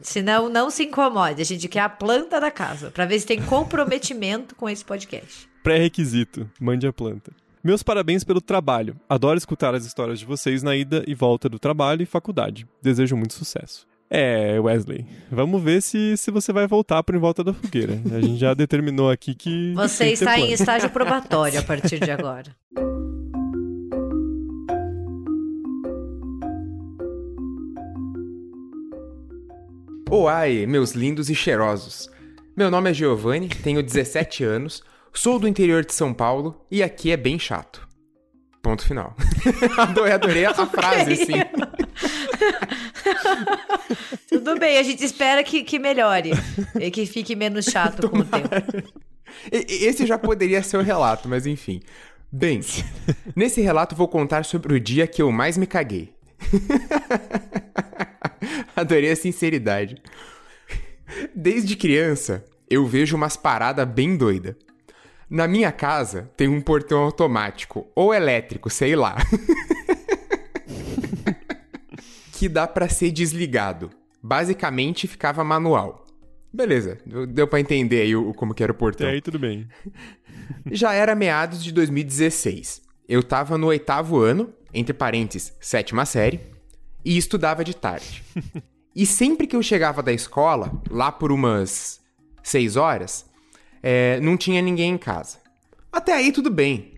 Senão, 0.04 0.50
não 0.50 0.70
se 0.70 0.84
incomode. 0.84 1.42
A 1.42 1.46
gente 1.46 1.68
quer 1.68 1.82
a 1.82 1.90
planta 1.90 2.40
da 2.40 2.52
casa, 2.52 2.92
pra 2.92 3.06
ver 3.06 3.20
se 3.20 3.26
tem 3.26 3.42
comprometimento 3.42 4.56
com 4.56 4.70
esse 4.70 4.84
podcast. 4.84 5.50
Pré-requisito: 5.64 6.50
mande 6.60 6.86
a 6.86 6.94
planta. 6.94 7.32
Meus 7.64 7.82
parabéns 7.82 8.24
pelo 8.24 8.42
trabalho. 8.42 8.96
Adoro 9.08 9.38
escutar 9.38 9.74
as 9.74 9.86
histórias 9.86 10.20
de 10.20 10.26
vocês 10.26 10.62
na 10.62 10.76
ida 10.76 11.04
e 11.08 11.16
volta 11.16 11.48
do 11.48 11.58
trabalho 11.58 12.04
e 12.04 12.06
faculdade. 12.06 12.68
Desejo 12.82 13.16
muito 13.16 13.34
sucesso. 13.34 13.88
É, 14.10 14.60
Wesley, 14.60 15.06
vamos 15.32 15.64
ver 15.64 15.82
se, 15.82 16.16
se 16.18 16.30
você 16.30 16.54
vai 16.54 16.68
voltar 16.68 17.02
para 17.02 17.16
em 17.16 17.20
volta 17.20 17.44
da 17.44 17.54
fogueira. 17.54 18.00
A 18.14 18.22
gente 18.22 18.38
já 18.38 18.54
determinou 18.56 19.10
aqui 19.10 19.34
que. 19.34 19.74
Você 19.74 20.12
está 20.12 20.38
em 20.38 20.52
estágio 20.52 20.90
probatório 20.90 21.60
a 21.60 21.64
partir 21.64 22.00
de 22.00 22.12
agora. 22.12 22.54
Oai, 30.16 30.68
meus 30.68 30.92
lindos 30.92 31.28
e 31.32 31.34
cheirosos. 31.34 32.08
Meu 32.56 32.70
nome 32.70 32.92
é 32.92 32.94
Giovanni, 32.94 33.50
tenho 33.50 33.82
17 33.82 34.44
anos, 34.44 34.84
sou 35.12 35.40
do 35.40 35.48
interior 35.48 35.84
de 35.84 35.92
São 35.92 36.14
Paulo 36.14 36.64
e 36.70 36.84
aqui 36.84 37.10
é 37.10 37.18
bem 37.18 37.40
chato. 37.40 37.88
Ponto 38.62 38.86
final. 38.86 39.16
adorei, 39.76 40.14
adorei 40.14 40.46
a 40.46 40.54
frase, 40.54 41.16
sim. 41.16 41.34
Tudo 44.30 44.60
bem, 44.60 44.78
a 44.78 44.84
gente 44.84 45.04
espera 45.04 45.44
que, 45.44 45.64
que 45.64 45.80
melhore 45.80 46.30
e 46.80 46.92
que 46.92 47.08
fique 47.08 47.36
menos 47.36 47.66
chato 47.66 48.08
com 48.08 48.20
o 48.20 48.24
tempo. 48.24 48.88
Esse 49.52 50.06
já 50.06 50.20
poderia 50.20 50.62
ser 50.62 50.78
o 50.78 50.84
relato, 50.84 51.28
mas 51.28 51.48
enfim. 51.48 51.82
Bem, 52.32 52.62
nesse 53.36 53.62
relato 53.62 53.96
vou 53.96 54.08
contar 54.08 54.46
sobre 54.46 54.76
o 54.76 54.80
dia 54.80 55.08
que 55.08 55.24
eu 55.24 55.32
mais 55.32 55.58
me 55.58 55.66
caguei. 55.66 56.14
Adorei 58.76 59.12
a 59.12 59.16
sinceridade. 59.16 60.02
Desde 61.36 61.76
criança, 61.76 62.44
eu 62.70 62.86
vejo 62.86 63.16
umas 63.16 63.36
paradas 63.38 63.88
bem 63.88 64.16
doida. 64.18 64.58
Na 65.30 65.48
minha 65.48 65.72
casa 65.72 66.30
tem 66.38 66.48
um 66.48 66.62
portão 66.62 67.00
automático 67.04 67.88
ou 67.96 68.14
elétrico, 68.14 68.70
sei 68.70 68.96
lá. 68.96 69.18
que 72.34 72.50
dá 72.50 72.68
pra 72.68 72.90
ser 72.90 73.12
desligado. 73.12 73.90
Basicamente 74.22 75.08
ficava 75.08 75.44
manual. 75.44 76.06
Beleza, 76.52 76.98
deu- 77.30 77.48
pra 77.48 77.60
entender 77.60 78.02
aí 78.02 78.16
o, 78.16 78.34
como 78.34 78.54
que 78.54 78.62
era 78.64 78.72
o 78.72 78.76
portão. 78.76 79.08
Até 79.08 79.16
aí 79.16 79.22
tudo 79.22 79.40
bem. 79.40 79.68
Já 80.72 80.94
era 80.94 81.16
meados 81.16 81.64
de 81.64 81.72
2016. 81.72 82.82
Eu 83.10 83.24
tava 83.24 83.58
no 83.58 83.68
oitavo 83.68 84.20
ano, 84.20 84.54
entre 84.74 84.94
parênteses, 84.94 85.54
sétima 85.60 86.06
série, 86.06 86.40
e 87.04 87.18
estudava 87.18 87.64
de 87.64 87.76
tarde. 87.76 88.24
e 88.96 89.06
sempre 89.06 89.48
que 89.48 89.56
eu 89.56 89.64
chegava 89.64 90.02
da 90.02 90.12
escola, 90.12 90.72
lá 90.90 91.12
por 91.12 91.32
umas 91.32 92.02
seis 92.42 92.76
horas, 92.76 93.26
é, 93.82 94.20
não 94.20 94.38
tinha 94.38 94.62
ninguém 94.62 94.94
em 94.94 94.98
casa. 94.98 95.40
Até 95.92 96.14
aí 96.14 96.32
tudo 96.32 96.50
bem. 96.50 96.94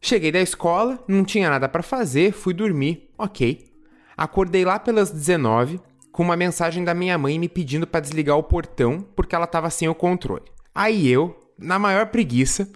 Cheguei 0.00 0.30
da 0.30 0.40
escola, 0.40 1.02
não 1.08 1.24
tinha 1.24 1.48
nada 1.48 1.68
pra 1.68 1.82
fazer, 1.82 2.32
fui 2.32 2.52
dormir, 2.52 3.10
ok. 3.16 3.72
Acordei 4.16 4.64
lá 4.64 4.78
pelas 4.78 5.10
19 5.10 5.80
com 6.12 6.22
uma 6.22 6.36
mensagem 6.36 6.84
da 6.84 6.94
minha 6.94 7.18
mãe 7.18 7.38
me 7.38 7.48
pedindo 7.48 7.86
pra 7.86 8.00
desligar 8.00 8.36
o 8.36 8.42
portão 8.42 9.00
porque 9.16 9.34
ela 9.34 9.46
tava 9.46 9.70
sem 9.70 9.88
o 9.88 9.94
controle. 9.94 10.44
Aí 10.74 11.08
eu, 11.08 11.36
na 11.58 11.78
maior 11.78 12.06
preguiça, 12.06 12.68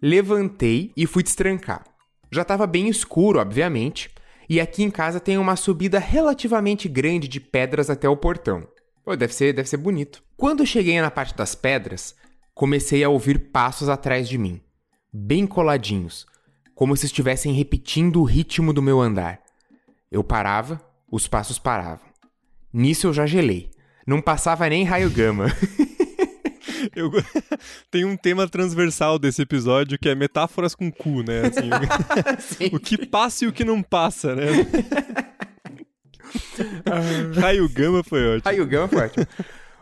levantei 0.00 0.92
e 0.96 1.06
fui 1.06 1.22
destrancar. 1.22 1.84
Já 2.30 2.44
tava 2.44 2.66
bem 2.66 2.88
escuro, 2.88 3.38
obviamente, 3.38 4.10
e 4.52 4.60
aqui 4.60 4.82
em 4.82 4.90
casa 4.90 5.18
tem 5.18 5.38
uma 5.38 5.56
subida 5.56 5.98
relativamente 5.98 6.86
grande 6.86 7.26
de 7.26 7.40
pedras 7.40 7.88
até 7.88 8.06
o 8.06 8.14
portão. 8.14 8.68
Pô, 9.02 9.16
deve 9.16 9.34
ser, 9.34 9.54
deve 9.54 9.66
ser 9.66 9.78
bonito. 9.78 10.22
Quando 10.36 10.66
cheguei 10.66 11.00
na 11.00 11.10
parte 11.10 11.34
das 11.34 11.54
pedras, 11.54 12.14
comecei 12.52 13.02
a 13.02 13.08
ouvir 13.08 13.50
passos 13.50 13.88
atrás 13.88 14.28
de 14.28 14.36
mim, 14.36 14.60
bem 15.10 15.46
coladinhos, 15.46 16.26
como 16.74 16.94
se 16.94 17.06
estivessem 17.06 17.54
repetindo 17.54 18.20
o 18.20 18.24
ritmo 18.24 18.74
do 18.74 18.82
meu 18.82 19.00
andar. 19.00 19.40
Eu 20.10 20.22
parava, 20.22 20.78
os 21.10 21.26
passos 21.26 21.58
paravam. 21.58 22.04
Nisso 22.70 23.06
eu 23.06 23.14
já 23.14 23.24
gelei. 23.24 23.70
Não 24.06 24.20
passava 24.20 24.68
nem 24.68 24.84
raio 24.84 25.08
gama. 25.08 25.46
Eu... 26.94 27.10
Tem 27.90 28.04
um 28.04 28.16
tema 28.16 28.48
transversal 28.48 29.18
desse 29.18 29.42
episódio 29.42 29.98
que 29.98 30.08
é 30.08 30.14
metáforas 30.14 30.74
com 30.74 30.90
cu, 30.90 31.22
né? 31.22 31.42
Assim, 31.46 31.70
o 32.74 32.78
que 32.80 33.06
passa 33.06 33.44
e 33.44 33.48
o 33.48 33.52
que 33.52 33.64
não 33.64 33.82
passa, 33.82 34.34
né? 34.34 34.46
Raio 37.40 37.68
Gama 37.68 38.02
foi 38.02 38.26
ótimo. 38.26 38.42
Raio 38.44 38.66
gama 38.66 38.88
foi 38.88 39.02
ótimo. 39.02 39.26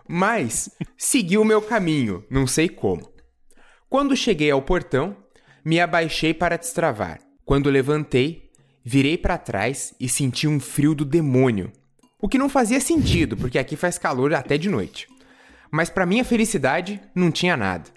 Mas 0.08 0.70
segui 0.98 1.38
o 1.38 1.44
meu 1.44 1.62
caminho, 1.62 2.24
não 2.28 2.46
sei 2.46 2.68
como. 2.68 3.08
Quando 3.88 4.16
cheguei 4.16 4.50
ao 4.50 4.62
portão, 4.62 5.16
me 5.64 5.80
abaixei 5.80 6.34
para 6.34 6.56
destravar. 6.56 7.20
Quando 7.44 7.70
levantei, 7.70 8.50
virei 8.84 9.16
para 9.16 9.38
trás 9.38 9.94
e 10.00 10.08
senti 10.08 10.48
um 10.48 10.58
frio 10.58 10.94
do 10.94 11.04
demônio. 11.04 11.72
O 12.20 12.28
que 12.28 12.38
não 12.38 12.48
fazia 12.48 12.80
sentido, 12.80 13.36
porque 13.36 13.58
aqui 13.58 13.76
faz 13.76 13.98
calor 13.98 14.34
até 14.34 14.58
de 14.58 14.68
noite. 14.68 15.06
Mas 15.70 15.88
para 15.90 16.06
minha 16.06 16.24
felicidade, 16.24 17.00
não 17.14 17.30
tinha 17.30 17.56
nada. 17.56 17.90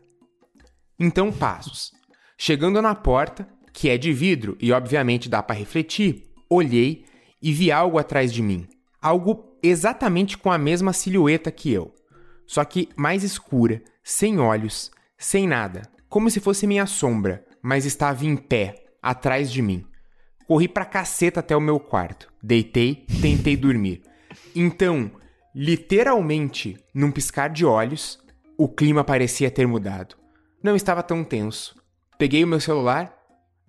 Então, 0.99 1.31
passos. 1.31 1.91
Chegando 2.37 2.81
na 2.81 2.93
porta, 2.93 3.47
que 3.73 3.89
é 3.89 3.97
de 3.97 4.13
vidro 4.13 4.57
e 4.59 4.71
obviamente 4.71 5.29
dá 5.29 5.41
para 5.41 5.55
refletir, 5.55 6.29
olhei 6.49 7.05
e 7.41 7.51
vi 7.51 7.71
algo 7.71 7.97
atrás 7.97 8.31
de 8.31 8.41
mim. 8.41 8.67
Algo 9.01 9.57
exatamente 9.61 10.37
com 10.37 10.51
a 10.51 10.57
mesma 10.57 10.93
silhueta 10.93 11.51
que 11.51 11.71
eu, 11.71 11.93
só 12.45 12.63
que 12.63 12.89
mais 12.95 13.23
escura, 13.23 13.81
sem 14.03 14.39
olhos, 14.39 14.91
sem 15.17 15.47
nada, 15.47 15.81
como 16.07 16.29
se 16.29 16.39
fosse 16.39 16.67
minha 16.67 16.85
sombra, 16.85 17.45
mas 17.61 17.85
estava 17.85 18.25
em 18.25 18.35
pé, 18.35 18.75
atrás 19.01 19.51
de 19.51 19.61
mim. 19.61 19.85
Corri 20.47 20.67
pra 20.67 20.85
caceta 20.85 21.39
até 21.39 21.55
o 21.55 21.61
meu 21.61 21.79
quarto, 21.79 22.31
deitei, 22.41 23.05
tentei 23.21 23.57
dormir. 23.57 24.03
Então, 24.55 25.11
literalmente, 25.55 26.77
num 26.93 27.11
piscar 27.11 27.49
de 27.49 27.65
olhos, 27.65 28.19
o 28.57 28.67
clima 28.67 29.03
parecia 29.03 29.51
ter 29.51 29.67
mudado. 29.67 30.15
Não 30.61 30.75
estava 30.75 31.03
tão 31.03 31.23
tenso. 31.23 31.75
Peguei 32.17 32.43
o 32.43 32.47
meu 32.47 32.59
celular, 32.59 33.13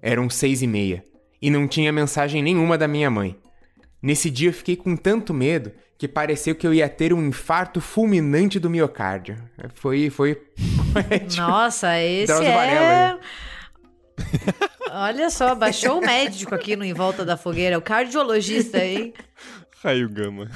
eram 0.01 0.31
seis 0.31 0.63
e 0.63 0.67
meia, 0.67 1.05
e 1.41 1.51
não 1.51 1.67
tinha 1.67 1.93
mensagem 1.93 2.43
nenhuma 2.43 2.79
da 2.79 2.87
minha 2.87 3.11
mãe. 3.11 3.37
Nesse 4.03 4.31
dia 4.31 4.51
eu 4.51 4.53
fiquei 4.53 4.77
com 4.77 4.97
tanto 4.97 5.33
medo 5.33 5.73
que 5.97 6.07
pareceu 6.07 6.55
que 6.55 6.67
eu 6.67 6.75
ia 6.75 6.89
ter 6.89 7.13
um 7.13 7.27
infarto 7.27 7.81
fulminante 7.81 8.59
do 8.59 8.69
miocárdio. 8.69 9.37
Foi, 9.75 10.11
foi 10.11 10.35
poético. 10.93 11.43
Nossa, 11.43 11.99
esse 11.99 12.27
Drauzio 12.27 12.49
é... 12.49 12.55
Varela, 12.55 13.21
Olha 14.91 15.29
só, 15.29 15.55
baixou 15.55 15.99
o 15.99 16.01
médico 16.01 16.55
aqui 16.55 16.77
no 16.77 16.85
Em 16.85 16.93
Volta 16.93 17.25
da 17.25 17.37
Fogueira, 17.37 17.79
o 17.79 17.83
cardiologista 17.83 18.79
aí. 18.79 19.13
Raio 19.85 20.09
Gama. 20.09 20.51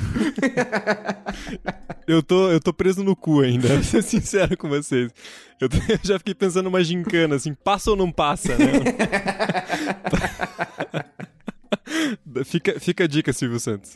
eu, 2.09 2.23
tô, 2.23 2.51
eu 2.51 2.59
tô 2.59 2.73
preso 2.73 3.05
no 3.05 3.15
cu 3.15 3.43
ainda, 3.43 3.69
pra 3.69 3.83
ser 3.83 4.03
sincero 4.03 4.57
com 4.57 4.71
vocês. 4.71 5.13
Eu, 5.61 5.69
eu 5.89 5.99
já 6.03 6.19
fiquei 6.19 6.35
pensando 6.35 6.65
numa 6.65 6.83
gincana, 6.83 7.37
assim, 7.37 7.53
passa 7.53 7.91
ou 7.91 7.97
não 7.97 8.11
passa, 8.11 8.57
né? 8.57 8.67
fica, 12.45 12.81
fica 12.81 13.05
a 13.05 13.07
dica, 13.07 13.33
Silvio 13.35 13.61
Santos. 13.61 13.93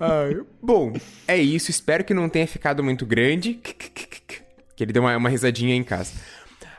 Uh, 0.00 0.44
bom, 0.60 0.92
é 1.28 1.36
isso. 1.36 1.70
Espero 1.70 2.02
que 2.02 2.12
não 2.12 2.28
tenha 2.28 2.46
ficado 2.46 2.82
muito 2.82 3.06
grande. 3.06 3.54
Que 4.74 4.84
ele 4.84 4.92
deu 4.92 5.02
uma, 5.02 5.16
uma 5.16 5.28
risadinha 5.28 5.76
em 5.76 5.84
casa. 5.84 6.12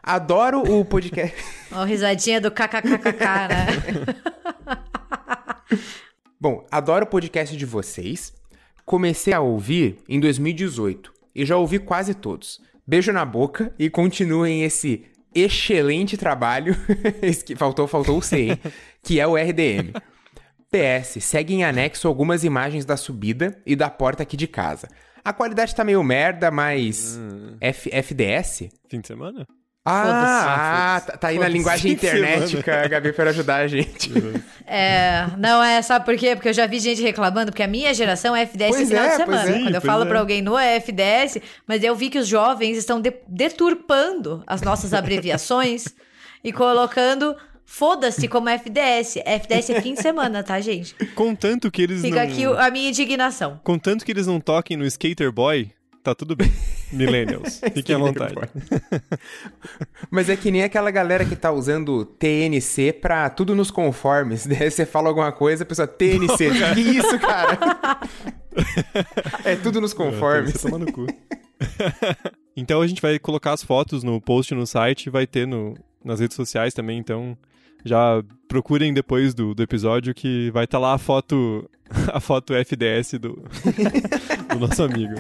Adoro 0.04 0.62
o 0.62 0.84
podcast. 0.84 1.36
Ó, 1.72 1.86
risadinha 1.86 2.42
do 2.42 2.52
kkkk, 2.52 3.26
né? 3.50 3.68
Bom, 6.42 6.66
adoro 6.72 7.04
o 7.04 7.10
podcast 7.10 7.58
de 7.58 7.66
vocês. 7.66 8.34
Comecei 8.86 9.34
a 9.34 9.42
ouvir 9.42 9.98
em 10.08 10.22
2018 10.22 11.12
e 11.36 11.46
já 11.46 11.58
ouvi 11.58 11.80
quase 11.80 12.14
todos. 12.14 12.62
Beijo 12.88 13.12
na 13.12 13.26
boca 13.26 13.76
e 13.78 13.90
continuem 13.90 14.64
esse 14.64 15.04
excelente 15.36 16.16
trabalho. 16.16 16.78
faltou, 17.58 17.88
faltou 17.88 18.18
o 18.18 18.22
C, 18.22 18.40
hein? 18.40 18.60
que 19.04 19.20
é 19.20 19.28
o 19.28 19.36
RDM. 19.36 19.92
PS, 20.72 21.22
segue 21.26 21.54
em 21.54 21.66
anexo 21.66 22.08
algumas 22.08 22.46
imagens 22.46 22.86
da 22.86 22.96
subida 22.96 23.62
e 23.66 23.76
da 23.76 23.90
porta 23.90 24.24
aqui 24.24 24.38
de 24.38 24.48
casa. 24.48 24.88
A 25.26 25.34
qualidade 25.34 25.76
tá 25.76 25.84
meio 25.84 26.02
merda, 26.02 26.50
mas. 26.50 27.18
Hum. 27.18 27.58
F 27.60 27.90
FDS? 27.92 28.70
Fim 28.88 29.02
de 29.02 29.08
semana? 29.08 29.46
Ah, 29.90 30.96
ah 30.96 31.02
tá, 31.02 31.18
tá 31.18 31.28
aí 31.30 31.40
na 31.40 31.48
linguagem 31.48 31.92
internetica, 31.94 32.88
Gabi, 32.88 33.14
para 33.14 33.30
ajudar 33.32 33.58
a 33.58 33.68
gente. 33.68 34.12
É, 34.72 35.26
não 35.40 35.64
é, 35.64 35.82
sabe 35.82 36.06
por 36.06 36.16
quê? 36.16 36.36
Porque 36.36 36.50
eu 36.50 36.54
já 36.54 36.68
vi 36.68 36.78
gente 36.78 37.02
reclamando, 37.02 37.52
porque 37.52 37.64
a 37.64 37.68
minha 37.68 37.92
geração 37.92 38.36
é 38.36 38.44
FDS 38.44 38.70
pois 38.70 38.88
final 38.88 39.04
é, 39.04 39.10
de 39.10 39.16
semana. 39.16 39.50
É, 39.50 39.64
Quando 39.64 39.74
eu 39.74 39.82
falo 39.82 40.04
é. 40.04 40.06
para 40.06 40.20
alguém 40.20 40.44
no 40.44 40.56
é 40.56 40.76
FDS, 40.76 41.40
mas 41.66 41.84
eu 41.84 41.96
vi 41.96 42.08
que 42.08 42.20
os 42.20 42.28
jovens 42.28 42.78
estão 42.78 43.02
de 43.02 43.12
deturpando 43.28 44.44
as 44.46 44.62
nossas 44.62 44.94
abreviações 44.94 45.86
e 46.46 46.54
colocando 46.54 47.36
Foda-se 47.72 48.28
como 48.28 48.50
FDS. 48.50 49.18
FDS 49.24 49.70
é 49.70 49.82
fim 49.82 49.94
de 49.94 50.02
semana, 50.02 50.42
tá, 50.42 50.60
gente? 50.60 50.96
Contanto 51.14 51.70
que 51.70 51.84
eles 51.84 52.02
Fica 52.02 52.16
não... 52.16 52.24
aqui 52.24 52.44
a 52.44 52.72
minha 52.72 52.90
indignação. 52.90 53.62
Contanto 53.64 54.04
que 54.04 54.12
eles 54.12 54.26
não 54.26 54.40
toquem 54.40 54.76
no 54.76 54.84
Skater 54.86 55.32
Boy, 55.32 55.72
tá 56.04 56.16
tudo 56.16 56.36
bem. 56.36 56.52
Millennials, 56.92 57.62
fiquem 57.74 57.96
à 57.96 58.00
vontade. 58.00 58.36
Mas 60.10 60.30
é 60.30 60.36
que 60.36 60.52
nem 60.52 60.64
aquela 60.64 60.92
galera 60.92 61.26
que 61.26 61.36
tá 61.36 61.52
usando 61.52 62.06
TNC 62.06 62.94
pra 62.94 63.30
tudo 63.30 63.56
nos 63.56 63.70
conformes. 63.70 64.46
Daí 64.48 64.70
você 64.70 64.86
fala 64.86 65.10
alguma 65.10 65.32
coisa, 65.32 65.64
a 65.64 65.66
pessoa, 65.66 65.88
TNC. 65.88 66.50
que 66.74 66.82
isso, 66.82 67.20
cara? 67.20 67.58
é 69.46 69.56
tudo 69.56 69.80
nos 69.80 69.94
conformes. 69.94 70.54
Você 70.54 70.70
toma 70.70 70.84
no 70.84 70.92
cu. 70.92 71.06
então 72.56 72.82
a 72.82 72.88
gente 72.88 73.02
vai 73.02 73.20
colocar 73.20 73.54
as 73.54 73.64
fotos 73.64 74.04
no 74.04 74.20
post 74.20 74.54
no 74.56 74.66
site, 74.66 75.10
vai 75.10 75.28
ter 75.28 75.48
no, 75.48 75.76
nas 76.04 76.20
redes 76.20 76.36
sociais 76.36 76.74
também, 76.74 76.98
então 76.98 77.38
já 77.84 78.22
procurem 78.48 78.94
depois 78.94 79.34
do, 79.34 79.54
do 79.54 79.64
episódio 79.64 80.14
que 80.14 80.50
vai 80.52 80.66
estar 80.66 80.78
tá 80.78 80.82
lá 80.82 80.94
a 80.94 80.98
foto 80.98 81.70
a 82.14 82.20
foto 82.20 82.54
FDS 82.54 83.14
do, 83.14 83.44
do 84.54 84.60
nosso 84.60 84.84
amigo. 84.84 85.16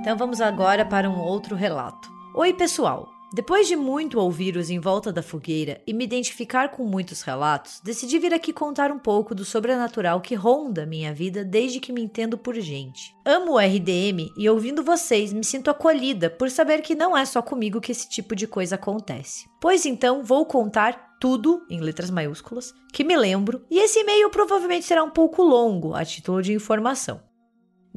Então 0.00 0.16
vamos 0.16 0.40
agora 0.40 0.84
para 0.84 1.10
um 1.10 1.18
outro 1.18 1.56
relato. 1.56 2.08
Oi, 2.32 2.52
pessoal! 2.54 3.15
Depois 3.32 3.66
de 3.66 3.74
muito 3.74 4.20
ouvir 4.20 4.56
os 4.56 4.70
em 4.70 4.78
volta 4.78 5.12
da 5.12 5.22
fogueira 5.22 5.80
e 5.86 5.92
me 5.92 6.04
identificar 6.04 6.70
com 6.70 6.84
muitos 6.84 7.22
relatos, 7.22 7.80
decidi 7.82 8.18
vir 8.18 8.32
aqui 8.32 8.52
contar 8.52 8.92
um 8.92 8.98
pouco 8.98 9.34
do 9.34 9.44
sobrenatural 9.44 10.20
que 10.20 10.34
ronda 10.34 10.86
minha 10.86 11.12
vida 11.12 11.44
desde 11.44 11.80
que 11.80 11.92
me 11.92 12.00
entendo 12.00 12.38
por 12.38 12.54
gente. 12.54 13.14
Amo 13.24 13.54
o 13.54 13.58
RDM 13.58 14.32
e 14.38 14.48
ouvindo 14.48 14.82
vocês 14.82 15.32
me 15.32 15.44
sinto 15.44 15.70
acolhida 15.70 16.30
por 16.30 16.50
saber 16.50 16.82
que 16.82 16.94
não 16.94 17.16
é 17.16 17.24
só 17.24 17.42
comigo 17.42 17.80
que 17.80 17.90
esse 17.90 18.08
tipo 18.08 18.36
de 18.36 18.46
coisa 18.46 18.76
acontece. 18.76 19.48
Pois 19.60 19.84
então 19.84 20.22
vou 20.22 20.46
contar 20.46 21.16
tudo, 21.20 21.66
em 21.68 21.80
letras 21.80 22.10
maiúsculas, 22.10 22.72
que 22.92 23.02
me 23.02 23.16
lembro, 23.16 23.64
e 23.70 23.78
esse 23.78 23.98
e-mail 23.98 24.30
provavelmente 24.30 24.84
será 24.84 25.02
um 25.02 25.10
pouco 25.10 25.42
longo 25.42 25.94
a 25.94 26.04
título 26.04 26.42
de 26.42 26.52
informação. 26.52 27.25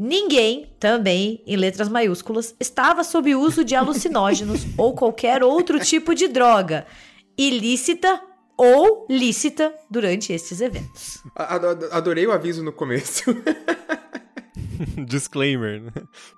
Ninguém, 0.02 0.74
também 0.80 1.44
em 1.46 1.58
letras 1.58 1.90
maiúsculas, 1.90 2.56
estava 2.58 3.04
sob 3.04 3.36
uso 3.36 3.66
de 3.66 3.76
alucinógenos 3.76 4.62
ou 4.80 4.96
qualquer 4.96 5.44
outro 5.44 5.78
tipo 5.78 6.16
de 6.16 6.30
droga 6.30 6.88
ilícita 7.38 8.22
ou 8.58 9.06
lícita 9.10 9.74
durante 9.92 10.32
estes 10.32 10.62
eventos. 10.62 11.22
Adorei 11.92 12.26
o 12.26 12.32
aviso 12.32 12.64
no 12.64 12.72
começo. 12.72 13.24
Disclaimer. 15.06 15.82
Né? 15.82 15.92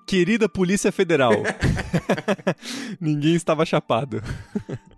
Querida 0.07 0.49
Polícia 0.49 0.91
Federal. 0.91 1.33
Ninguém 2.99 3.35
estava 3.35 3.63
chapado. 3.63 4.23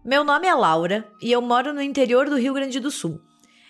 Meu 0.05 0.23
nome 0.23 0.47
é 0.47 0.53
Laura 0.53 1.05
e 1.21 1.33
eu 1.33 1.41
moro 1.41 1.73
no 1.73 1.81
interior 1.81 2.29
do 2.29 2.37
Rio 2.37 2.53
Grande 2.53 2.79
do 2.79 2.89
Sul. 2.89 3.19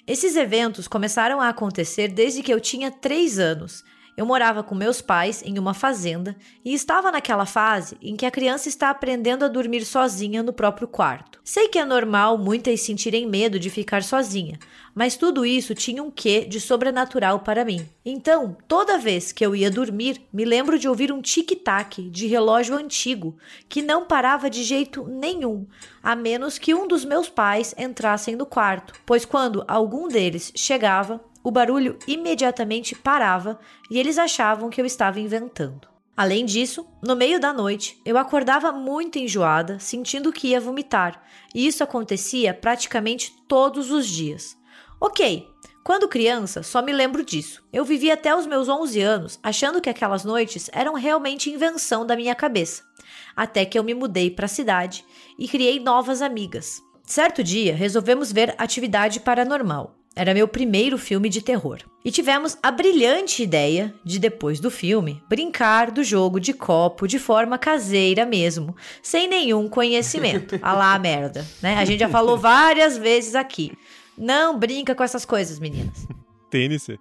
Esses 0.06 0.36
eventos 0.36 0.88
começaram 0.88 1.42
a 1.42 1.50
acontecer 1.50 2.10
desde 2.10 2.44
que 2.44 2.54
eu 2.54 2.60
tinha 2.60 2.92
3 2.92 3.40
anos 3.40 3.84
eu 4.16 4.26
morava 4.26 4.64
com 4.64 4.76
meus 4.76 5.02
pais 5.02 5.42
em 5.44 5.58
uma 5.58 5.74
fazenda 5.74 6.36
e 6.64 6.74
estava 6.74 7.12
naquela 7.12 7.46
fase 7.46 7.98
em 8.02 8.16
que 8.16 8.26
a 8.26 8.32
criança 8.32 8.70
está 8.70 8.90
aprendendo 8.90 9.44
a 9.44 9.48
dormir 9.48 9.86
sozinha 9.86 10.44
no 10.44 10.54
próprio 10.54 10.88
quarto. 10.88 11.40
Sei 11.44 11.68
que 11.68 11.78
é 11.78 11.84
normal 11.84 12.38
muitas 12.38 12.82
sentirem 12.82 13.28
medo 13.28 13.60
de 13.60 13.70
ficar 13.70 14.02
sozinha, 14.04 14.58
mas 14.96 15.18
tudo 15.18 15.46
isso 15.46 15.76
tinha 15.76 16.02
um 16.02 16.10
quê 16.10 16.46
de 16.46 16.62
sobrenatural 16.62 17.40
para 17.40 17.66
mim. 17.66 17.86
Então, 18.06 18.56
toda 18.68 18.98
vez 18.98 19.32
que 19.32 19.46
eu 19.46 19.56
ia 19.56 19.70
dormir, 19.70 20.22
me 20.32 20.46
lembro 20.46 20.80
de 20.80 20.88
ouvir 20.88 21.12
um 21.12 21.22
tic-tac 21.22 22.02
de 22.10 22.28
relógio 22.28 22.76
antigo 22.76 23.36
que 23.68 23.82
não 23.82 24.06
parava 24.06 24.50
de 24.50 24.64
jeito 24.64 25.06
nenhum, 25.06 25.66
a 26.02 26.16
menos 26.16 26.58
que 26.58 26.74
um 26.74 26.88
dos 26.88 27.04
meus 27.04 27.28
pais 27.28 27.76
entrassem 27.78 28.36
no 28.36 28.46
quarto, 28.46 28.94
pois 29.06 29.26
quando 29.26 29.66
algum 29.68 30.08
deles 30.08 30.52
chegava, 30.56 31.20
o 31.44 31.52
barulho 31.52 32.00
imediatamente 32.08 32.96
parava 32.96 33.60
e 33.92 34.00
eles 34.00 34.18
achavam 34.18 34.70
que 34.70 34.80
eu 34.80 34.86
estava 34.86 35.20
inventando. 35.20 35.88
Além 36.16 36.46
disso, 36.46 36.88
no 37.02 37.16
meio 37.16 37.40
da 37.40 37.52
noite, 37.52 38.00
eu 38.06 38.18
acordava 38.18 38.72
muito 38.72 39.18
enjoada, 39.18 39.80
sentindo 39.80 40.32
que 40.32 40.50
ia 40.50 40.62
vomitar, 40.62 41.24
e 41.54 41.66
isso 41.66 41.84
acontecia 41.84 42.54
praticamente 42.54 43.34
todos 43.48 43.90
os 43.90 44.08
dias. 44.08 44.56
Ok, 45.02 45.48
quando 45.84 46.08
criança, 46.08 46.64
só 46.64 46.82
me 46.82 46.94
lembro 46.94 47.26
disso. 47.26 47.62
Eu 47.74 47.84
vivi 47.84 48.10
até 48.10 48.34
os 48.34 48.46
meus 48.46 48.70
11 48.70 49.02
anos 49.02 49.40
achando 49.44 49.82
que 49.82 49.90
aquelas 49.90 50.24
noites 50.24 50.70
eram 50.72 50.94
realmente 50.94 51.50
invenção 51.50 52.06
da 52.06 52.16
minha 52.16 52.36
cabeça, 52.36 52.84
até 53.36 53.66
que 53.66 53.78
eu 53.78 53.84
me 53.84 53.94
mudei 53.94 54.32
para 54.32 54.46
a 54.46 54.50
cidade 54.50 55.04
e 55.38 55.48
criei 55.48 55.80
novas 55.80 56.22
amigas. 56.22 56.82
Certo 57.04 57.44
dia, 57.44 57.76
resolvemos 57.76 58.32
ver 58.32 58.56
atividade 58.58 59.20
paranormal. 59.20 59.96
Era 60.16 60.34
meu 60.34 60.48
primeiro 60.48 60.98
filme 60.98 61.28
de 61.28 61.42
terror. 61.42 61.80
E 62.06 62.12
tivemos 62.12 62.58
a 62.62 62.70
brilhante 62.70 63.42
ideia 63.42 63.94
de, 64.04 64.20
depois 64.20 64.60
do 64.60 64.70
filme, 64.70 65.24
brincar 65.28 65.90
do 65.90 66.04
jogo 66.04 66.40
de 66.40 66.54
copo 66.54 67.08
de 67.08 67.18
forma 67.18 67.58
caseira 67.58 68.26
mesmo, 68.26 68.76
sem 69.02 69.28
nenhum 69.28 69.68
conhecimento. 69.68 70.60
A 70.62 70.74
lá 70.74 70.94
a 70.94 71.00
merda, 71.00 71.46
né? 71.62 71.78
A 71.78 71.86
gente 71.86 72.02
já 72.02 72.10
falou 72.10 72.38
várias 72.38 72.96
vezes 72.96 73.34
aqui. 73.34 73.72
Não 74.16 74.60
brinca 74.60 74.94
com 74.94 75.04
essas 75.04 75.26
coisas, 75.26 75.58
meninas. 75.58 76.06
TNC. 76.52 77.00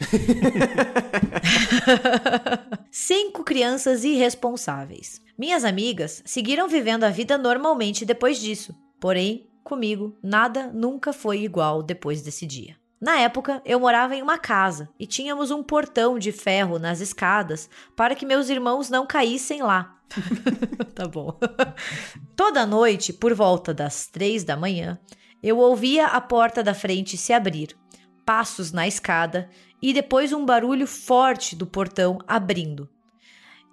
Cinco 2.90 3.44
crianças 3.44 4.04
irresponsáveis. 4.04 5.20
Minhas 5.38 5.64
amigas 5.64 6.22
seguiram 6.24 6.68
vivendo 6.68 7.04
a 7.04 7.10
vida 7.10 7.36
normalmente 7.36 8.06
depois 8.06 8.40
disso. 8.40 8.74
Porém, 8.98 9.46
Comigo, 9.66 10.16
nada 10.22 10.70
nunca 10.72 11.12
foi 11.12 11.42
igual 11.42 11.82
depois 11.82 12.22
desse 12.22 12.46
dia. 12.46 12.76
Na 13.00 13.18
época, 13.18 13.60
eu 13.64 13.80
morava 13.80 14.14
em 14.14 14.22
uma 14.22 14.38
casa 14.38 14.88
e 14.96 15.08
tínhamos 15.08 15.50
um 15.50 15.60
portão 15.60 16.20
de 16.20 16.30
ferro 16.30 16.78
nas 16.78 17.00
escadas 17.00 17.68
para 17.96 18.14
que 18.14 18.24
meus 18.24 18.48
irmãos 18.48 18.88
não 18.88 19.04
caíssem 19.04 19.62
lá. 19.62 19.98
tá 20.94 21.08
bom. 21.08 21.36
Toda 22.36 22.64
noite, 22.64 23.12
por 23.12 23.34
volta 23.34 23.74
das 23.74 24.06
três 24.06 24.44
da 24.44 24.56
manhã, 24.56 25.00
eu 25.42 25.58
ouvia 25.58 26.06
a 26.06 26.20
porta 26.20 26.62
da 26.62 26.72
frente 26.72 27.16
se 27.16 27.32
abrir, 27.32 27.76
passos 28.24 28.70
na 28.70 28.86
escada 28.86 29.50
e 29.82 29.92
depois 29.92 30.32
um 30.32 30.46
barulho 30.46 30.86
forte 30.86 31.56
do 31.56 31.66
portão 31.66 32.18
abrindo. 32.28 32.88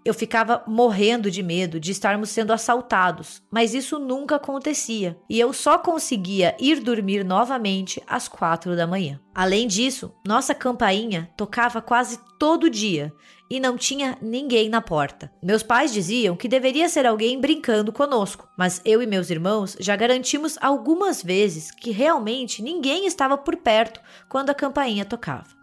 Eu 0.06 0.14
ficava 0.14 0.64
morrendo 0.68 1.32
de 1.32 1.42
medo 1.42 1.80
de 1.80 1.92
estarmos 1.92 2.30
sendo 2.30 2.52
assaltados, 2.52 3.42
mas 3.52 3.74
isso 3.74 4.00
nunca 4.00 4.36
acontecia 4.36 5.18
e 5.30 5.40
eu 5.40 5.54
só 5.54 5.78
conseguia 5.78 6.56
ir 6.60 6.80
dormir 6.80 7.24
novamente 7.24 8.02
às 8.08 8.28
quatro 8.28 8.76
da 8.76 8.88
manhã. 8.88 9.20
Além 9.34 9.68
disso, 9.68 10.14
nossa 10.26 10.54
campainha 10.54 11.30
tocava 11.36 11.82
quase 11.82 12.20
todo 12.38 12.70
dia 12.70 13.12
e 13.50 13.60
não 13.60 13.78
tinha 13.78 14.18
ninguém 14.22 14.70
na 14.70 14.82
porta. 14.82 15.32
Meus 15.42 15.64
pais 15.64 15.94
diziam 15.94 16.36
que 16.36 16.48
deveria 16.48 16.90
ser 16.90 17.06
alguém 17.06 17.40
brincando 17.40 17.92
conosco, 17.92 18.48
mas 18.58 18.82
eu 18.84 19.02
e 19.02 19.08
meus 19.08 19.30
irmãos 19.30 19.76
já 19.80 19.96
garantimos 19.96 20.58
algumas 20.62 21.22
vezes 21.22 21.72
que 21.72 21.92
realmente 21.92 22.62
ninguém 22.62 23.06
estava 23.06 23.38
por 23.38 23.56
perto 23.58 24.02
quando 24.28 24.50
a 24.50 24.56
campainha 24.56 25.06
tocava. 25.06 25.63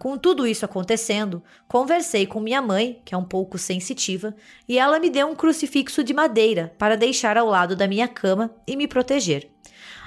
Com 0.00 0.16
tudo 0.16 0.46
isso 0.46 0.64
acontecendo, 0.64 1.42
conversei 1.68 2.26
com 2.26 2.40
minha 2.40 2.62
mãe, 2.62 3.02
que 3.04 3.14
é 3.14 3.18
um 3.18 3.22
pouco 3.22 3.58
sensitiva, 3.58 4.34
e 4.66 4.78
ela 4.78 4.98
me 4.98 5.10
deu 5.10 5.26
um 5.26 5.34
crucifixo 5.34 6.02
de 6.02 6.14
madeira 6.14 6.74
para 6.78 6.96
deixar 6.96 7.36
ao 7.36 7.46
lado 7.46 7.76
da 7.76 7.86
minha 7.86 8.08
cama 8.08 8.50
e 8.66 8.76
me 8.76 8.88
proteger. 8.88 9.50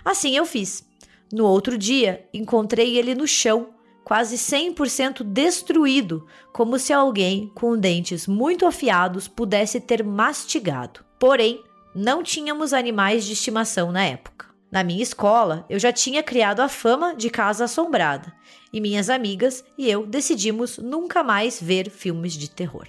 Assim 0.03 0.35
eu 0.35 0.47
fiz. 0.47 0.83
No 1.31 1.45
outro 1.45 1.77
dia, 1.77 2.27
encontrei 2.33 2.97
ele 2.97 3.13
no 3.13 3.27
chão, 3.27 3.69
quase 4.03 4.35
100% 4.35 5.21
destruído, 5.23 6.25
como 6.51 6.79
se 6.79 6.91
alguém 6.91 7.51
com 7.53 7.77
dentes 7.77 8.25
muito 8.25 8.65
afiados 8.65 9.27
pudesse 9.27 9.79
ter 9.79 10.03
mastigado. 10.03 11.05
Porém, 11.19 11.63
não 11.93 12.23
tínhamos 12.23 12.73
animais 12.73 13.25
de 13.25 13.33
estimação 13.33 13.91
na 13.91 14.03
época. 14.03 14.52
Na 14.73 14.83
minha 14.83 15.03
escola, 15.03 15.67
eu 15.69 15.77
já 15.77 15.93
tinha 15.93 16.23
criado 16.23 16.59
a 16.59 16.67
fama 16.67 17.15
de 17.15 17.29
casa 17.29 17.65
assombrada 17.65 18.33
e 18.73 18.81
minhas 18.81 19.07
amigas 19.07 19.63
e 19.77 19.87
eu 19.87 20.03
decidimos 20.03 20.79
nunca 20.79 21.23
mais 21.23 21.61
ver 21.61 21.91
filmes 21.91 22.33
de 22.33 22.49
terror. 22.49 22.87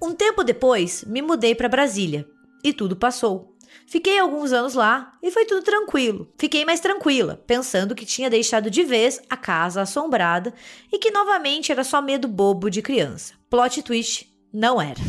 Um 0.00 0.14
tempo 0.14 0.44
depois, 0.44 1.02
me 1.02 1.20
mudei 1.20 1.52
para 1.52 1.68
Brasília 1.68 2.24
e 2.62 2.72
tudo 2.72 2.94
passou. 2.94 3.52
Fiquei 3.84 4.16
alguns 4.16 4.52
anos 4.52 4.74
lá 4.74 5.12
e 5.20 5.28
foi 5.32 5.44
tudo 5.44 5.64
tranquilo. 5.64 6.32
Fiquei 6.38 6.64
mais 6.64 6.78
tranquila, 6.78 7.42
pensando 7.48 7.96
que 7.96 8.06
tinha 8.06 8.30
deixado 8.30 8.70
de 8.70 8.84
vez 8.84 9.20
a 9.28 9.36
casa 9.36 9.82
assombrada 9.82 10.54
e 10.92 11.00
que 11.00 11.10
novamente 11.10 11.72
era 11.72 11.82
só 11.82 12.00
medo 12.00 12.28
bobo 12.28 12.70
de 12.70 12.80
criança. 12.80 13.34
Plot 13.50 13.82
twist, 13.82 14.32
não 14.52 14.80
era. 14.80 15.00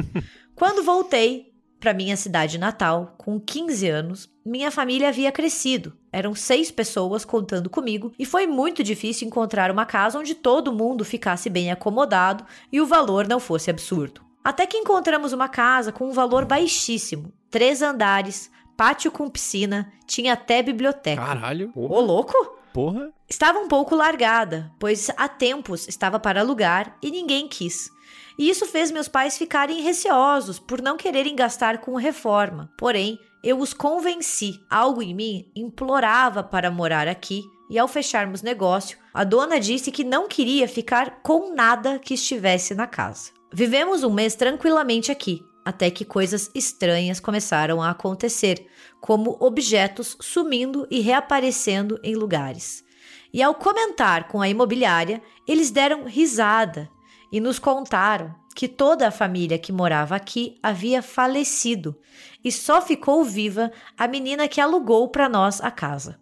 Quando 0.56 0.82
voltei, 0.82 1.52
para 1.86 1.94
minha 1.94 2.16
cidade 2.16 2.58
natal, 2.58 3.14
com 3.16 3.38
15 3.38 3.88
anos, 3.88 4.28
minha 4.44 4.72
família 4.72 5.08
havia 5.08 5.30
crescido. 5.30 5.96
Eram 6.12 6.34
seis 6.34 6.68
pessoas 6.68 7.24
contando 7.24 7.70
comigo 7.70 8.12
e 8.18 8.26
foi 8.26 8.44
muito 8.44 8.82
difícil 8.82 9.28
encontrar 9.28 9.70
uma 9.70 9.86
casa 9.86 10.18
onde 10.18 10.34
todo 10.34 10.72
mundo 10.72 11.04
ficasse 11.04 11.48
bem 11.48 11.70
acomodado 11.70 12.44
e 12.72 12.80
o 12.80 12.86
valor 12.86 13.28
não 13.28 13.38
fosse 13.38 13.70
absurdo. 13.70 14.20
Até 14.42 14.66
que 14.66 14.76
encontramos 14.76 15.32
uma 15.32 15.48
casa 15.48 15.92
com 15.92 16.08
um 16.08 16.12
valor 16.12 16.44
baixíssimo, 16.44 17.32
três 17.48 17.80
andares, 17.82 18.50
pátio 18.76 19.12
com 19.12 19.30
piscina, 19.30 19.92
tinha 20.08 20.32
até 20.32 20.64
biblioteca. 20.64 21.24
Caralho. 21.24 21.70
Ô, 21.72 22.00
louco? 22.00 22.34
Porra. 22.72 23.12
Estava 23.30 23.60
um 23.60 23.68
pouco 23.68 23.94
largada, 23.94 24.72
pois 24.80 25.08
há 25.16 25.28
tempos 25.28 25.86
estava 25.86 26.18
para 26.18 26.40
alugar 26.40 26.96
e 27.00 27.12
ninguém 27.12 27.46
quis. 27.46 27.94
E 28.38 28.50
isso 28.50 28.66
fez 28.66 28.90
meus 28.90 29.08
pais 29.08 29.38
ficarem 29.38 29.82
receosos 29.82 30.58
por 30.58 30.82
não 30.82 30.96
quererem 30.96 31.34
gastar 31.34 31.78
com 31.78 31.96
reforma. 31.96 32.70
Porém, 32.76 33.18
eu 33.42 33.58
os 33.58 33.72
convenci. 33.72 34.60
Algo 34.68 35.02
em 35.02 35.14
mim 35.14 35.50
implorava 35.54 36.42
para 36.42 36.70
morar 36.70 37.08
aqui. 37.08 37.42
E 37.68 37.78
ao 37.78 37.88
fecharmos 37.88 38.42
negócio, 38.42 38.98
a 39.12 39.24
dona 39.24 39.58
disse 39.58 39.90
que 39.90 40.04
não 40.04 40.28
queria 40.28 40.68
ficar 40.68 41.20
com 41.22 41.52
nada 41.54 41.98
que 41.98 42.14
estivesse 42.14 42.74
na 42.74 42.86
casa. 42.86 43.30
Vivemos 43.52 44.04
um 44.04 44.12
mês 44.12 44.34
tranquilamente 44.34 45.10
aqui, 45.10 45.42
até 45.64 45.90
que 45.90 46.04
coisas 46.04 46.50
estranhas 46.54 47.18
começaram 47.18 47.82
a 47.82 47.90
acontecer, 47.90 48.66
como 49.00 49.36
objetos 49.40 50.16
sumindo 50.20 50.86
e 50.90 51.00
reaparecendo 51.00 51.98
em 52.04 52.14
lugares. 52.14 52.84
E 53.32 53.42
ao 53.42 53.54
comentar 53.54 54.28
com 54.28 54.40
a 54.40 54.48
imobiliária, 54.48 55.20
eles 55.46 55.70
deram 55.70 56.04
risada 56.04 56.88
e 57.32 57.40
nos 57.40 57.58
contaram 57.58 58.34
que 58.54 58.66
toda 58.66 59.08
a 59.08 59.10
família 59.10 59.58
que 59.58 59.70
morava 59.70 60.16
aqui 60.16 60.58
havia 60.62 61.02
falecido 61.02 61.96
e 62.42 62.50
só 62.50 62.80
ficou 62.80 63.22
viva 63.22 63.70
a 63.98 64.08
menina 64.08 64.48
que 64.48 64.60
alugou 64.60 65.08
para 65.08 65.28
nós 65.28 65.60
a 65.60 65.70
casa. 65.70 66.18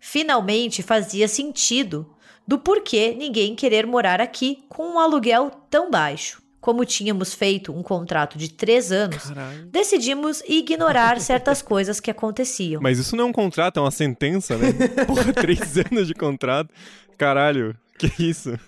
Finalmente 0.00 0.82
fazia 0.82 1.28
sentido 1.28 2.14
do 2.46 2.58
porquê 2.58 3.14
ninguém 3.16 3.54
querer 3.54 3.86
morar 3.86 4.20
aqui 4.20 4.64
com 4.68 4.94
um 4.94 4.98
aluguel 4.98 5.50
tão 5.70 5.90
baixo. 5.90 6.42
Como 6.60 6.84
tínhamos 6.84 7.32
feito 7.32 7.72
um 7.72 7.82
contrato 7.82 8.36
de 8.36 8.50
três 8.50 8.92
anos, 8.92 9.24
Caralho. 9.24 9.66
decidimos 9.66 10.42
ignorar 10.46 11.18
certas 11.20 11.62
coisas 11.62 12.00
que 12.00 12.10
aconteciam. 12.10 12.82
Mas 12.82 12.98
isso 12.98 13.16
não 13.16 13.24
é 13.24 13.26
um 13.28 13.32
contrato, 13.32 13.78
é 13.78 13.80
uma 13.80 13.90
sentença, 13.90 14.58
né? 14.58 14.72
Porra, 15.06 15.32
três 15.32 15.78
anos 15.78 16.06
de 16.06 16.12
contrato. 16.12 16.68
Caralho, 17.16 17.74
que 17.98 18.10
isso? 18.18 18.58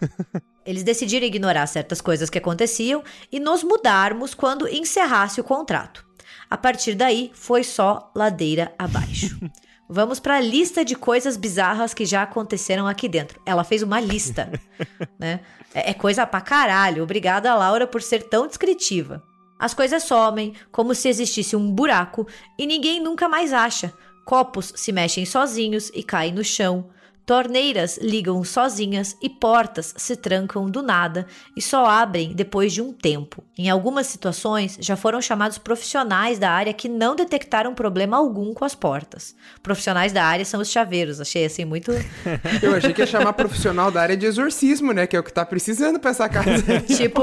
Eles 0.65 0.83
decidiram 0.83 1.27
ignorar 1.27 1.67
certas 1.67 2.01
coisas 2.01 2.31
que 2.31 2.39
aconteciam 2.39 3.03
e 3.31 3.41
nos 3.41 3.63
mudarmos 3.63 4.35
quando 4.35 4.69
encerrasse 4.69 5.41
o 5.41 5.45
contrato. 5.45 6.05
A 6.49 6.57
partir 6.57 6.95
daí, 6.95 7.31
foi 7.35 7.65
só 7.65 8.11
ladeira 8.15 8.75
abaixo. 8.79 9.39
Vamos 9.89 10.21
para 10.21 10.37
a 10.37 10.41
lista 10.41 10.85
de 10.85 10.95
coisas 10.95 11.37
bizarras 11.37 11.93
que 11.93 12.07
já 12.07 12.23
aconteceram 12.23 12.87
aqui 12.87 13.09
dentro. 13.09 13.41
Ela 13.45 13.65
fez 13.65 13.83
uma 13.83 14.01
lista, 14.01 14.51
né? 15.21 15.41
É 15.75 15.91
é 15.91 15.95
coisa 15.95 16.27
pra 16.27 16.41
caralho. 16.41 17.03
Obrigada, 17.03 17.55
Laura, 17.55 17.87
por 17.87 18.01
ser 18.01 18.23
tão 18.23 18.47
descritiva. 18.47 19.23
As 19.59 19.75
coisas 19.75 20.03
somem, 20.05 20.55
como 20.71 20.95
se 20.95 21.09
existisse 21.09 21.55
um 21.55 21.71
buraco, 21.71 22.27
e 22.59 22.67
ninguém 22.67 23.01
nunca 23.01 23.29
mais 23.29 23.53
acha. 23.53 23.93
Copos 24.25 24.73
se 24.77 24.93
mexem 24.93 25.25
sozinhos 25.25 25.91
e 25.95 26.03
caem 26.03 26.33
no 26.33 26.43
chão. 26.43 26.89
Torneiras 27.25 27.99
ligam 27.99 28.43
sozinhas 28.43 29.17
e 29.23 29.29
portas 29.29 29.95
se 29.97 30.17
trancam 30.17 30.69
do 30.69 30.83
nada 30.83 31.27
e 31.57 31.63
só 31.63 31.87
abrem 31.87 32.33
depois 32.35 32.73
de 32.73 32.83
um 32.83 32.93
tempo. 32.93 33.45
Em 33.57 33.71
algumas 33.71 34.09
situações, 34.09 34.77
já 34.81 34.97
foram 34.97 35.23
chamados 35.23 35.57
profissionais 35.57 36.39
da 36.39 36.51
área 36.51 36.73
que 36.73 36.89
não 36.89 37.15
detectaram 37.15 37.75
problema 37.75 38.17
algum 38.17 38.53
com 38.53 38.65
as 38.65 38.75
portas. 38.75 39.37
Profissionais 39.63 40.13
da 40.13 40.25
área 40.25 40.45
são 40.45 40.61
os 40.61 40.71
chaveiros, 40.71 41.21
achei 41.21 41.45
assim 41.45 41.65
muito. 41.65 41.93
Eu 42.61 42.75
achei 42.75 42.93
que 42.93 43.01
ia 43.01 43.07
chamar 43.07 43.33
profissional 43.35 43.91
da 43.91 44.03
área 44.03 44.17
de 44.17 44.27
exorcismo, 44.27 44.93
né? 44.93 45.07
Que 45.07 45.17
é 45.17 45.21
o 45.21 45.25
que 45.25 45.33
tá 45.33 45.47
precisando 45.47 46.01
pra 46.01 46.11
essa 46.11 46.29
casa. 46.29 46.81
tipo. 46.87 47.23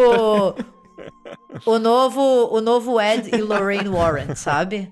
O 1.66 1.80
novo, 1.80 2.22
o 2.52 2.62
novo 2.62 3.00
Ed 3.00 3.30
e 3.34 3.41
Lorraine 3.41 3.89
Warren, 3.89 4.36
sabe? 4.36 4.91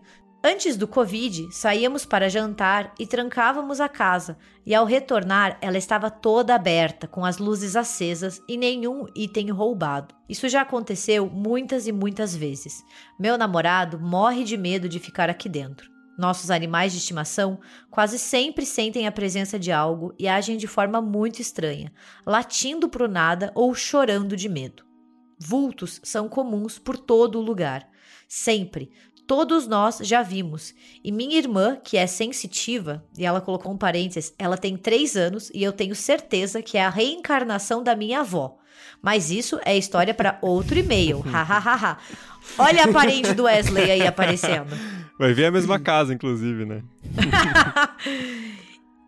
Antes 0.50 0.78
do 0.78 0.88
Covid, 0.88 1.50
saíamos 1.52 2.06
para 2.06 2.30
jantar 2.30 2.94
e 2.98 3.06
trancávamos 3.06 3.82
a 3.82 3.90
casa, 3.90 4.38
e 4.66 4.74
ao 4.74 4.86
retornar, 4.86 5.58
ela 5.60 5.78
estava 5.78 6.10
toda 6.10 6.56
aberta, 6.56 7.06
com 7.06 7.26
as 7.26 7.38
luzes 7.38 7.76
acesas 7.76 8.42
e 8.48 8.56
nenhum 8.56 9.08
item 9.14 9.50
roubado. 9.50 10.16
Isso 10.30 10.48
já 10.48 10.62
aconteceu 10.62 11.30
muitas 11.30 11.86
e 11.86 11.92
muitas 11.92 12.34
vezes. 12.34 12.82
Meu 13.20 13.38
namorado 13.38 14.00
morre 14.00 14.46
de 14.46 14.56
medo 14.56 14.88
de 14.88 15.00
ficar 15.00 15.30
aqui 15.30 15.50
dentro. 15.50 15.92
Nossos 16.18 16.50
animais 16.50 16.94
de 16.94 17.00
estimação 17.00 17.60
quase 17.92 18.18
sempre 18.18 18.66
sentem 18.66 19.06
a 19.06 19.12
presença 19.12 19.60
de 19.60 19.70
algo 19.70 20.16
e 20.18 20.30
agem 20.30 20.56
de 20.56 20.66
forma 20.66 21.02
muito 21.02 21.42
estranha, 21.42 21.92
latindo 22.26 22.88
pro 22.88 23.10
nada 23.10 23.52
ou 23.54 23.76
chorando 23.76 24.38
de 24.38 24.48
medo. 24.48 24.86
Vultos 25.38 26.00
são 26.06 26.30
comuns 26.30 26.80
por 26.80 26.98
todo 26.98 27.38
o 27.38 27.44
lugar. 27.44 27.86
Sempre, 28.30 28.92
todos 29.28 29.68
nós 29.68 30.00
já 30.02 30.24
vimos. 30.24 30.74
E 31.04 31.12
minha 31.12 31.38
irmã, 31.38 31.78
que 31.84 31.98
é 31.98 32.08
sensitiva, 32.08 33.04
e 33.18 33.26
ela 33.26 33.42
colocou 33.42 33.72
um 33.72 33.78
parênteses, 33.78 34.34
ela 34.40 34.58
tem 34.58 34.78
três 34.78 35.16
anos 35.16 35.52
e 35.54 35.62
eu 35.62 35.74
tenho 35.74 35.94
certeza 35.94 36.62
que 36.62 36.78
é 36.78 36.86
a 36.86 36.90
reencarnação 36.90 37.84
da 37.84 37.96
minha 37.96 38.22
avó. 38.22 38.58
Mas 39.02 39.30
isso 39.30 39.60
é 39.64 39.78
história 39.78 40.14
para 40.14 40.40
outro 40.42 40.80
e-mail. 40.80 41.20
Hahaha. 41.20 41.98
Olha 42.58 42.86
a 42.86 42.92
parente 42.92 43.34
do 43.34 43.44
Wesley 43.44 43.92
aí 43.92 44.08
aparecendo. 44.08 44.76
Vai 45.20 45.34
ver 45.34 45.46
a 45.46 45.52
mesma 45.52 45.80
casa, 45.80 46.14
inclusive, 46.14 46.66
né? 46.66 46.82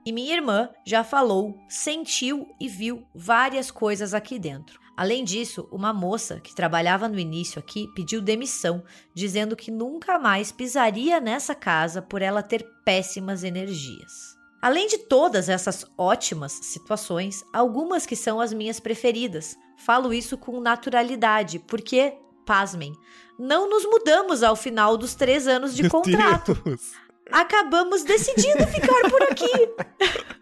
E 0.05 0.11
minha 0.11 0.33
irmã 0.33 0.69
já 0.83 1.03
falou, 1.03 1.55
sentiu 1.67 2.47
e 2.59 2.67
viu 2.67 3.03
várias 3.13 3.69
coisas 3.69 4.13
aqui 4.13 4.39
dentro. 4.39 4.79
Além 4.99 5.23
disso, 5.23 5.65
uma 5.71 5.93
moça 5.93 6.41
que 6.41 6.53
trabalhava 6.53 7.07
no 7.07 7.17
início 7.17 7.57
aqui 7.57 7.87
pediu 7.95 8.19
demissão, 8.19 8.83
dizendo 9.13 9.55
que 9.55 9.71
nunca 9.71 10.19
mais 10.19 10.51
pisaria 10.51 11.21
nessa 11.21 11.55
casa 11.55 12.01
por 12.01 12.21
ela 12.21 12.43
ter 12.43 12.67
péssimas 12.83 13.45
energias. 13.45 14.35
Além 14.61 14.87
de 14.87 14.97
todas 14.97 15.47
essas 15.47 15.85
ótimas 15.97 16.51
situações, 16.51 17.45
algumas 17.53 18.05
que 18.05 18.13
são 18.13 18.41
as 18.41 18.51
minhas 18.51 18.77
preferidas. 18.81 19.55
Falo 19.77 20.13
isso 20.13 20.37
com 20.37 20.59
naturalidade, 20.59 21.59
porque, 21.59 22.17
pasmem, 22.45 22.93
não 23.39 23.69
nos 23.69 23.85
mudamos 23.85 24.43
ao 24.43 24.57
final 24.57 24.97
dos 24.97 25.15
três 25.15 25.47
anos 25.47 25.73
de 25.73 25.83
Meu 25.83 25.91
contrato 25.91 26.55
Deus. 26.55 26.91
acabamos 27.31 28.03
decidindo 28.03 28.67
ficar 28.67 29.09
por 29.09 29.23
aqui. 29.23 29.47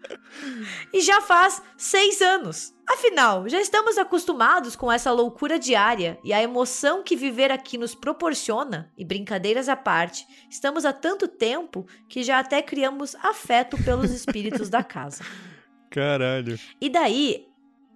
E 0.92 1.00
já 1.00 1.20
faz 1.20 1.62
seis 1.76 2.20
anos. 2.20 2.74
Afinal, 2.88 3.48
já 3.48 3.60
estamos 3.60 3.98
acostumados 3.98 4.74
com 4.74 4.90
essa 4.90 5.12
loucura 5.12 5.58
diária 5.58 6.18
e 6.24 6.32
a 6.32 6.42
emoção 6.42 7.02
que 7.02 7.14
viver 7.14 7.52
aqui 7.52 7.76
nos 7.76 7.94
proporciona, 7.94 8.90
e 8.96 9.04
brincadeiras 9.04 9.68
à 9.68 9.76
parte, 9.76 10.26
estamos 10.48 10.84
há 10.84 10.92
tanto 10.92 11.28
tempo 11.28 11.86
que 12.08 12.22
já 12.22 12.38
até 12.38 12.62
criamos 12.62 13.14
afeto 13.16 13.76
pelos 13.84 14.10
espíritos 14.10 14.70
da 14.70 14.82
casa. 14.82 15.22
Caralho. 15.90 16.58
E 16.80 16.88
daí, 16.88 17.46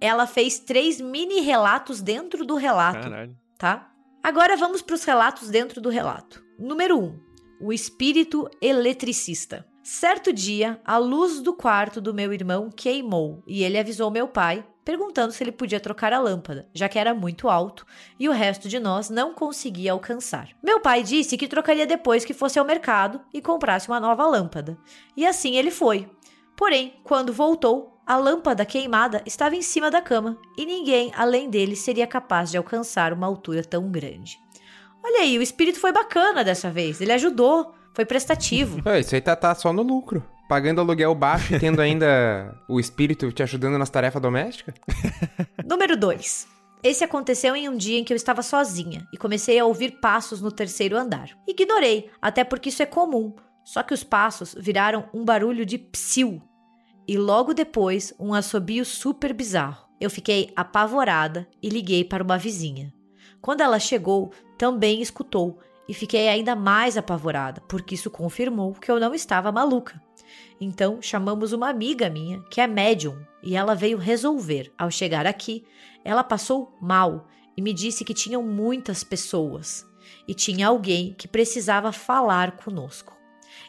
ela 0.01 0.27
fez 0.27 0.59
três 0.59 1.01
mini 1.01 1.41
relatos 1.41 2.03
dentro 2.03 2.45
do 2.45 2.57
relato. 2.57 3.09
Caralho. 3.09 3.37
Tá? 3.57 3.91
Agora 4.23 4.57
vamos 4.57 4.83
para 4.83 4.95
os 4.95 5.05
relatos 5.05 5.49
dentro 5.49 5.81
do 5.81 5.89
relato. 5.89 6.45
Número 6.59 6.99
1. 6.99 7.03
Um, 7.03 7.21
o 7.61 7.73
espírito 7.73 8.49
eletricista. 8.61 9.67
Certo 9.83 10.33
dia, 10.33 10.81
a 10.85 10.97
luz 10.97 11.41
do 11.41 11.53
quarto 11.53 12.01
do 12.01 12.15
meu 12.15 12.33
irmão 12.33 12.71
queimou 12.71 13.43
e 13.45 13.65
ele 13.65 13.77
avisou 13.77 14.13
meu 14.13 14.29
pai, 14.29 14.65
perguntando 14.85 15.33
se 15.33 15.43
ele 15.43 15.51
podia 15.51 15.81
trocar 15.81 16.13
a 16.13 16.21
lâmpada, 16.21 16.69
já 16.73 16.89
que 16.89 17.01
era 17.01 17.13
muito 17.13 17.49
alto 17.49 17.85
e 18.17 18.29
o 18.29 18.33
resto 18.33 18.69
de 18.69 18.79
nós 18.79 19.11
não 19.11 19.35
conseguia 19.35 19.91
alcançar. 19.91 20.51
Meu 20.63 20.79
pai 20.79 21.03
disse 21.03 21.37
que 21.37 21.49
trocaria 21.49 21.85
depois 21.85 22.25
que 22.25 22.33
fosse 22.33 22.61
ao 22.61 22.65
mercado 22.65 23.21
e 23.35 23.43
comprasse 23.43 23.89
uma 23.89 23.99
nova 23.99 24.25
lâmpada. 24.25 24.79
E 25.17 25.27
assim 25.27 25.57
ele 25.57 25.73
foi. 25.73 26.09
Porém, 26.57 26.95
quando 27.03 27.33
voltou, 27.33 28.01
a 28.07 28.17
lâmpada 28.17 28.65
queimada 28.65 29.21
estava 29.27 29.57
em 29.57 29.63
cima 29.63 29.91
da 29.91 30.01
cama 30.01 30.39
e 30.57 30.65
ninguém 30.65 31.11
além 31.17 31.51
dele 31.51 31.75
seria 31.75 32.07
capaz 32.07 32.53
de 32.53 32.57
alcançar 32.57 33.13
uma 33.13 33.27
altura 33.27 33.65
tão 33.65 33.91
grande. 33.91 34.39
Olha 35.05 35.23
aí, 35.23 35.37
o 35.37 35.43
espírito 35.43 35.81
foi 35.81 35.91
bacana 35.91 36.45
dessa 36.45 36.71
vez, 36.71 37.01
ele 37.01 37.13
ajudou, 37.13 37.75
foi 37.95 38.05
prestativo. 38.05 38.81
É, 38.89 39.01
isso 39.01 39.15
aí 39.15 39.21
tá, 39.21 39.37
tá 39.37 39.55
só 39.55 39.73
no 39.73 39.83
lucro. 39.83 40.25
Pagando 40.49 40.81
aluguel 40.81 41.15
baixo 41.15 41.55
e 41.55 41.59
tendo 41.59 41.81
ainda 41.81 42.55
o 42.69 42.79
espírito 42.79 43.33
te 43.33 43.43
ajudando 43.43 43.79
nas 43.79 43.91
tarefas 43.91 44.21
domésticas? 44.21 44.75
Número 45.65 45.97
2. 45.97 46.47
Esse 46.83 47.05
aconteceu 47.05 47.55
em 47.55 47.69
um 47.69 47.77
dia 47.77 47.99
em 47.99 48.05
que 48.05 48.13
eu 48.13 48.17
estava 48.17 48.43
sozinha 48.43 49.07
e 49.13 49.17
comecei 49.17 49.59
a 49.59 49.65
ouvir 49.65 50.01
passos 50.01 50.43
no 50.43 50.51
terceiro 50.51 50.97
andar. 50.97 51.31
Ignorei, 51.47 52.11
até 52.21 52.43
porque 52.43 52.71
isso 52.71 52.83
é 52.83 52.87
comum. 52.87 53.35
Só 53.65 53.83
que 53.83 53.95
os 53.95 54.03
passos 54.03 54.55
viraram 54.59 55.09
um 55.15 55.25
barulho 55.25 55.65
de 55.65 55.79
psiu. 55.79 56.43
E 57.07 57.17
logo 57.17 57.55
depois, 57.55 58.13
um 58.19 58.35
assobio 58.35 58.85
super 58.85 59.33
bizarro. 59.33 59.87
Eu 60.01 60.11
fiquei 60.11 60.53
apavorada 60.57 61.47
e 61.63 61.69
liguei 61.69 62.05
para 62.05 62.25
uma 62.25 62.37
vizinha. 62.37 62.93
Quando 63.41 63.61
ela 63.61 63.79
chegou, 63.79 64.33
também 64.59 65.01
escutou 65.01 65.61
e 65.89 65.95
fiquei 65.95 66.29
ainda 66.29 66.55
mais 66.55 66.97
apavorada, 66.97 67.61
porque 67.69 67.95
isso 67.95 68.11
confirmou 68.11 68.73
que 68.73 68.91
eu 68.91 69.01
não 69.01 69.15
estava 69.15 69.53
maluca. 69.53 70.01
Então 70.61 71.03
chamamos 71.03 71.53
uma 71.53 71.69
amiga 71.69 72.09
minha, 72.09 72.41
que 72.51 72.61
é 72.61 72.67
médium, 72.67 73.19
e 73.43 73.57
ela 73.57 73.75
veio 73.75 73.99
resolver. 73.99 74.73
Ao 74.79 74.91
chegar 74.91 75.27
aqui, 75.27 75.65
ela 76.05 76.23
passou 76.23 76.77
mal 76.81 77.27
e 77.57 77.63
me 77.63 77.73
disse 77.73 78.05
que 78.05 78.15
tinham 78.15 78.43
muitas 78.43 79.03
pessoas 79.03 79.85
e 80.27 80.35
tinha 80.35 80.69
alguém 80.69 81.15
que 81.15 81.29
precisava 81.29 81.93
falar 81.93 82.57
conosco. 82.57 83.17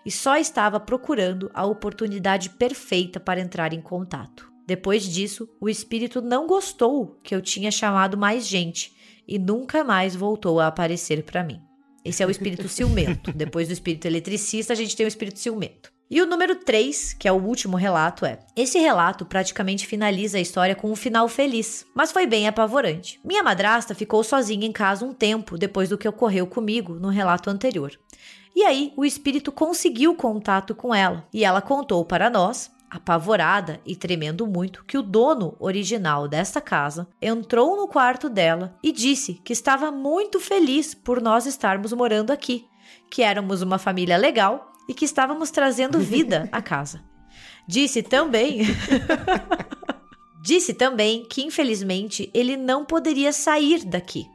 E 0.06 0.12
só 0.12 0.38
estava 0.38 0.80
procurando 0.80 1.50
a 1.54 1.66
oportunidade 1.66 2.52
perfeita 2.52 3.20
para 3.20 3.42
entrar 3.42 3.74
em 3.74 3.82
contato. 3.82 4.52
Depois 4.66 5.04
disso, 5.04 5.50
o 5.60 5.68
espírito 5.68 6.22
não 6.22 6.48
gostou 6.48 7.20
que 7.22 7.36
eu 7.36 7.42
tinha 7.42 7.72
chamado 7.72 8.18
mais 8.18 8.48
gente 8.48 8.96
e 9.28 9.38
nunca 9.38 9.84
mais 9.84 10.16
voltou 10.16 10.60
a 10.60 10.68
aparecer 10.68 11.24
para 11.24 11.44
mim. 11.44 11.62
Esse 12.04 12.22
é 12.22 12.28
o 12.28 12.32
espírito 12.32 12.68
ciumento. 12.68 13.32
Depois 13.36 13.68
do 13.68 13.74
espírito 13.74 14.06
eletricista, 14.06 14.74
a 14.74 14.76
gente 14.76 14.96
tem 14.96 15.06
o 15.06 15.08
espírito 15.08 15.40
ciumento. 15.40 15.92
E 16.10 16.22
o 16.22 16.26
número 16.26 16.56
3, 16.56 17.14
que 17.14 17.28
é 17.28 17.32
o 17.32 17.42
último 17.42 17.76
relato, 17.78 18.26
é: 18.26 18.40
Esse 18.56 18.78
relato 18.78 19.26
praticamente 19.26 19.88
finaliza 19.88 20.38
a 20.38 20.42
história 20.42 20.76
com 20.76 20.92
um 20.92 20.96
final 20.96 21.28
feliz, 21.28 21.86
mas 21.96 22.12
foi 22.12 22.28
bem 22.28 22.48
apavorante. 22.48 23.20
Minha 23.24 23.42
madrasta 23.42 23.96
ficou 23.96 24.24
sozinha 24.24 24.68
em 24.68 24.72
casa 24.72 25.06
um 25.06 25.14
tempo 25.14 25.58
depois 25.58 25.90
do 25.90 25.98
que 25.98 26.08
ocorreu 26.08 26.46
comigo 26.46 26.96
no 26.96 27.10
relato 27.10 27.50
anterior. 27.50 27.98
E 28.56 28.64
aí, 28.64 28.94
o 28.96 29.04
espírito 29.04 29.52
conseguiu 29.52 30.14
contato 30.14 30.76
com 30.76 30.94
ela 30.94 31.28
e 31.34 31.44
ela 31.44 31.62
contou 31.62 32.06
para 32.06 32.30
nós 32.30 32.70
apavorada 32.94 33.82
e 33.86 33.96
tremendo 33.96 34.46
muito, 34.46 34.86
que 34.86 34.98
o 34.98 35.02
dono 35.02 35.56
original 35.60 36.28
desta 36.28 36.62
casa 36.62 37.08
entrou 37.20 37.76
no 37.76 37.88
quarto 37.88 38.30
dela 38.30 38.78
e 38.84 38.92
disse 38.92 39.34
que 39.44 39.52
estava 39.52 39.92
muito 39.92 40.40
feliz 40.40 40.94
por 40.94 41.20
nós 41.20 41.48
estarmos 41.48 41.92
morando 41.92 42.32
aqui, 42.32 42.68
que 43.10 43.24
éramos 43.24 43.64
uma 43.64 43.80
família 43.80 44.16
legal 44.16 44.72
e 44.88 44.94
que 44.94 45.06
estávamos 45.06 45.50
trazendo 45.50 46.00
vida 46.00 46.48
à 46.52 46.62
casa. 46.64 47.04
Disse 47.68 48.04
também. 48.04 48.62
Disse 50.44 50.74
também 50.74 51.26
que, 51.26 51.42
infelizmente, 51.42 52.30
ele 52.34 52.58
não 52.58 52.84
poderia 52.84 53.32
sair 53.32 53.86
daqui, 53.86 54.28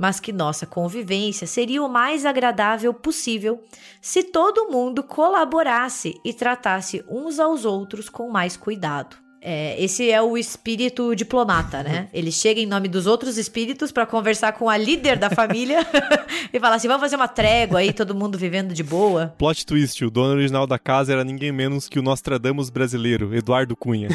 mas 0.00 0.18
que 0.18 0.32
nossa 0.32 0.64
convivência 0.64 1.46
seria 1.46 1.82
o 1.82 1.88
mais 1.88 2.24
agradável 2.24 2.94
possível 2.94 3.62
se 4.00 4.22
todo 4.22 4.70
mundo 4.70 5.02
colaborasse 5.02 6.18
e 6.24 6.32
tratasse 6.32 7.04
uns 7.06 7.38
aos 7.38 7.66
outros 7.66 8.08
com 8.08 8.30
mais 8.30 8.56
cuidado. 8.56 9.14
É, 9.42 9.82
esse 9.82 10.10
é 10.10 10.20
o 10.20 10.36
espírito 10.36 11.14
diplomata, 11.14 11.82
né? 11.82 12.08
Ele 12.12 12.30
chega 12.30 12.60
em 12.60 12.66
nome 12.66 12.88
dos 12.88 13.06
outros 13.06 13.38
espíritos 13.38 13.90
para 13.90 14.04
conversar 14.04 14.52
com 14.52 14.68
a 14.68 14.76
líder 14.76 15.18
da 15.18 15.30
família 15.30 15.86
e 16.52 16.60
falar 16.60 16.76
assim: 16.76 16.88
vamos 16.88 17.02
fazer 17.02 17.16
uma 17.16 17.28
trégua 17.28 17.80
aí, 17.80 17.92
todo 17.92 18.14
mundo 18.14 18.36
vivendo 18.36 18.74
de 18.74 18.82
boa. 18.82 19.34
Plot 19.38 19.64
twist: 19.64 20.04
o 20.04 20.10
dono 20.10 20.32
original 20.34 20.66
da 20.66 20.78
casa 20.78 21.12
era 21.12 21.24
ninguém 21.24 21.52
menos 21.52 21.88
que 21.88 21.98
o 21.98 22.02
Nostradamus 22.02 22.68
brasileiro, 22.68 23.34
Eduardo 23.34 23.74
Cunha. 23.74 24.08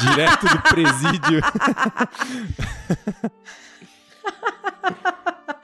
Direto 0.00 0.46
do 0.48 0.62
presídio. 0.62 1.40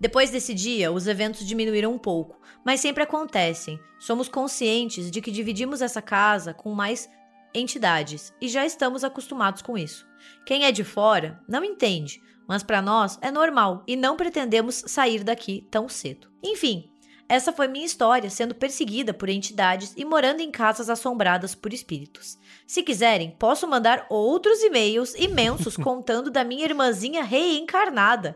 Depois 0.00 0.30
desse 0.30 0.54
dia, 0.54 0.92
os 0.92 1.06
eventos 1.06 1.46
diminuíram 1.46 1.92
um 1.92 1.98
pouco, 1.98 2.40
mas 2.64 2.80
sempre 2.80 3.02
acontecem. 3.02 3.80
Somos 3.98 4.28
conscientes 4.28 5.10
de 5.10 5.20
que 5.20 5.30
dividimos 5.30 5.82
essa 5.82 6.00
casa 6.00 6.54
com 6.54 6.72
mais 6.72 7.08
entidades 7.54 8.32
e 8.40 8.48
já 8.48 8.64
estamos 8.64 9.02
acostumados 9.02 9.62
com 9.62 9.76
isso. 9.76 10.06
Quem 10.46 10.64
é 10.64 10.72
de 10.72 10.84
fora 10.84 11.42
não 11.48 11.64
entende, 11.64 12.20
mas 12.46 12.62
para 12.62 12.80
nós 12.80 13.18
é 13.20 13.30
normal 13.30 13.82
e 13.86 13.96
não 13.96 14.16
pretendemos 14.16 14.84
sair 14.86 15.24
daqui 15.24 15.66
tão 15.70 15.88
cedo. 15.88 16.30
Enfim, 16.42 16.90
essa 17.28 17.52
foi 17.52 17.68
minha 17.68 17.84
história, 17.84 18.30
sendo 18.30 18.54
perseguida 18.54 19.12
por 19.12 19.28
entidades 19.28 19.92
e 19.96 20.04
morando 20.04 20.40
em 20.40 20.50
casas 20.50 20.88
assombradas 20.88 21.54
por 21.54 21.74
espíritos. 21.74 22.38
Se 22.66 22.82
quiserem, 22.82 23.36
posso 23.38 23.68
mandar 23.68 24.06
outros 24.08 24.62
e-mails 24.62 25.14
imensos 25.14 25.76
contando 25.78 26.30
da 26.30 26.42
minha 26.42 26.64
irmãzinha 26.64 27.22
reencarnada 27.22 28.34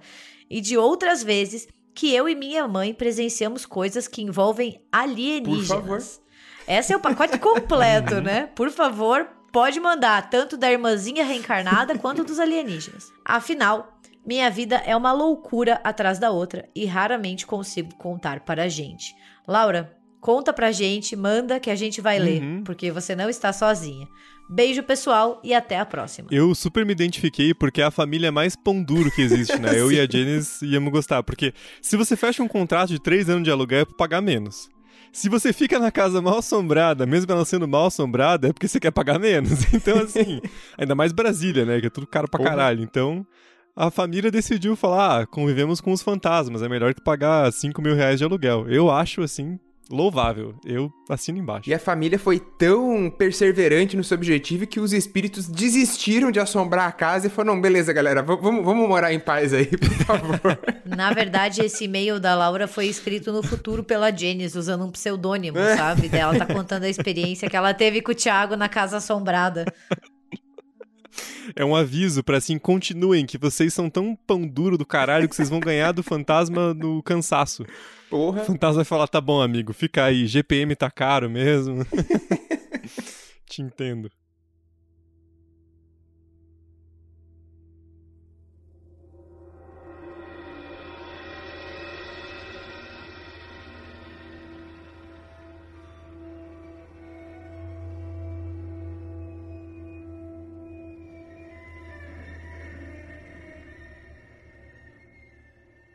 e 0.50 0.60
de 0.60 0.76
outras 0.76 1.22
vezes 1.22 1.66
que 1.94 2.14
eu 2.14 2.28
e 2.28 2.34
minha 2.34 2.68
mãe 2.68 2.92
presenciamos 2.92 3.64
coisas 3.64 4.06
que 4.06 4.22
envolvem 4.22 4.82
alienígenas. 4.92 5.68
Por 5.68 5.76
favor. 5.76 6.02
Esse 6.68 6.92
é 6.92 6.96
o 6.96 7.00
pacote 7.00 7.38
completo, 7.38 8.20
né? 8.20 8.48
Por 8.54 8.70
favor, 8.70 9.26
pode 9.50 9.80
mandar 9.80 10.30
tanto 10.30 10.56
da 10.56 10.70
irmãzinha 10.70 11.24
reencarnada 11.24 11.98
quanto 11.98 12.24
dos 12.24 12.38
alienígenas. 12.38 13.12
Afinal, 13.24 13.91
minha 14.24 14.48
vida 14.50 14.76
é 14.76 14.96
uma 14.96 15.12
loucura 15.12 15.80
atrás 15.82 16.18
da 16.18 16.30
outra 16.30 16.68
e 16.74 16.86
raramente 16.86 17.46
consigo 17.46 17.94
contar 17.96 18.40
para 18.40 18.64
a 18.64 18.68
gente. 18.68 19.14
Laura, 19.46 19.96
conta 20.20 20.52
pra 20.52 20.70
gente, 20.70 21.16
manda 21.16 21.58
que 21.58 21.70
a 21.70 21.74
gente 21.74 22.00
vai 22.00 22.18
uhum. 22.18 22.24
ler, 22.24 22.62
porque 22.64 22.90
você 22.90 23.16
não 23.16 23.28
está 23.28 23.52
sozinha. 23.52 24.06
Beijo, 24.48 24.82
pessoal, 24.82 25.40
e 25.42 25.54
até 25.54 25.78
a 25.78 25.86
próxima. 25.86 26.28
Eu 26.30 26.54
super 26.54 26.84
me 26.84 26.92
identifiquei 26.92 27.54
porque 27.54 27.80
é 27.80 27.84
a 27.84 27.90
família 27.90 28.30
mais 28.30 28.54
pão 28.54 28.82
duro 28.82 29.10
que 29.10 29.22
existe, 29.22 29.58
né? 29.58 29.78
Eu 29.78 29.90
e 29.90 29.98
a 29.98 30.04
Janice 30.10 30.64
íamos 30.66 30.92
gostar, 30.92 31.22
porque 31.22 31.52
se 31.80 31.96
você 31.96 32.16
fecha 32.16 32.42
um 32.42 32.48
contrato 32.48 32.90
de 32.90 33.00
três 33.00 33.28
anos 33.28 33.44
de 33.44 33.50
aluguel 33.50 33.80
é 33.80 33.84
pra 33.84 33.96
pagar 33.96 34.20
menos. 34.20 34.68
Se 35.12 35.28
você 35.28 35.52
fica 35.52 35.78
na 35.78 35.90
casa 35.90 36.22
mal 36.22 36.38
assombrada, 36.38 37.04
mesmo 37.04 37.30
ela 37.32 37.44
sendo 37.44 37.68
mal 37.68 37.86
assombrada, 37.86 38.48
é 38.48 38.52
porque 38.52 38.66
você 38.66 38.80
quer 38.80 38.90
pagar 38.90 39.18
menos. 39.18 39.62
Então, 39.74 39.98
assim, 39.98 40.40
ainda 40.78 40.94
mais 40.94 41.12
Brasília, 41.12 41.64
né? 41.64 41.80
Que 41.80 41.86
é 41.86 41.90
tudo 41.90 42.06
caro 42.06 42.28
pra 42.28 42.42
caralho. 42.42 42.82
Então, 42.82 43.26
a 43.76 43.90
família 43.90 44.30
decidiu 44.30 44.76
falar: 44.76 45.22
ah, 45.22 45.26
convivemos 45.26 45.80
com 45.80 45.92
os 45.92 46.02
fantasmas, 46.02 46.62
é 46.62 46.68
melhor 46.68 46.94
que 46.94 47.02
pagar 47.02 47.52
5 47.52 47.80
mil 47.80 47.94
reais 47.94 48.18
de 48.18 48.24
aluguel. 48.24 48.68
Eu 48.68 48.90
acho, 48.90 49.22
assim, 49.22 49.58
louvável. 49.90 50.54
Eu 50.64 50.90
assino 51.08 51.38
embaixo. 51.38 51.68
E 51.68 51.74
a 51.74 51.78
família 51.78 52.18
foi 52.18 52.38
tão 52.38 53.10
perseverante 53.10 53.96
no 53.96 54.04
seu 54.04 54.16
objetivo 54.16 54.66
que 54.66 54.80
os 54.80 54.92
espíritos 54.92 55.46
desistiram 55.46 56.30
de 56.30 56.40
assombrar 56.40 56.88
a 56.88 56.92
casa 56.92 57.26
e 57.26 57.30
falaram: 57.30 57.60
beleza, 57.60 57.92
galera, 57.92 58.22
vamos, 58.22 58.64
vamos 58.64 58.88
morar 58.88 59.12
em 59.12 59.20
paz 59.20 59.52
aí, 59.52 59.66
por 59.76 59.90
favor. 60.06 60.58
Na 60.84 61.12
verdade, 61.12 61.62
esse 61.62 61.84
e-mail 61.84 62.20
da 62.20 62.34
Laura 62.34 62.66
foi 62.66 62.86
escrito 62.86 63.32
no 63.32 63.42
futuro 63.42 63.82
pela 63.82 64.10
Janice, 64.10 64.58
usando 64.58 64.84
um 64.84 64.90
pseudônimo, 64.90 65.58
sabe? 65.76 66.10
Ela 66.12 66.36
tá 66.36 66.46
contando 66.46 66.84
a 66.84 66.88
experiência 66.88 67.48
que 67.48 67.56
ela 67.56 67.74
teve 67.74 68.00
com 68.00 68.12
o 68.12 68.14
Thiago 68.14 68.56
na 68.56 68.68
casa 68.68 68.98
assombrada. 68.98 69.64
É 71.54 71.64
um 71.64 71.74
aviso 71.74 72.22
para 72.22 72.38
assim, 72.38 72.58
continuem, 72.58 73.26
que 73.26 73.38
vocês 73.38 73.72
são 73.74 73.90
tão 73.90 74.16
pão 74.26 74.46
duro 74.46 74.78
do 74.78 74.86
caralho 74.86 75.28
que 75.28 75.36
vocês 75.36 75.48
vão 75.48 75.60
ganhar 75.60 75.92
do 75.92 76.02
fantasma 76.02 76.72
no 76.74 77.02
cansaço. 77.02 77.64
Porra. 78.08 78.42
O 78.42 78.44
fantasma 78.44 78.76
vai 78.76 78.84
falar, 78.84 79.08
tá 79.08 79.20
bom, 79.20 79.40
amigo, 79.40 79.72
fica 79.72 80.04
aí, 80.04 80.26
GPM 80.26 80.74
tá 80.76 80.90
caro 80.90 81.30
mesmo. 81.30 81.86
Te 83.46 83.62
entendo. 83.62 84.10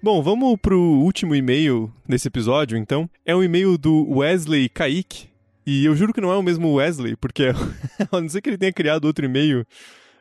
Bom, 0.08 0.24
vamos 0.24 0.58
pro 0.62 0.80
último 0.80 1.36
e-mail 1.36 1.94
desse 2.08 2.30
episódio, 2.30 2.78
então. 2.78 3.10
É 3.26 3.36
um 3.36 3.44
e-mail 3.44 3.78
do 3.78 4.10
Wesley 4.10 4.70
Kaique. 4.70 5.28
E 5.66 5.84
eu 5.84 5.98
juro 5.98 6.14
que 6.14 6.22
não 6.22 6.32
é 6.32 6.38
o 6.38 6.42
mesmo 6.42 6.76
Wesley, 6.76 7.18
porque 7.18 7.48
a 8.10 8.22
não 8.22 8.30
ser 8.30 8.42
que 8.42 8.50
ele 8.50 8.58
tenha 8.58 8.72
criado 8.72 9.04
outro 9.04 9.26
e-mail 9.26 9.66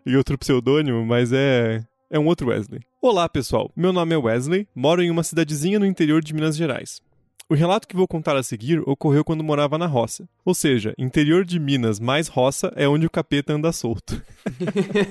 e 0.04 0.16
outro 0.16 0.36
pseudônimo, 0.36 1.06
mas 1.06 1.32
é 1.32 1.84
é 2.10 2.18
um 2.18 2.26
outro 2.26 2.48
Wesley. 2.48 2.80
Olá, 3.00 3.28
pessoal. 3.28 3.70
Meu 3.76 3.92
nome 3.92 4.12
é 4.12 4.18
Wesley, 4.18 4.66
moro 4.74 5.04
em 5.04 5.10
uma 5.10 5.22
cidadezinha 5.22 5.78
no 5.78 5.86
interior 5.86 6.20
de 6.20 6.34
Minas 6.34 6.56
Gerais. 6.56 7.00
O 7.48 7.54
relato 7.54 7.86
que 7.86 7.94
vou 7.94 8.08
contar 8.08 8.36
a 8.36 8.42
seguir 8.42 8.80
ocorreu 8.80 9.24
quando 9.24 9.44
morava 9.44 9.78
na 9.78 9.86
roça. 9.86 10.28
Ou 10.44 10.52
seja, 10.52 10.92
interior 10.98 11.44
de 11.44 11.60
Minas 11.60 12.00
mais 12.00 12.26
roça 12.26 12.72
é 12.74 12.88
onde 12.88 13.06
o 13.06 13.10
capeta 13.10 13.52
anda 13.52 13.70
solto. 13.70 14.20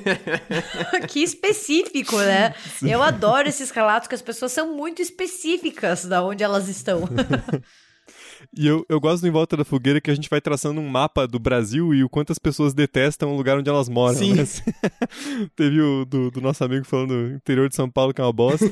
que 1.08 1.24
específico, 1.24 2.18
né? 2.18 2.54
Sim. 2.78 2.92
Eu 2.92 3.02
adoro 3.02 3.48
esses 3.48 3.72
relatos 3.72 4.10
que 4.10 4.16
as 4.16 4.22
pessoas 4.22 4.52
são 4.52 4.76
muito 4.76 5.02
específicas 5.02 6.04
da 6.04 6.22
onde 6.22 6.44
elas 6.44 6.68
estão. 6.68 7.04
E 8.56 8.68
eu, 8.68 8.86
eu 8.88 9.00
gosto 9.00 9.22
do 9.22 9.28
Em 9.28 9.32
Volta 9.32 9.58
da 9.58 9.66
Fogueira 9.66 10.00
que 10.00 10.12
a 10.12 10.16
gente 10.16 10.30
vai 10.30 10.40
traçando 10.40 10.80
um 10.80 10.88
mapa 10.88 11.28
do 11.28 11.40
Brasil 11.40 11.94
e 11.94 12.04
o 12.04 12.10
quanto 12.10 12.32
as 12.32 12.40
pessoas 12.40 12.74
detestam 12.74 13.34
o 13.34 13.38
lugar 13.38 13.58
onde 13.58 13.70
elas 13.70 13.90
moram. 13.90 14.18
Sim. 14.18 14.34
Né? 14.34 14.44
Teve 15.56 15.82
o 15.82 16.06
do, 16.06 16.30
do 16.32 16.42
nosso 16.42 16.64
amigo 16.64 16.86
falando 16.86 17.32
interior 17.32 17.68
de 17.68 17.76
São 17.76 17.90
Paulo 17.90 18.14
que 18.14 18.22
é 18.22 18.24
uma 18.24 18.32
bosta. 18.32 18.70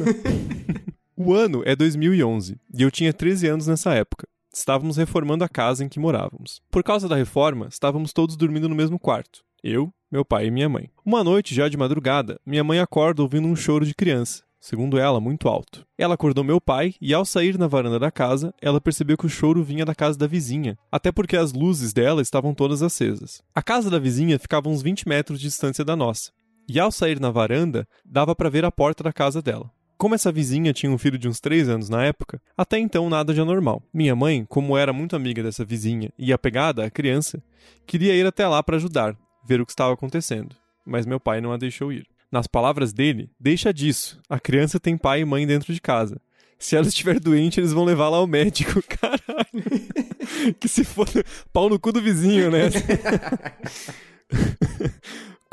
O 1.16 1.34
ano 1.34 1.61
é 1.66 1.76
2011 1.76 2.57
e 2.74 2.82
eu 2.82 2.91
tinha 2.91 3.14
13 3.14 3.47
anos 3.47 3.68
nessa 3.68 3.93
época. 3.93 4.28
Estávamos 4.53 4.97
reformando 4.97 5.43
a 5.43 5.49
casa 5.49 5.84
em 5.84 5.89
que 5.89 5.99
morávamos. 5.99 6.61
Por 6.70 6.84
causa 6.84 7.07
da 7.07 7.16
reforma, 7.16 7.68
estávamos 7.70 8.14
todos 8.14 8.36
dormindo 8.36 8.70
no 8.70 8.76
mesmo 8.76 8.99
quarto. 8.99 9.43
Eu, 9.64 9.91
meu 10.11 10.24
pai 10.24 10.47
e 10.47 10.51
minha 10.51 10.70
mãe. 10.70 10.89
Uma 11.05 11.24
noite, 11.24 11.55
já 11.55 11.68
de 11.68 11.78
madrugada, 11.78 12.39
minha 12.45 12.64
mãe 12.64 12.80
acorda 12.80 13.22
ouvindo 13.22 13.47
um 13.47 13.55
choro 13.55 13.86
de 13.86 13.95
criança 13.95 14.43
segundo 14.64 14.97
ela, 14.97 15.20
muito 15.20 15.49
alto. 15.49 15.86
Ela 15.97 16.14
acordou 16.14 16.41
meu 16.41 16.61
pai 16.61 16.95
e, 17.01 17.14
ao 17.14 17.26
sair 17.26 17.59
na 17.59 17.68
varanda 17.68 17.99
da 17.99 18.09
casa, 18.09 18.53
ela 18.61 18.80
percebeu 18.80 19.18
que 19.18 19.26
o 19.26 19.30
choro 19.30 19.61
vinha 19.61 19.84
da 19.84 19.93
casa 19.93 20.18
da 20.18 20.26
vizinha, 20.26 20.78
até 20.89 21.11
porque 21.11 21.36
as 21.36 21.51
luzes 21.51 21.91
dela 21.91 22.22
estavam 22.22 22.53
todas 22.53 22.82
acesas. 22.82 23.43
A 23.53 23.61
casa 23.61 23.89
da 23.89 23.99
vizinha 23.99 24.39
ficava 24.39 24.70
uns 24.70 24.82
20 24.82 25.05
metros 25.05 25.38
de 25.38 25.47
distância 25.47 25.84
da 25.84 25.97
nossa, 25.97 26.32
e 26.66 26.80
ao 26.80 26.93
sair 26.93 27.20
na 27.20 27.30
varanda, 27.30 27.86
dava 28.05 28.34
para 28.34 28.49
ver 28.49 28.64
a 28.64 28.72
porta 28.72 29.03
da 29.03 29.11
casa 29.11 29.41
dela. 29.41 29.70
Como 30.04 30.16
essa 30.16 30.34
vizinha 30.34 30.74
tinha 30.74 30.91
um 30.91 30.97
filho 30.97 31.18
de 31.18 31.30
uns 31.30 31.39
3 31.39 31.70
anos 31.70 31.88
na 31.88 32.04
época, 32.04 32.41
até 32.58 32.78
então 32.78 33.10
nada 33.10 33.34
de 33.34 33.39
anormal. 33.39 33.82
Minha 33.93 34.14
mãe, 34.14 34.45
como 34.49 34.78
era 34.78 34.91
muito 34.91 35.16
amiga 35.16 35.41
dessa 35.41 35.64
vizinha 35.64 36.12
e 36.20 36.34
apegada 36.34 36.84
à 36.84 36.91
criança, 36.91 37.41
queria 37.88 38.14
ir 38.14 38.26
até 38.26 38.45
lá 38.45 38.62
para 38.62 38.76
ajudar, 38.76 39.16
ver 39.47 39.62
o 39.62 39.66
que 39.66 39.72
estava 39.72 39.93
acontecendo, 39.93 40.54
mas 40.86 41.06
meu 41.06 41.22
pai 41.22 41.39
não 41.39 41.54
a 41.54 41.58
deixou 41.58 41.89
ir. 41.89 42.06
Nas 42.30 42.47
palavras 42.47 42.91
dele, 42.91 43.30
deixa 43.39 43.74
disso. 43.74 44.20
A 44.30 44.41
criança 44.41 44.78
tem 44.78 44.97
pai 44.97 45.22
e 45.22 45.26
mãe 45.26 45.47
dentro 45.47 45.74
de 45.74 45.80
casa. 45.80 46.20
Se 46.60 46.76
ela 46.76 46.88
estiver 46.88 47.18
doente, 47.18 47.62
eles 47.62 47.72
vão 47.72 47.86
levar 47.86 48.10
lá 48.10 48.18
ao 48.18 48.28
médico. 48.28 48.84
Caralho. 48.99 50.54
que 50.60 50.68
se 50.68 50.84
for 50.84 51.08
pau 51.54 51.70
no 51.70 51.80
cu 51.80 51.93
do 51.93 52.01
vizinho, 52.01 52.51
né? 52.51 52.64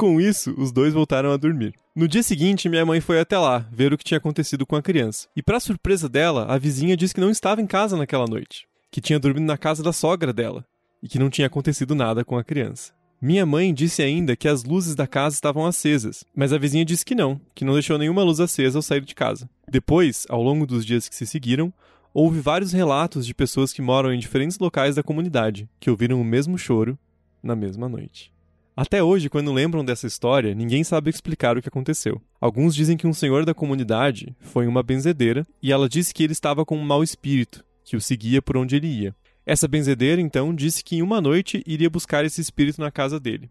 Com 0.01 0.19
isso, 0.19 0.55
os 0.57 0.73
dois 0.73 0.95
voltaram 0.95 1.31
a 1.31 1.37
dormir. 1.37 1.75
No 1.95 2.09
dia 2.09 2.23
seguinte, 2.23 2.71
minha 2.71 2.87
mãe 2.87 3.03
foi 3.03 3.21
até 3.21 3.37
lá, 3.37 3.67
ver 3.71 3.93
o 3.93 3.99
que 3.99 4.03
tinha 4.03 4.17
acontecido 4.17 4.65
com 4.65 4.75
a 4.75 4.81
criança. 4.81 5.29
E 5.37 5.43
para 5.43 5.61
surpresa 5.61 6.09
dela, 6.09 6.47
a 6.47 6.57
vizinha 6.57 6.97
disse 6.97 7.13
que 7.13 7.21
não 7.21 7.29
estava 7.29 7.61
em 7.61 7.67
casa 7.67 7.99
naquela 7.99 8.25
noite, 8.25 8.67
que 8.91 9.03
tinha 9.03 9.21
dormido 9.21 9.45
na 9.45 9.59
casa 9.59 9.83
da 9.83 9.93
sogra 9.93 10.33
dela 10.33 10.65
e 11.03 11.07
que 11.07 11.19
não 11.19 11.29
tinha 11.29 11.47
acontecido 11.47 11.95
nada 11.95 12.25
com 12.25 12.39
a 12.39 12.43
criança. 12.43 12.95
Minha 13.21 13.45
mãe 13.45 13.75
disse 13.75 14.01
ainda 14.01 14.35
que 14.35 14.49
as 14.49 14.65
luzes 14.65 14.95
da 14.95 15.07
casa 15.07 15.35
estavam 15.35 15.67
acesas, 15.67 16.25
mas 16.35 16.51
a 16.51 16.57
vizinha 16.57 16.83
disse 16.83 17.05
que 17.05 17.15
não, 17.15 17.39
que 17.55 17.67
não 17.67 17.75
deixou 17.75 17.99
nenhuma 17.99 18.23
luz 18.23 18.41
acesa 18.41 18.79
ao 18.79 18.83
sair 18.83 19.03
de 19.03 19.15
casa. 19.15 19.51
Depois, 19.71 20.27
ao 20.31 20.43
longo 20.43 20.67
dos 20.67 20.87
dias 20.87 21.11
que 21.11 21.15
se 21.15 21.27
seguiram, 21.27 21.71
houve 22.15 22.41
vários 22.41 22.73
relatos 22.73 23.27
de 23.27 23.35
pessoas 23.35 23.71
que 23.71 23.83
moram 23.83 24.15
em 24.15 24.19
diferentes 24.19 24.59
locais 24.59 24.95
da 24.95 25.03
comunidade, 25.03 25.69
que 25.79 25.91
ouviram 25.91 26.19
o 26.19 26.25
mesmo 26.25 26.57
choro 26.57 26.99
na 27.43 27.55
mesma 27.55 27.87
noite. 27.87 28.33
Até 28.81 29.03
hoje, 29.03 29.29
quando 29.29 29.53
lembram 29.53 29.85
dessa 29.85 30.07
história, 30.07 30.55
ninguém 30.55 30.83
sabe 30.83 31.11
explicar 31.11 31.55
o 31.55 31.61
que 31.61 31.69
aconteceu. 31.69 32.19
Alguns 32.41 32.75
dizem 32.75 32.97
que 32.97 33.07
um 33.07 33.13
senhor 33.13 33.45
da 33.45 33.53
comunidade 33.53 34.35
foi 34.41 34.67
uma 34.67 34.83
benzedeira 34.83 35.47
e 35.63 35.71
ela 35.71 35.87
disse 35.87 36.15
que 36.15 36.25
ele 36.25 36.33
estava 36.33 36.65
com 36.65 36.79
um 36.79 36.83
mau 36.83 37.03
espírito, 37.03 37.63
que 37.85 37.95
o 37.95 38.01
seguia 38.01 38.41
por 38.41 38.57
onde 38.57 38.77
ele 38.77 38.87
ia. 38.87 39.15
Essa 39.45 39.69
benzedeira, 39.69 40.19
então, 40.19 40.55
disse 40.55 40.83
que 40.83 40.97
em 40.97 41.03
uma 41.03 41.21
noite 41.21 41.63
iria 41.67 41.91
buscar 41.91 42.25
esse 42.25 42.41
espírito 42.41 42.81
na 42.81 42.91
casa 42.91 43.21
dele. 43.21 43.51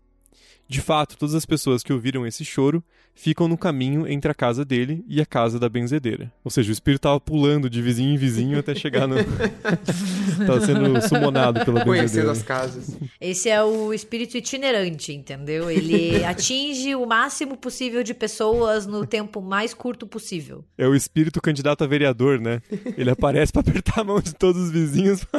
De 0.70 0.82
fato, 0.82 1.18
todas 1.18 1.34
as 1.34 1.48
pessoas 1.48 1.82
que 1.82 1.92
ouviram 1.92 2.28
esse 2.28 2.46
choro 2.46 2.84
ficam 3.16 3.48
no 3.48 3.58
caminho 3.58 4.08
entre 4.08 4.30
a 4.30 4.36
casa 4.36 4.64
dele 4.64 5.04
e 5.08 5.20
a 5.20 5.26
casa 5.26 5.58
da 5.58 5.68
benzedeira. 5.68 6.32
Ou 6.44 6.52
seja, 6.52 6.70
o 6.70 6.72
espírito 6.72 7.00
estava 7.00 7.20
pulando 7.20 7.68
de 7.68 7.82
vizinho 7.82 8.14
em 8.14 8.18
vizinho 8.18 8.60
até 8.60 8.76
chegar 8.76 9.08
no. 9.08 9.16
Estava 10.40 10.64
sendo 10.64 11.02
sumonado 11.02 11.66
pela 11.66 11.84
benzedeira. 11.84 11.86
Conhecendo 11.86 12.30
as 12.30 12.44
casas. 12.44 12.96
Esse 13.20 13.50
é 13.50 13.64
o 13.64 13.92
espírito 13.92 14.38
itinerante, 14.38 15.12
entendeu? 15.12 15.72
Ele 15.72 16.24
atinge 16.30 16.94
o 16.94 17.04
máximo 17.04 17.58
possível 17.58 18.04
de 18.04 18.14
pessoas 18.14 18.86
no 18.86 19.08
tempo 19.08 19.42
mais 19.42 19.74
curto 19.74 20.06
possível. 20.06 20.64
É 20.78 20.88
o 20.88 20.94
espírito 20.94 21.42
candidato 21.42 21.84
a 21.84 21.88
vereador, 21.88 22.40
né? 22.40 22.62
Ele 22.96 23.10
aparece 23.10 23.52
para 23.52 23.62
apertar 23.62 24.02
a 24.02 24.04
mão 24.04 24.22
de 24.22 24.36
todos 24.36 24.62
os 24.62 24.72
vizinhos. 24.72 25.26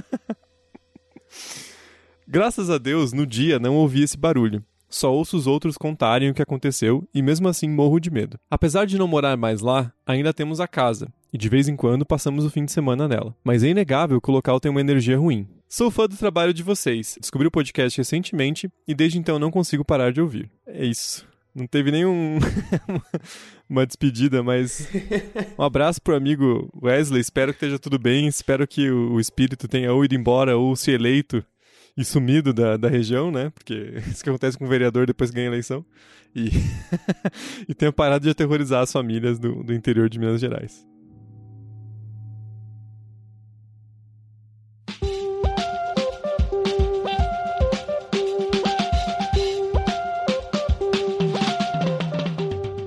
Graças 2.27 2.69
a 2.69 2.79
Deus, 2.79 3.13
no 3.13 3.25
dia 3.25 3.61
não 3.61 3.77
ouvi 3.77 4.03
esse 4.03 4.17
barulho. 4.17 4.65
Só 4.91 5.15
ouço 5.15 5.37
os 5.37 5.47
outros 5.47 5.79
contarem 5.79 6.29
o 6.29 6.35
que 6.35 6.43
aconteceu 6.43 7.09
e 7.15 7.23
mesmo 7.23 7.49
assim 7.49 7.71
morro 7.71 8.01
de 8.01 8.11
medo. 8.11 8.37
Apesar 8.51 8.87
de 8.87 8.99
não 8.99 9.07
morar 9.07 9.37
mais 9.37 9.61
lá, 9.61 9.93
ainda 10.05 10.35
temos 10.35 10.59
a 10.59 10.67
casa, 10.67 11.09
e 11.33 11.39
de 11.39 11.49
vez 11.49 11.69
em 11.69 11.77
quando 11.77 12.05
passamos 12.05 12.45
o 12.45 12.51
fim 12.51 12.65
de 12.65 12.73
semana 12.73 13.07
nela. 13.07 13.35
Mas 13.45 13.63
é 13.63 13.69
inegável 13.69 14.21
que 14.21 14.31
o 14.31 14.35
local 14.35 14.59
tem 14.59 14.69
uma 14.69 14.81
energia 14.81 15.17
ruim. 15.17 15.47
Sou 15.69 15.93
fã 15.93 16.09
do 16.09 16.17
trabalho 16.17 16.53
de 16.53 16.65
vocês, 16.65 17.17
descobri 17.21 17.47
o 17.47 17.51
podcast 17.53 17.97
recentemente 17.97 18.69
e 18.89 18.93
desde 18.93 19.17
então 19.17 19.39
não 19.39 19.53
consigo 19.53 19.85
parar 19.85 20.13
de 20.13 20.21
ouvir. 20.21 20.51
É 20.67 20.85
isso. 20.85 21.25
Não 21.55 21.67
teve 21.67 21.91
nenhum 21.91 22.39
uma 23.69 23.85
despedida, 23.85 24.43
mas 24.43 24.89
um 25.59 25.63
abraço 25.63 26.01
pro 26.01 26.15
amigo 26.15 26.71
Wesley. 26.81 27.21
Espero 27.21 27.53
que 27.53 27.57
esteja 27.57 27.79
tudo 27.79 27.99
bem. 27.99 28.27
Espero 28.27 28.67
que 28.67 28.91
o 28.91 29.19
espírito 29.19 29.67
tenha 29.67 29.93
ou 29.93 30.05
ido 30.05 30.15
embora 30.15 30.57
ou 30.57 30.75
se 30.77 30.93
eleito 30.93 31.45
e 31.97 32.05
sumido 32.05 32.53
da, 32.53 32.77
da 32.77 32.89
região, 32.89 33.31
né? 33.31 33.51
Porque 33.51 33.95
isso 34.11 34.23
que 34.23 34.31
acontece 34.31 34.59
com 34.59 34.65
o 34.65 34.69
vereador 34.69 35.07
depois 35.07 35.31
ganha 35.31 35.47
a 35.47 35.53
eleição. 35.53 35.85
E, 36.35 36.51
e 37.69 37.75
tenha 37.75 37.93
parado 37.93 38.25
de 38.25 38.31
aterrorizar 38.31 38.83
as 38.83 38.93
famílias 38.93 39.39
do, 39.39 39.63
do 39.63 39.75
interior 39.75 40.09
de 40.09 40.19
Minas 40.19 40.41
Gerais. 40.41 40.87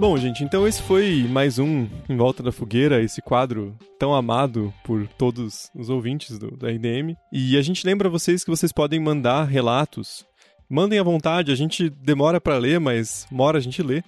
Bom, 0.04 0.18
gente, 0.18 0.44
então 0.44 0.68
esse 0.68 0.82
foi 0.82 1.26
mais 1.30 1.58
um 1.58 1.88
Em 2.10 2.18
Volta 2.18 2.44
da 2.44 2.52
Fogueira, 2.52 3.02
esse 3.02 3.22
quadro 3.22 3.74
tão 3.98 4.14
amado 4.14 4.74
por 4.84 5.08
todos 5.08 5.72
os 5.74 5.90
ouvintes 5.90 6.38
do, 6.38 6.48
RDM. 6.48 7.16
E 7.32 7.58
a 7.58 7.62
gente 7.62 7.86
lembra 7.86 8.10
vocês 8.10 8.44
que 8.44 8.50
vocês 8.50 8.74
podem 8.74 9.00
mandar 9.00 9.46
relatos. 9.46 10.26
Mandem 10.70 11.00
à 11.00 11.04
vontade, 11.04 11.54
a 11.54 11.56
gente 11.56 11.90
demora 11.90 12.42
para 12.42 12.58
ler, 12.58 12.82
mas 12.82 13.26
mora 13.32 13.58
a 13.58 13.62
gente 13.62 13.82
lê. 13.82 14.04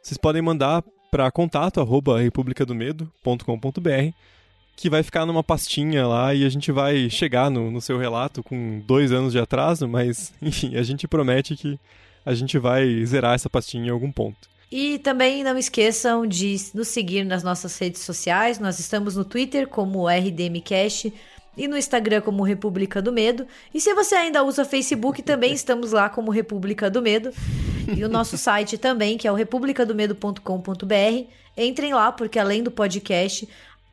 Vocês 0.00 0.16
podem 0.16 0.40
mandar 0.40 0.84
para 1.10 1.28
contato 1.32 1.80
arroba 1.80 2.20
republicadomedo.com.br 2.20 4.14
que 4.76 4.88
vai 4.88 5.02
ficar 5.02 5.26
numa 5.26 5.42
pastinha 5.42 6.06
lá 6.06 6.32
e 6.32 6.44
a 6.44 6.48
gente 6.48 6.70
vai 6.70 7.10
chegar 7.10 7.50
no, 7.50 7.72
no 7.72 7.80
seu 7.80 7.98
relato 7.98 8.40
com 8.40 8.80
dois 8.86 9.10
anos 9.10 9.32
de 9.32 9.40
atraso, 9.40 9.88
mas 9.88 10.32
enfim, 10.40 10.76
a 10.76 10.82
gente 10.84 11.08
promete 11.08 11.56
que 11.56 11.76
a 12.24 12.34
gente 12.34 12.56
vai 12.56 13.04
zerar 13.04 13.34
essa 13.34 13.50
pastinha 13.50 13.86
em 13.86 13.90
algum 13.90 14.12
ponto. 14.12 14.49
E 14.70 14.98
também 15.00 15.42
não 15.42 15.58
esqueçam 15.58 16.24
de 16.24 16.56
nos 16.74 16.88
seguir 16.88 17.24
nas 17.24 17.42
nossas 17.42 17.76
redes 17.76 18.02
sociais. 18.02 18.58
Nós 18.60 18.78
estamos 18.78 19.16
no 19.16 19.24
Twitter 19.24 19.66
como 19.66 20.06
RDMcast 20.08 21.12
e 21.56 21.66
no 21.66 21.76
Instagram 21.76 22.20
como 22.20 22.44
República 22.44 23.02
do 23.02 23.12
Medo. 23.12 23.46
E 23.74 23.80
se 23.80 23.92
você 23.94 24.14
ainda 24.14 24.44
usa 24.44 24.64
Facebook, 24.64 25.22
também 25.22 25.52
estamos 25.52 25.90
lá 25.90 26.08
como 26.08 26.30
República 26.30 26.88
do 26.88 27.02
Medo. 27.02 27.32
e 27.96 28.04
o 28.04 28.08
nosso 28.08 28.38
site 28.38 28.78
também, 28.78 29.18
que 29.18 29.26
é 29.26 29.32
o 29.32 29.34
republicadomedo.com.br. 29.34 31.26
Entrem 31.56 31.92
lá, 31.92 32.12
porque 32.12 32.38
além 32.38 32.62
do 32.62 32.70
podcast, 32.70 33.48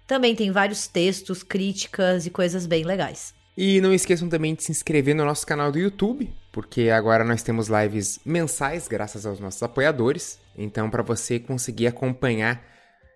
também 0.05 0.35
tem 0.35 0.51
vários 0.51 0.87
textos, 0.87 1.41
críticas 1.41 2.27
e 2.27 2.29
coisas 2.29 2.67
bem 2.67 2.83
legais. 2.83 3.33
E 3.57 3.81
não 3.81 3.91
esqueçam 3.91 4.29
também 4.29 4.53
de 4.53 4.63
se 4.63 4.71
inscrever 4.71 5.15
no 5.15 5.25
nosso 5.25 5.45
canal 5.45 5.71
do 5.71 5.79
YouTube, 5.79 6.29
porque 6.57 6.89
agora 6.89 7.23
nós 7.23 7.43
temos 7.43 7.67
lives 7.67 8.19
mensais 8.25 8.87
graças 8.87 9.27
aos 9.27 9.39
nossos 9.39 9.61
apoiadores. 9.61 10.39
Então, 10.57 10.89
para 10.89 11.03
você 11.03 11.37
conseguir 11.37 11.85
acompanhar 11.85 12.63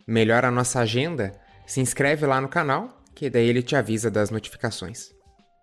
melhor 0.06 0.46
a 0.46 0.52
nossa 0.52 0.80
agenda, 0.80 1.34
se 1.66 1.82
inscreve 1.82 2.24
lá 2.28 2.40
no 2.40 2.48
canal, 2.48 3.02
que 3.16 3.32
daí 3.32 3.50
ele 3.50 3.64
te 3.64 3.76
avisa 3.76 4.12
das 4.12 4.30
notificações. 4.30 5.10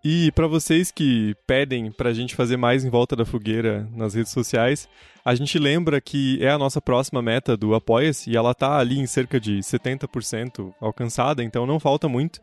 E 0.05 0.33
para 0.33 0.49
vocês 0.49 0.91
que 0.91 1.37
pedem 1.47 1.93
para 1.93 2.11
a 2.11 2.13
gente 2.13 2.35
fazer 2.35 2.57
mais 2.57 2.85
em 2.85 2.91
volta 2.91 3.15
da 3.15 3.25
fogueira 3.25 3.89
nas 3.95 4.15
redes 4.15 4.33
sociais, 4.33 4.89
a 5.25 5.37
gente 5.37 5.57
lembra 5.57 6.01
que 6.01 6.45
é 6.45 6.51
a 6.51 6.59
nossa 6.59 6.81
próxima 6.81 7.23
meta 7.23 7.57
do 7.57 7.77
Apoia-se 7.77 8.29
e 8.29 8.37
ela 8.37 8.55
tá 8.55 8.77
ali 8.77 8.99
em 8.99 9.07
cerca 9.07 9.39
de 9.39 9.59
70% 9.59 10.75
alcançada, 10.81 11.45
então 11.45 11.65
não 11.65 11.79
falta 11.79 12.09
muito, 12.09 12.41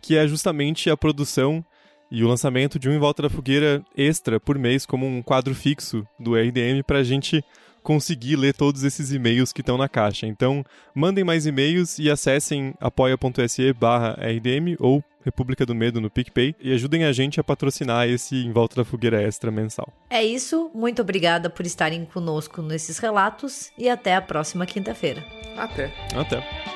que 0.00 0.16
é 0.16 0.28
justamente 0.28 0.88
a 0.88 0.96
produção 0.96 1.66
e 2.10 2.22
o 2.24 2.28
lançamento 2.28 2.78
de 2.78 2.88
um 2.88 2.92
Em 2.92 2.98
Volta 2.98 3.22
da 3.22 3.30
Fogueira 3.30 3.82
extra 3.96 4.38
por 4.38 4.58
mês 4.58 4.86
como 4.86 5.06
um 5.06 5.22
quadro 5.22 5.54
fixo 5.54 6.06
do 6.18 6.34
RDM 6.34 6.82
para 6.86 6.98
a 6.98 7.04
gente 7.04 7.44
conseguir 7.82 8.34
ler 8.34 8.52
todos 8.52 8.82
esses 8.82 9.12
e-mails 9.12 9.52
que 9.52 9.60
estão 9.60 9.78
na 9.78 9.88
caixa. 9.88 10.26
Então, 10.26 10.64
mandem 10.92 11.22
mais 11.22 11.46
e-mails 11.46 12.00
e 12.00 12.10
acessem 12.10 12.74
apoia.se 12.80 13.72
barra 13.72 14.18
RDM 14.20 14.76
ou 14.80 15.04
República 15.24 15.64
do 15.64 15.74
Medo 15.74 16.00
no 16.00 16.10
PicPay 16.10 16.54
e 16.60 16.72
ajudem 16.72 17.04
a 17.04 17.12
gente 17.12 17.38
a 17.38 17.44
patrocinar 17.44 18.08
esse 18.08 18.36
Em 18.36 18.52
Volta 18.52 18.76
da 18.76 18.84
Fogueira 18.84 19.22
Extra 19.22 19.50
mensal. 19.50 19.92
É 20.10 20.24
isso, 20.24 20.70
muito 20.74 21.00
obrigada 21.00 21.48
por 21.48 21.64
estarem 21.64 22.04
conosco 22.04 22.60
nesses 22.60 22.98
relatos 22.98 23.70
e 23.78 23.88
até 23.88 24.16
a 24.16 24.22
próxima 24.22 24.66
quinta-feira. 24.66 25.24
Até. 25.56 25.92
Até. 26.14 26.75